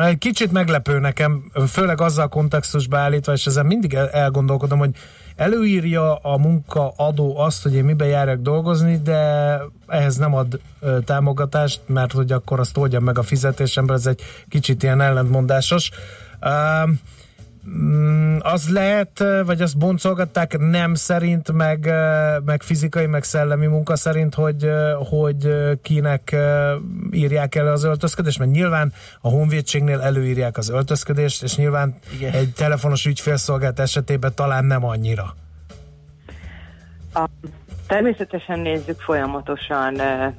egy 0.01 0.17
kicsit 0.17 0.51
meglepő 0.51 0.99
nekem, 0.99 1.51
főleg 1.67 2.01
azzal 2.01 2.27
kontextusba 2.27 2.97
állítva, 2.97 3.33
és 3.33 3.45
ezen 3.45 3.65
mindig 3.65 3.93
el- 3.93 4.09
elgondolkodom, 4.09 4.79
hogy 4.79 4.91
előírja 5.35 6.15
a 6.15 6.37
munkaadó 6.37 7.37
azt, 7.37 7.63
hogy 7.63 7.73
én 7.73 7.83
miben 7.83 8.07
járjak 8.07 8.41
dolgozni, 8.41 8.97
de 9.03 9.59
ehhez 9.87 10.15
nem 10.15 10.33
ad 10.33 10.59
ö, 10.79 10.99
támogatást, 11.05 11.81
mert 11.85 12.11
hogy 12.11 12.31
akkor 12.31 12.59
azt 12.59 12.77
oldjam 12.77 13.03
meg 13.03 13.17
a 13.17 13.23
fizetésemből, 13.23 13.95
ez 13.95 14.05
egy 14.05 14.21
kicsit 14.49 14.83
ilyen 14.83 15.01
ellentmondásos. 15.01 15.91
Uh, 16.41 16.89
az 18.39 18.69
lehet, 18.69 19.23
vagy 19.45 19.61
azt 19.61 19.77
boncolgatták 19.77 20.57
nem 20.57 20.93
szerint, 20.93 21.51
meg, 21.51 21.91
meg 22.45 22.63
fizikai, 22.63 23.05
meg 23.05 23.23
szellemi 23.23 23.65
munka 23.65 23.95
szerint, 23.95 24.33
hogy, 24.33 24.69
hogy 25.09 25.47
kinek 25.81 26.35
írják 27.11 27.55
elő 27.55 27.69
az 27.69 27.83
öltözködést, 27.83 28.39
mert 28.39 28.51
nyilván 28.51 28.93
a 29.21 29.29
honvédségnél 29.29 30.01
előírják 30.01 30.57
az 30.57 30.69
öltözködést, 30.69 31.43
és 31.43 31.55
nyilván 31.55 31.95
Igen. 32.15 32.33
egy 32.33 32.53
telefonos 32.53 33.05
ügyfélszolgált 33.05 33.79
esetében 33.79 34.31
talán 34.35 34.65
nem 34.65 34.85
annyira. 34.85 35.35
A, 37.13 37.29
természetesen 37.87 38.59
nézzük 38.59 38.99
folyamatosan 38.99 39.99
eh, 39.99 40.33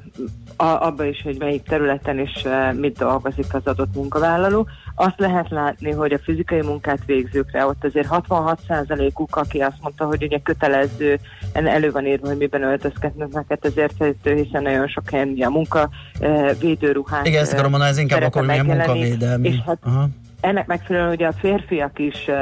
abba 0.56 1.04
is, 1.04 1.22
hogy 1.22 1.38
melyik 1.38 1.62
területen 1.62 2.18
is 2.18 2.32
eh, 2.44 2.72
mit 2.72 2.98
dolgozik 2.98 3.54
az 3.54 3.66
adott 3.66 3.94
munkavállaló. 3.94 4.66
Azt 4.94 5.18
lehet 5.18 5.50
látni, 5.50 5.90
hogy 5.90 6.12
a 6.12 6.18
fizikai 6.18 6.62
munkát 6.62 6.98
végzőkre 7.06 7.66
ott 7.66 7.84
azért 7.84 8.08
66%-uk, 8.10 9.36
aki 9.36 9.60
azt 9.60 9.76
mondta, 9.80 10.04
hogy 10.04 10.22
ugye 10.22 10.38
kötelező, 10.38 11.18
elő 11.52 11.90
van 11.90 12.06
írva, 12.06 12.26
hogy 12.26 12.36
miben 12.36 12.62
öltözkednek 12.62 13.28
neked, 13.28 13.58
ezért 13.64 14.04
hiszen 14.22 14.62
nagyon 14.62 14.88
sok 14.88 15.10
helyen 15.10 15.36
a 15.40 15.50
munka 15.50 15.88
eh, 16.20 16.50
védőruhák 16.60 17.26
Igen, 17.26 17.42
ezt 17.42 17.52
akarom 17.52 17.70
mondani, 17.70 17.90
ez 17.90 17.98
inkább 17.98 18.22
akkor 18.22 18.44
megjelenik, 18.44 18.86
munkavédelmi. 18.86 19.48
És 19.48 19.56
hát 19.66 19.78
Aha. 19.82 20.08
Ennek 20.40 20.66
megfelelően 20.66 21.12
ugye 21.12 21.26
a 21.26 21.32
férfiak 21.32 21.98
is 21.98 22.28
uh, 22.28 22.36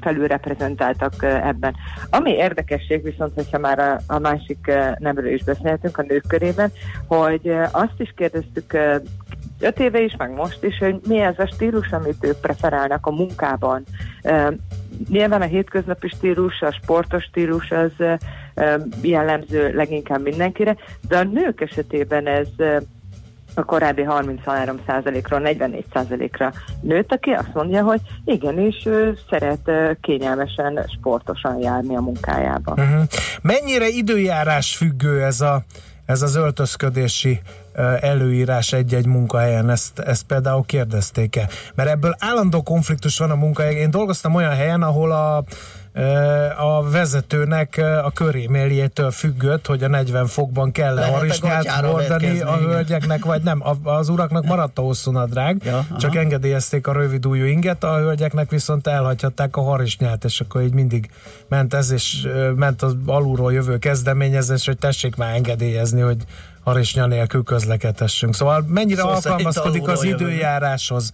felülreprezentáltak 0.00 1.12
uh, 1.22 1.48
ebben. 1.48 1.74
Ami 2.10 2.30
érdekesség 2.30 3.02
viszont, 3.02 3.34
hogyha 3.34 3.58
már 3.58 3.78
a, 3.78 4.00
a 4.06 4.18
másik 4.18 4.58
uh, 4.68 4.98
nemről 4.98 5.32
is 5.32 5.44
beszélhetünk 5.44 5.98
a 5.98 6.02
nők 6.02 6.24
körében, 6.28 6.72
hogy 7.06 7.52
azt 7.70 7.94
is 7.98 8.12
kérdeztük 8.16 8.78
öt 9.60 9.80
éve 9.80 10.00
is, 10.00 10.16
meg 10.16 10.30
most 10.30 10.64
is, 10.64 10.78
hogy 10.78 11.00
mi 11.06 11.20
ez 11.20 11.38
a 11.38 11.46
stílus, 11.46 11.90
amit 11.92 12.24
ők 12.24 12.40
preferálnak 12.40 13.06
a 13.06 13.10
munkában. 13.10 13.84
Nyilván 15.08 15.42
a 15.42 15.44
hétköznapi 15.44 16.08
stílus, 16.08 16.60
a 16.60 16.72
sportos 16.72 17.24
stílus 17.24 17.70
az 17.70 17.92
jellemző 19.02 19.74
leginkább 19.74 20.22
mindenkire, 20.22 20.76
de 21.08 21.18
a 21.18 21.22
nők 21.22 21.60
esetében 21.60 22.26
ez 22.26 22.48
a 23.60 23.64
korábbi 23.64 24.06
33%-ról 24.08 25.40
44%-ra 25.44 26.52
nőtt, 26.80 27.12
aki 27.12 27.30
azt 27.30 27.54
mondja, 27.54 27.82
hogy 27.82 28.00
igenis 28.24 28.86
ő 28.86 29.18
szeret 29.30 29.70
kényelmesen, 30.00 30.86
sportosan 30.98 31.58
járni 31.58 31.96
a 31.96 32.00
munkájába. 32.00 32.72
Uh-huh. 32.72 33.02
Mennyire 33.42 33.88
időjárás 33.88 34.76
függő 34.76 35.22
ez, 35.22 35.40
a, 35.40 35.62
ez 36.06 36.22
az 36.22 36.36
öltözködési 36.36 37.40
előírás 38.00 38.72
egy-egy 38.72 39.06
munkahelyen, 39.06 39.70
ezt, 39.70 39.98
ezt 39.98 40.22
például 40.22 40.64
kérdezték-e? 40.66 41.48
Mert 41.74 41.90
ebből 41.90 42.16
állandó 42.18 42.62
konfliktus 42.62 43.18
van 43.18 43.30
a 43.30 43.34
munkahelyen. 43.34 43.80
Én 43.80 43.90
dolgoztam 43.90 44.34
olyan 44.34 44.54
helyen, 44.54 44.82
ahol 44.82 45.12
a 45.12 45.44
a 46.58 46.90
vezetőnek 46.90 47.80
a 48.04 48.10
köréméljétől 48.10 49.10
függött, 49.10 49.66
hogy 49.66 49.82
a 49.82 49.88
40 49.88 50.26
fokban 50.26 50.72
kell 50.72 50.98
e 50.98 51.06
harisnyát 51.06 51.68
hordani 51.68 52.40
a 52.40 52.56
hölgyeknek, 52.56 53.24
vagy 53.24 53.42
nem. 53.42 53.62
Az 53.82 54.08
uraknak 54.08 54.44
maradt 54.44 54.78
a 54.78 54.82
hosszú 54.82 55.10
nadrág, 55.10 55.62
ja, 55.64 55.86
csak 55.98 56.10
aha. 56.10 56.20
engedélyezték 56.20 56.86
a 56.86 56.92
rövidújú 56.92 57.44
inget, 57.44 57.84
a 57.84 57.98
hölgyeknek 57.98 58.50
viszont 58.50 58.86
elhagyhatták 58.86 59.56
a 59.56 59.62
harisnyát, 59.62 60.24
és 60.24 60.40
akkor 60.40 60.62
így 60.62 60.72
mindig 60.72 61.10
ment 61.48 61.74
ez, 61.74 61.90
és 61.90 62.28
ment 62.56 62.82
az 62.82 62.96
alulról 63.06 63.52
jövő 63.52 63.78
kezdeményezés, 63.78 64.66
hogy 64.66 64.78
tessék 64.78 65.16
már 65.16 65.34
engedélyezni, 65.34 66.00
hogy 66.00 66.24
harisnya 66.62 67.06
nélkül 67.06 67.42
közlekedhessünk. 67.42 68.34
Szóval 68.34 68.64
mennyire 68.68 69.00
szóval 69.00 69.14
alkalmazkodik 69.14 69.88
az 69.88 70.02
időjáráshoz? 70.02 71.12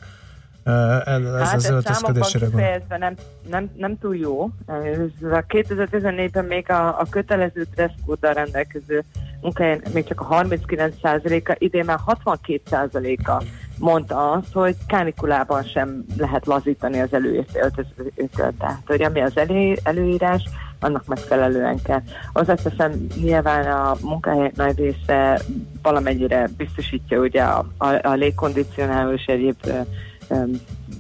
Ez, 0.67 1.25
hát 1.39 1.55
az 1.55 1.71
öltözködésére 1.71 2.47
kifejezve 2.47 2.99
nem, 2.99 3.15
nem, 3.51 3.71
nem 3.77 3.99
túl 3.99 4.17
jó. 4.17 4.51
Ez 4.67 5.31
a 5.31 5.45
2014-ben 5.49 6.45
még 6.45 6.71
a, 6.71 7.01
a 7.01 7.07
kötelező 7.11 7.67
dresszkóddal 7.75 8.33
rendelkező 8.33 9.05
munkahelyen 9.41 9.83
még 9.93 10.05
csak 10.05 10.21
a 10.21 10.27
39%-a, 10.29 11.55
idén 11.59 11.85
már 11.85 11.99
62%-a 12.07 13.43
mondta 13.79 14.31
azt, 14.31 14.53
hogy 14.53 14.77
kánikulában 14.87 15.63
sem 15.63 16.05
lehet 16.17 16.47
lazítani 16.47 17.01
az 17.01 17.13
előöltözőket. 17.13 18.55
Tehát, 18.59 18.83
hogy 18.87 19.03
ami 19.03 19.21
az 19.21 19.37
elő, 19.37 19.77
előírás, 19.83 20.43
annak 20.81 21.07
megfelelően 21.07 21.83
kell. 21.83 22.03
Hozzáteszem, 22.33 23.07
nyilván 23.23 23.67
a 23.67 23.97
munkahelyek 24.01 24.57
nagy 24.57 24.79
része 24.79 25.41
valamennyire 25.83 26.49
biztosítja 26.57 27.19
ugye 27.19 27.43
a, 27.43 27.67
a, 27.77 28.09
a 28.09 28.13
légkondicionáló 28.13 29.13
és 29.13 29.25
egyéb 29.25 29.57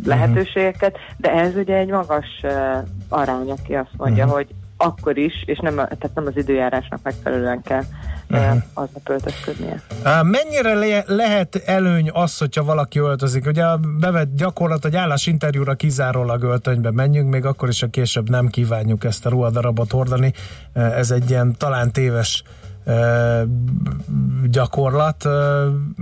lehetőségeket, 0.04 0.96
de 1.16 1.30
ez 1.32 1.54
ugye 1.54 1.76
egy 1.76 1.88
magas 1.88 2.40
arány, 3.08 3.50
aki 3.50 3.74
azt 3.74 3.90
mondja, 3.96 4.24
uh-huh. 4.24 4.38
hogy 4.38 4.54
akkor 4.76 5.18
is, 5.18 5.42
és 5.46 5.58
nem, 5.58 5.74
tehát 5.74 6.10
nem 6.14 6.26
az 6.26 6.36
időjárásnak 6.36 7.00
megfelelően 7.02 7.62
kell 7.62 7.82
uh-huh. 8.30 8.62
aznap 8.74 9.08
öltözködnie. 9.08 9.82
Mennyire 10.22 10.74
le- 10.74 11.04
lehet 11.06 11.62
előny 11.66 12.10
az, 12.12 12.38
hogyha 12.38 12.64
valaki 12.64 12.98
öltözik? 12.98 13.46
Ugye 13.46 13.64
a 13.64 13.80
bevett 14.00 14.36
gyakorlat, 14.36 14.82
hogy 14.82 14.96
állásinterjúra 14.96 15.74
kizárólag 15.74 16.42
öltönybe 16.42 16.90
menjünk, 16.90 17.30
még 17.30 17.44
akkor 17.44 17.68
is, 17.68 17.82
a 17.82 17.88
később 17.88 18.30
nem 18.30 18.46
kívánjuk 18.46 19.04
ezt 19.04 19.26
a 19.26 19.28
ruhadarabot 19.28 19.90
hordani. 19.90 20.32
Ez 20.72 21.10
egy 21.10 21.30
ilyen 21.30 21.54
talán 21.58 21.92
téves 21.92 22.42
gyakorlat. 24.50 25.24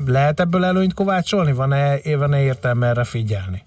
Lehet 0.07 0.41
ebből 0.41 0.65
előnyt 0.65 0.95
kovácsolni? 0.95 1.53
Van-e, 1.53 1.97
van-e 2.17 2.43
értelme 2.43 2.87
erre 2.87 3.05
figyelni? 3.05 3.63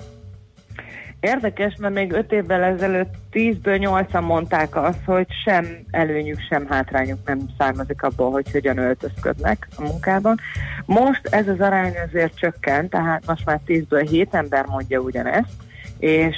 Érdekes, 1.19 1.75
mert 1.79 1.93
még 1.93 2.11
öt 2.11 2.31
évvel 2.31 2.63
ezelőtt 2.63 3.13
10-ből 3.31 4.05
8-an 4.11 4.25
mondták 4.25 4.75
azt, 4.75 5.03
hogy 5.05 5.27
sem 5.45 5.65
előnyük, 5.91 6.39
sem 6.49 6.67
hátrányuk 6.69 7.19
nem 7.25 7.39
származik 7.57 8.03
abból, 8.03 8.31
hogy 8.31 8.51
hogyan 8.51 8.77
öltözködnek 8.77 9.67
a 9.75 9.81
munkában. 9.81 10.37
Most 10.85 11.27
ez 11.27 11.47
az 11.47 11.59
arány 11.59 11.93
azért 12.07 12.39
csökkent, 12.39 12.89
tehát 12.89 13.25
most 13.25 13.45
már 13.45 13.59
10-ből 13.67 14.07
7 14.09 14.33
ember 14.33 14.65
mondja 14.65 14.99
ugyanezt, 14.99 15.53
és 15.99 16.35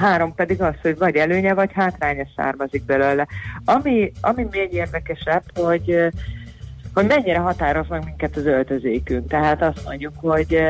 három 0.00 0.34
pedig 0.34 0.62
az, 0.62 0.74
hogy 0.82 0.98
vagy 0.98 1.16
előnye, 1.16 1.54
vagy 1.54 1.70
hátránya 1.74 2.26
származik 2.36 2.84
belőle. 2.84 3.26
Ami, 3.64 4.12
ami 4.20 4.46
még 4.50 4.72
érdekesebb, 4.72 5.42
hogy 5.54 6.10
hogy 6.94 7.06
mennyire 7.06 7.38
határoz 7.38 7.88
meg 7.88 8.04
minket 8.04 8.36
az 8.36 8.46
öltözékünk. 8.46 9.28
Tehát 9.28 9.62
azt 9.62 9.84
mondjuk, 9.84 10.12
hogy 10.16 10.62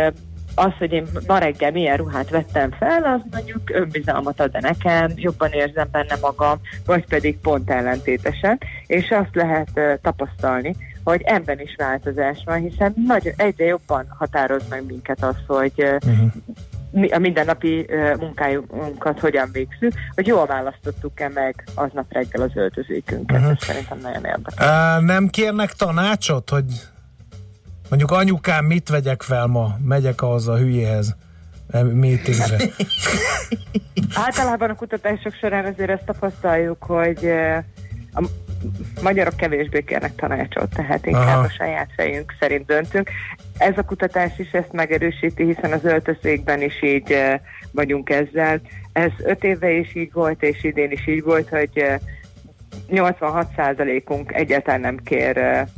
az, 0.55 0.73
hogy 0.79 0.93
én 0.93 1.07
ma 1.27 1.39
reggel 1.39 1.71
milyen 1.71 1.97
ruhát 1.97 2.31
vettem 2.31 2.71
fel, 2.71 3.03
az 3.03 3.21
mondjuk 3.31 3.71
önbizalmat 3.71 4.41
ad 4.41 4.61
nekem, 4.61 5.13
jobban 5.15 5.51
érzem 5.53 5.89
benne 5.91 6.17
magam, 6.21 6.61
vagy 6.87 7.07
pedig 7.07 7.39
pont 7.39 7.71
ellentétesen, 7.71 8.59
és 8.87 9.11
azt 9.11 9.35
lehet 9.35 10.01
tapasztalni, 10.03 10.77
hogy 11.05 11.23
ebben 11.25 11.61
is 11.61 11.75
változás 11.77 12.43
van, 12.45 12.59
hiszen 12.59 12.95
nagyon, 13.07 13.33
egyre 13.37 13.65
jobban 13.65 14.07
határoz 14.19 14.69
meg 14.69 14.87
minket 14.87 15.23
az, 15.23 15.37
hogy 15.47 15.73
uh-huh 15.77 16.33
a 17.11 17.19
mindennapi 17.19 17.87
munkájunkat 18.19 19.21
hogyan 19.21 19.49
végzünk, 19.53 19.95
hogy 20.15 20.27
jól 20.27 20.47
választottuk-e 20.47 21.29
meg 21.29 21.65
aznap 21.75 22.13
reggel 22.13 22.43
az 22.43 22.51
öltözékünket. 22.55 23.37
Uh-huh. 23.37 23.53
Ez 23.53 23.67
szerintem 23.67 23.99
nagyon 23.99 24.25
érdekes. 24.25 24.67
Uh, 24.67 25.05
nem 25.05 25.29
kérnek 25.29 25.73
tanácsot, 25.73 26.51
hogy 26.51 26.65
mondjuk 27.89 28.11
anyukám 28.11 28.65
mit 28.65 28.89
vegyek 28.89 29.23
fel 29.23 29.47
ma? 29.47 29.77
Megyek 29.85 30.23
ahhoz 30.23 30.49
a 30.49 30.57
hülyéhez 30.57 31.17
meetingre. 31.73 32.57
Általában 34.27 34.71
a 34.71 34.75
kutatások 34.75 35.35
során 35.35 35.65
azért 35.65 35.91
ezt 35.91 36.05
tapasztaljuk, 36.05 36.83
hogy 36.83 37.31
a 38.13 38.23
magyarok 39.03 39.37
kevésbé 39.37 39.81
kérnek 39.81 40.15
tanácsot, 40.15 40.75
tehát 40.75 41.07
inkább 41.07 41.27
Aha. 41.27 41.41
a 41.41 41.49
saját 41.49 41.89
fejünk 41.97 42.35
szerint 42.41 42.67
döntünk. 42.67 43.11
Ez 43.59 43.79
a 43.79 43.83
kutatás 43.83 44.39
is 44.39 44.51
ezt 44.53 44.73
megerősíti, 44.73 45.45
hiszen 45.45 45.73
az 45.73 45.85
öltözékben 45.85 46.63
is 46.63 46.83
így 46.83 47.13
uh, 47.13 47.41
vagyunk 47.73 48.11
ezzel. 48.11 48.61
Ez 48.93 49.11
öt 49.25 49.45
éve 49.45 49.71
is 49.71 49.95
így 49.95 50.13
volt, 50.13 50.43
és 50.43 50.65
idén 50.65 50.91
is 50.91 51.07
így 51.07 51.23
volt, 51.23 51.49
hogy 51.49 51.71
uh, 51.75 51.95
86%-unk 52.91 54.33
egyáltalán 54.35 54.81
nem 54.81 54.97
kér 54.97 55.37
uh, 55.37 55.69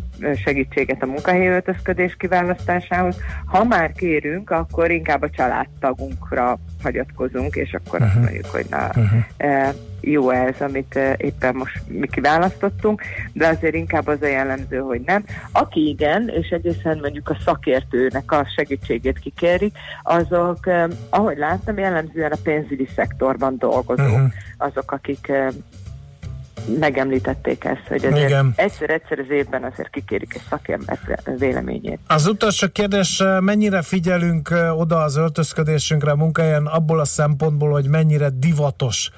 segítséget 0.45 1.03
a 1.03 1.07
munkahelyi 1.07 1.47
öltözködés 1.47 2.16
kiválasztásához. 2.18 3.16
Ha 3.47 3.64
már 3.64 3.93
kérünk, 3.93 4.51
akkor 4.51 4.91
inkább 4.91 5.22
a 5.22 5.31
családtagunkra 5.31 6.59
hagyatkozunk, 6.83 7.55
és 7.55 7.72
akkor 7.72 8.01
uh-huh. 8.01 8.16
azt 8.16 8.24
mondjuk, 8.24 8.47
hogy 8.47 8.66
na, 8.70 8.87
uh-huh. 8.87 9.74
Jó 10.01 10.30
ez, 10.30 10.61
amit 10.61 10.99
éppen 11.16 11.55
most 11.55 11.80
mi 11.86 12.07
kiválasztottunk, 12.07 13.03
de 13.32 13.46
azért 13.46 13.74
inkább 13.74 14.07
az 14.07 14.22
a 14.22 14.26
jellemző, 14.26 14.78
hogy 14.78 15.01
nem. 15.01 15.24
Aki 15.53 15.88
igen, 15.88 16.28
és 16.28 16.49
egészen 16.49 16.99
mondjuk 16.99 17.28
a 17.28 17.36
szakértőnek 17.44 18.32
a 18.32 18.46
segítségét 18.57 19.18
kikérik, 19.18 19.76
azok, 20.03 20.59
ahogy 21.09 21.38
láttam, 21.38 21.78
jellemzően 21.78 22.32
a 22.32 22.38
pénzügyi 22.42 22.88
szektorban 22.94 23.57
dolgozók, 23.59 24.07
uh-huh. 24.07 24.32
azok, 24.57 24.92
akik 24.92 25.32
megemlítették 26.78 27.64
ezt, 27.64 27.86
hogy 27.88 28.05
egyszer-egyszer 28.55 29.18
az 29.18 29.30
évben 29.30 29.64
azért 29.64 29.90
kikérik 29.90 30.34
egy 30.34 30.42
szakember 30.49 30.99
véleményét. 31.38 31.99
Az 32.07 32.26
utolsó 32.26 32.66
kérdés, 32.72 33.22
mennyire 33.40 33.82
figyelünk 33.82 34.55
oda 34.76 34.96
az 34.96 35.16
öltözködésünkre 35.16 36.11
a 36.11 36.16
munkahelyen 36.16 36.66
abból 36.66 37.01
a 37.01 37.05
szempontból, 37.05 37.70
hogy 37.70 37.88
mennyire 37.88 38.28
divatos 38.30 39.11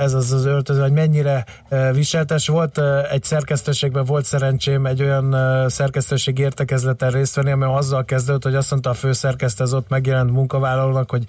ez 0.00 0.14
az 0.14 0.32
az 0.32 0.44
öltöző, 0.44 0.80
hogy 0.80 0.92
mennyire 0.92 1.44
viseltes 1.92 2.48
volt. 2.48 2.80
Egy 3.10 3.22
szerkesztőségben 3.22 4.04
volt 4.04 4.24
szerencsém 4.24 4.86
egy 4.86 5.02
olyan 5.02 5.36
szerkesztőség 5.68 6.38
értekezleten 6.38 7.10
részt 7.10 7.34
venni, 7.34 7.50
ami 7.50 7.64
azzal 7.64 8.04
kezdődött, 8.04 8.42
hogy 8.42 8.54
azt 8.54 8.70
mondta 8.70 8.90
a 8.90 8.94
főszerkesztő 8.94 9.64
az 9.64 9.74
ott 9.74 9.88
megjelent 9.88 10.30
munkavállalónak, 10.30 11.10
hogy 11.10 11.24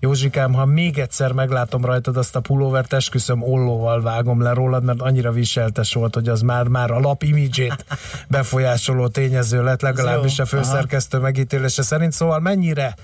Józsikám, 0.00 0.52
ha 0.52 0.64
még 0.64 0.98
egyszer 0.98 1.32
meglátom 1.32 1.84
rajtad 1.84 2.16
azt 2.16 2.36
a 2.36 2.40
pulóvert, 2.40 2.92
esküszöm, 2.92 3.42
ollóval 3.42 4.02
vágom 4.02 4.42
le 4.42 4.52
rólad, 4.52 4.84
mert 4.84 5.00
annyira 5.00 5.32
viseltes 5.32 5.94
volt, 5.94 6.14
hogy 6.14 6.28
az 6.28 6.40
már, 6.40 6.66
már 6.66 6.90
a 6.90 7.00
lap 7.00 7.22
imidzsét 7.22 7.84
befolyásoló 8.28 9.08
tényező 9.08 9.62
lett, 9.62 9.80
legalábbis 9.80 10.38
a 10.38 10.46
főszerkesztő 10.46 11.18
megítélése 11.18 11.82
szerint. 11.82 12.12
Szóval 12.12 12.40
mennyire 12.40 12.94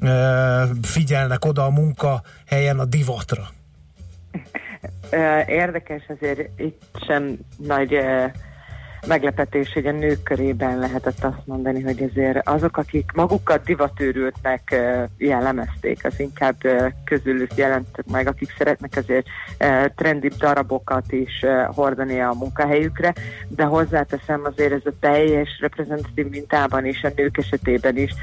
e, 0.00 0.68
figyelnek 0.82 1.44
oda 1.44 1.64
a 1.64 1.70
munka 1.70 2.22
helyen 2.46 2.78
a 2.78 2.84
divatra? 2.84 3.48
Érdekes 5.46 6.02
azért 6.08 6.60
itt 6.60 6.82
sem 7.06 7.38
nagy 7.56 7.98
meglepetés, 9.06 9.72
hogy 9.72 9.86
a 9.86 9.92
nők 9.92 10.22
körében 10.22 10.78
lehetett 10.78 11.24
azt 11.24 11.46
mondani, 11.46 11.82
hogy 11.82 12.02
azért 12.10 12.48
azok, 12.48 12.76
akik 12.76 13.10
magukat 13.14 13.64
divatőrültnek 13.64 14.76
jellemezték, 15.18 16.04
az 16.04 16.20
inkább 16.20 16.56
közülük 17.04 17.54
jelentek 17.54 18.04
meg, 18.10 18.26
akik 18.26 18.54
szeretnek 18.58 18.92
azért 18.96 19.26
trendibb 19.96 20.34
darabokat 20.34 21.12
is 21.12 21.44
hordani 21.66 22.20
a 22.20 22.34
munkahelyükre, 22.38 23.14
de 23.48 23.64
hozzáteszem 23.64 24.40
azért 24.44 24.72
ez 24.72 24.82
a 24.84 24.92
teljes 25.00 25.58
reprezentatív 25.60 26.28
mintában 26.28 26.84
és 26.84 27.02
a 27.02 27.12
nők 27.16 27.38
esetében 27.38 27.96
is 27.96 28.14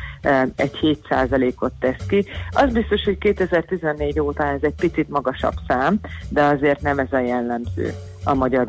egy 0.56 0.80
7%-ot 1.10 1.74
tesz 1.80 2.06
ki. 2.08 2.26
Az 2.52 2.72
biztos, 2.72 3.04
hogy 3.04 3.18
2014 3.18 4.20
óta 4.20 4.44
ez 4.44 4.62
egy 4.62 4.76
picit 4.76 5.10
magasabb 5.10 5.56
szám, 5.68 6.00
de 6.30 6.44
azért 6.44 6.82
nem 6.82 7.00
ez 7.00 7.12
a 7.12 7.20
jellemző 7.20 7.94
a 8.24 8.34
magyar 8.34 8.68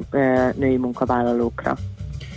női 0.57 0.77
munkavállalókra. 0.77 1.77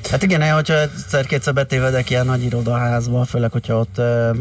Hát 0.09 0.23
igen, 0.23 0.53
hogyha 0.53 0.79
egyszer-kétszer 0.79 1.53
betévedek 1.53 2.09
ilyen 2.09 2.25
nagy 2.25 2.43
irodaházba, 2.43 3.25
főleg, 3.25 3.51
hogyha 3.51 3.79
ott 3.79 3.97
uh, 3.97 4.37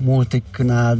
multiknál, 0.00 0.98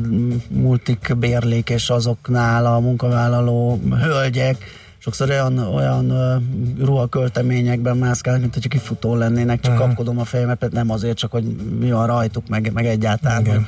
multik 0.48 1.16
bérlék, 1.16 1.70
és 1.70 1.90
azoknál 1.90 2.66
a 2.66 2.80
munkavállaló 2.80 3.80
hölgyek, 4.00 4.56
sokszor 4.98 5.30
olyan, 5.30 5.58
olyan 5.58 6.10
uh, 6.10 6.42
ruhakölteményekben 6.86 7.96
mászkálnak, 7.96 8.42
mint 8.42 8.54
hogyha 8.54 8.68
kifutó 8.68 9.14
lennének, 9.14 9.60
csak 9.60 9.72
uh-huh. 9.72 9.86
kapkodom 9.86 10.18
a 10.18 10.24
fejemet, 10.24 10.68
nem 10.72 10.90
azért, 10.90 11.16
csak 11.16 11.30
hogy 11.30 11.44
mi 11.80 11.90
van 11.90 12.06
rajtuk, 12.06 12.48
meg, 12.48 12.70
meg 12.72 12.86
egyáltalán, 12.86 13.46
hogy 13.46 13.60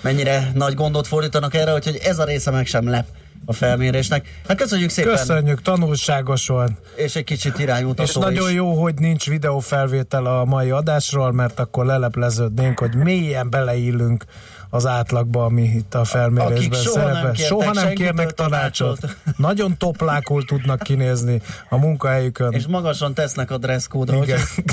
mennyire 0.00 0.50
nagy 0.54 0.74
gondot 0.74 1.06
fordítanak 1.06 1.54
erre, 1.54 1.74
úgyhogy 1.74 2.00
ez 2.04 2.18
a 2.18 2.24
része 2.24 2.50
meg 2.50 2.66
sem 2.66 2.88
lep 2.88 3.06
a 3.46 3.52
felmérésnek. 3.52 4.40
Hát 4.48 4.56
köszönjük 4.56 4.90
szépen! 4.90 5.10
Köszönjük, 5.10 5.62
tanulságos 5.62 6.46
volt. 6.46 6.72
És 6.96 7.16
egy 7.16 7.24
kicsit 7.24 7.58
iránymutató 7.58 8.02
És 8.02 8.14
nagyon 8.14 8.48
is. 8.48 8.54
jó, 8.54 8.82
hogy 8.82 8.94
nincs 8.94 9.28
videófelvétel 9.28 10.26
a 10.26 10.44
mai 10.44 10.70
adásról, 10.70 11.32
mert 11.32 11.60
akkor 11.60 11.86
lelepleződnénk, 11.86 12.78
hogy 12.78 12.94
mélyen 12.94 13.50
beleillünk 13.50 14.24
az 14.70 14.86
átlagba, 14.86 15.44
ami 15.44 15.62
itt 15.62 15.94
a 15.94 16.04
felmérésben 16.04 16.56
Akik 16.56 16.74
soha 16.74 17.04
nem 17.04 17.14
szerepel. 17.14 17.32
kértek 17.32 17.46
soha 17.46 17.72
nem 17.72 17.92
kérnek 17.94 18.30
tanácsot. 18.30 19.00
tanácsot. 19.00 19.18
Nagyon 19.36 19.76
toplákul 19.78 20.44
tudnak 20.44 20.78
kinézni 20.78 21.40
a 21.68 21.76
munkahelyükön. 21.76 22.52
És 22.52 22.66
magasan 22.66 23.14
tesznek 23.14 23.50
a 23.50 23.58
dresszkódra. 23.58 24.18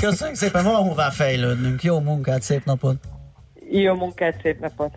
Köszönjük 0.00 0.36
szépen, 0.36 0.64
van 0.64 0.74
hová 0.74 1.10
fejlődnünk. 1.10 1.82
Jó 1.82 2.00
munkát, 2.00 2.42
szép 2.42 2.64
napot! 2.64 2.96
Jó 3.70 3.94
munkát, 3.94 4.40
szép 4.42 4.60
napot! 4.60 4.92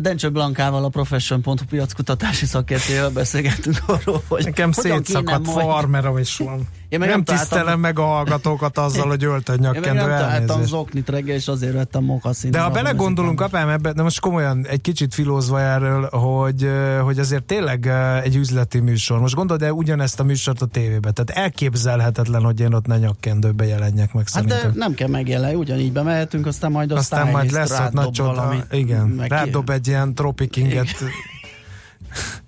Dencső 0.00 0.30
Blankával, 0.30 0.84
a 0.84 0.88
Profession.hu 0.88 1.54
piackutatási 1.70 2.46
szakértőjével 2.46 3.10
beszélgettünk 3.10 3.78
arról, 3.86 4.22
hogy 4.28 4.44
Nekem 4.44 4.72
szétszakadt 4.72 5.48
farmerom 5.48 6.18
is 6.18 6.36
van. 6.36 6.68
Én 6.88 6.98
meg 6.98 7.08
nem 7.08 7.22
nem 7.24 7.36
tisztelem 7.36 7.64
találtam- 7.64 7.80
meg 7.80 7.98
a 7.98 8.02
hallgatókat 8.04 8.78
azzal, 8.78 9.08
hogy 9.08 9.24
öltön 9.24 9.54
Én 9.62 9.70
meg 9.70 9.80
nem 9.80 9.96
találtam 9.96 10.28
elnézést. 10.30 10.68
zoknit 10.68 11.08
reggel, 11.08 11.34
és 11.34 11.48
azért 11.48 11.72
vettem 11.72 12.04
mokasszint. 12.04 12.52
De 12.52 12.60
ha 12.60 12.70
belegondolunk, 12.70 13.40
apám, 13.40 13.68
ebbe, 13.68 13.92
de 13.92 14.02
most 14.02 14.20
komolyan 14.20 14.66
egy 14.66 14.80
kicsit 14.80 15.14
filózva 15.14 15.60
erről, 15.60 16.08
hogy, 16.08 16.70
hogy 17.02 17.18
azért 17.18 17.42
tényleg 17.44 17.86
egy 18.24 18.36
üzleti 18.36 18.78
műsor. 18.80 19.20
Most 19.20 19.34
gondold 19.34 19.62
el 19.62 19.70
ugyanezt 19.70 20.20
a 20.20 20.24
műsort 20.24 20.62
a 20.62 20.66
tévébe. 20.66 21.10
Tehát 21.10 21.44
elképzelhetetlen, 21.44 22.42
hogy 22.42 22.60
én 22.60 22.72
ott 22.74 22.86
ne 22.86 22.98
nyakkendőbe 22.98 23.66
jelenjek 23.66 24.12
meg 24.12 24.28
Hát 24.32 24.44
de 24.44 24.54
szerintem. 24.54 24.78
nem 24.78 24.94
kell 24.94 25.08
megjelenni, 25.08 25.54
ugyanígy 25.54 25.92
bemehetünk, 25.92 26.46
aztán 26.46 26.70
majd 26.72 26.92
a 26.92 26.96
Aztán 26.96 27.30
majd 27.30 27.50
lesz 27.50 27.78
ott 27.80 27.92
nagy 27.92 28.10
csoda. 28.10 28.54
Igen, 28.70 29.06
meg 29.06 29.30
rádob 29.30 29.70
egy 29.70 29.86
ilyen 29.86 30.14
tropikinget. 30.14 30.86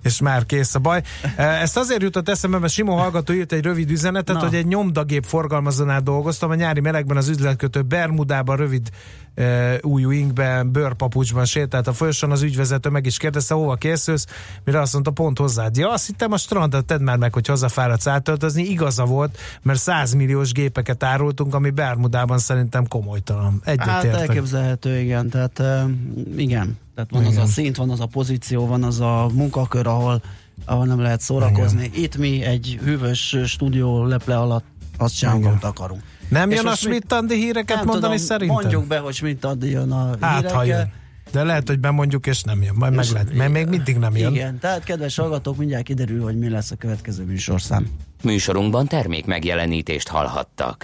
És 0.03 0.21
már 0.21 0.47
kész 0.47 0.75
a 0.75 0.79
baj. 0.79 1.03
Ezt 1.37 1.77
azért 1.77 2.03
jutott 2.03 2.29
eszembe, 2.29 2.59
mert 2.59 2.73
Simó 2.73 2.97
hallgató 2.97 3.33
írt 3.33 3.53
egy 3.53 3.63
rövid 3.63 3.91
üzenetet, 3.91 4.37
Na. 4.37 4.43
hogy 4.43 4.55
egy 4.55 4.67
nyomdagép 4.67 5.25
forgalmazónál 5.25 6.01
dolgoztam, 6.01 6.51
a 6.51 6.55
nyári 6.55 6.81
melegben 6.81 7.17
az 7.17 7.29
üzletkötő 7.29 7.83
Bermudában 7.83 8.57
rövid 8.57 8.89
e, 9.35 9.79
újú 9.83 10.11
inkben, 10.11 10.73
bőrpapucsban 10.73 11.45
sétált 11.45 11.87
a 11.87 11.93
folyosón, 11.93 12.31
az 12.31 12.43
ügyvezető 12.43 12.89
meg 12.89 13.07
is 13.07 13.17
kérdezte, 13.17 13.55
hova 13.55 13.75
készülsz, 13.75 14.27
mire 14.65 14.81
azt 14.81 14.93
mondta, 14.93 15.11
pont 15.11 15.39
hozzád. 15.39 15.77
Ja, 15.77 15.91
azt 15.91 16.07
hittem 16.07 16.33
a 16.33 16.37
strandot, 16.37 16.85
tedd 16.85 17.03
már 17.03 17.17
meg, 17.17 17.33
hogy 17.33 17.47
hazafáradsz 17.47 18.07
átöltözni. 18.07 18.63
Igaza 18.63 19.05
volt, 19.05 19.39
mert 19.63 19.79
100 19.79 20.13
milliós 20.13 20.53
gépeket 20.53 21.03
árultunk, 21.03 21.55
ami 21.55 21.71
Bermudában 21.71 22.39
szerintem 22.39 22.89
komolytalan. 22.89 23.63
Hát 23.65 23.81
Egyetértek. 23.81 24.29
elképzelhető, 24.29 24.99
igen. 24.99 25.29
Tehát 25.29 25.59
uh, 25.59 25.91
igen. 26.37 26.79
Tehát 26.99 27.13
van 27.13 27.23
Igen. 27.33 27.43
az 27.43 27.49
a 27.49 27.53
szint, 27.53 27.77
van 27.77 27.91
az 27.91 28.01
a 28.01 28.07
pozíció, 28.07 28.67
van 28.67 28.83
az 28.83 29.01
a 29.01 29.29
munkakör, 29.33 29.87
ahol, 29.87 30.23
ahol 30.65 30.87
nem 30.87 31.01
lehet 31.01 31.21
szórakozni. 31.21 31.91
Itt 31.95 32.17
mi 32.17 32.43
egy 32.43 32.79
hűvös 32.85 33.37
stúdió 33.47 34.05
leple 34.05 34.39
alatt 34.39 34.65
azt 34.97 35.17
csinálunk, 35.17 35.43
Igen. 35.43 35.53
amit 35.53 35.65
akarunk. 35.65 36.03
Nem 36.29 36.51
És 36.51 36.57
jön 36.57 36.67
a 36.67 36.75
Schmidt-Andi 36.75 37.35
híreket 37.35 37.77
Nem 37.77 37.87
mondani 37.87 38.13
tudom, 38.13 38.27
szerintem? 38.27 38.57
Mondjuk 38.61 38.87
be, 38.87 38.99
hogy 38.99 39.37
ad 39.41 39.63
jön 39.63 39.91
a 39.91 40.17
Hát, 40.21 40.35
hírekkel. 40.37 40.57
ha 40.57 40.65
jön. 40.65 40.93
De 41.33 41.43
lehet, 41.45 41.69
hogy 41.69 41.79
bemondjuk, 41.79 42.27
és 42.27 42.43
nem 42.43 42.63
jön. 42.63 42.75
Majd 42.75 42.95
meg 42.95 43.05
És- 43.05 43.11
lehet, 43.13 43.35
mert 43.35 43.53
még 43.53 43.67
mindig 43.67 43.97
nem 43.97 44.17
jön. 44.17 44.35
Igen, 44.35 44.59
tehát 44.59 44.85
kedves 44.85 45.17
hallgatók, 45.17 45.57
mindjárt 45.57 45.85
kiderül, 45.85 46.23
hogy 46.23 46.39
mi 46.39 46.49
lesz 46.49 46.71
a 46.71 46.77
következő 46.77 47.25
műsorszám. 47.25 47.87
Műsorunkban 48.23 48.87
termék 48.87 49.27
megjelenítést 49.27 50.09
hallhattak. 50.09 50.77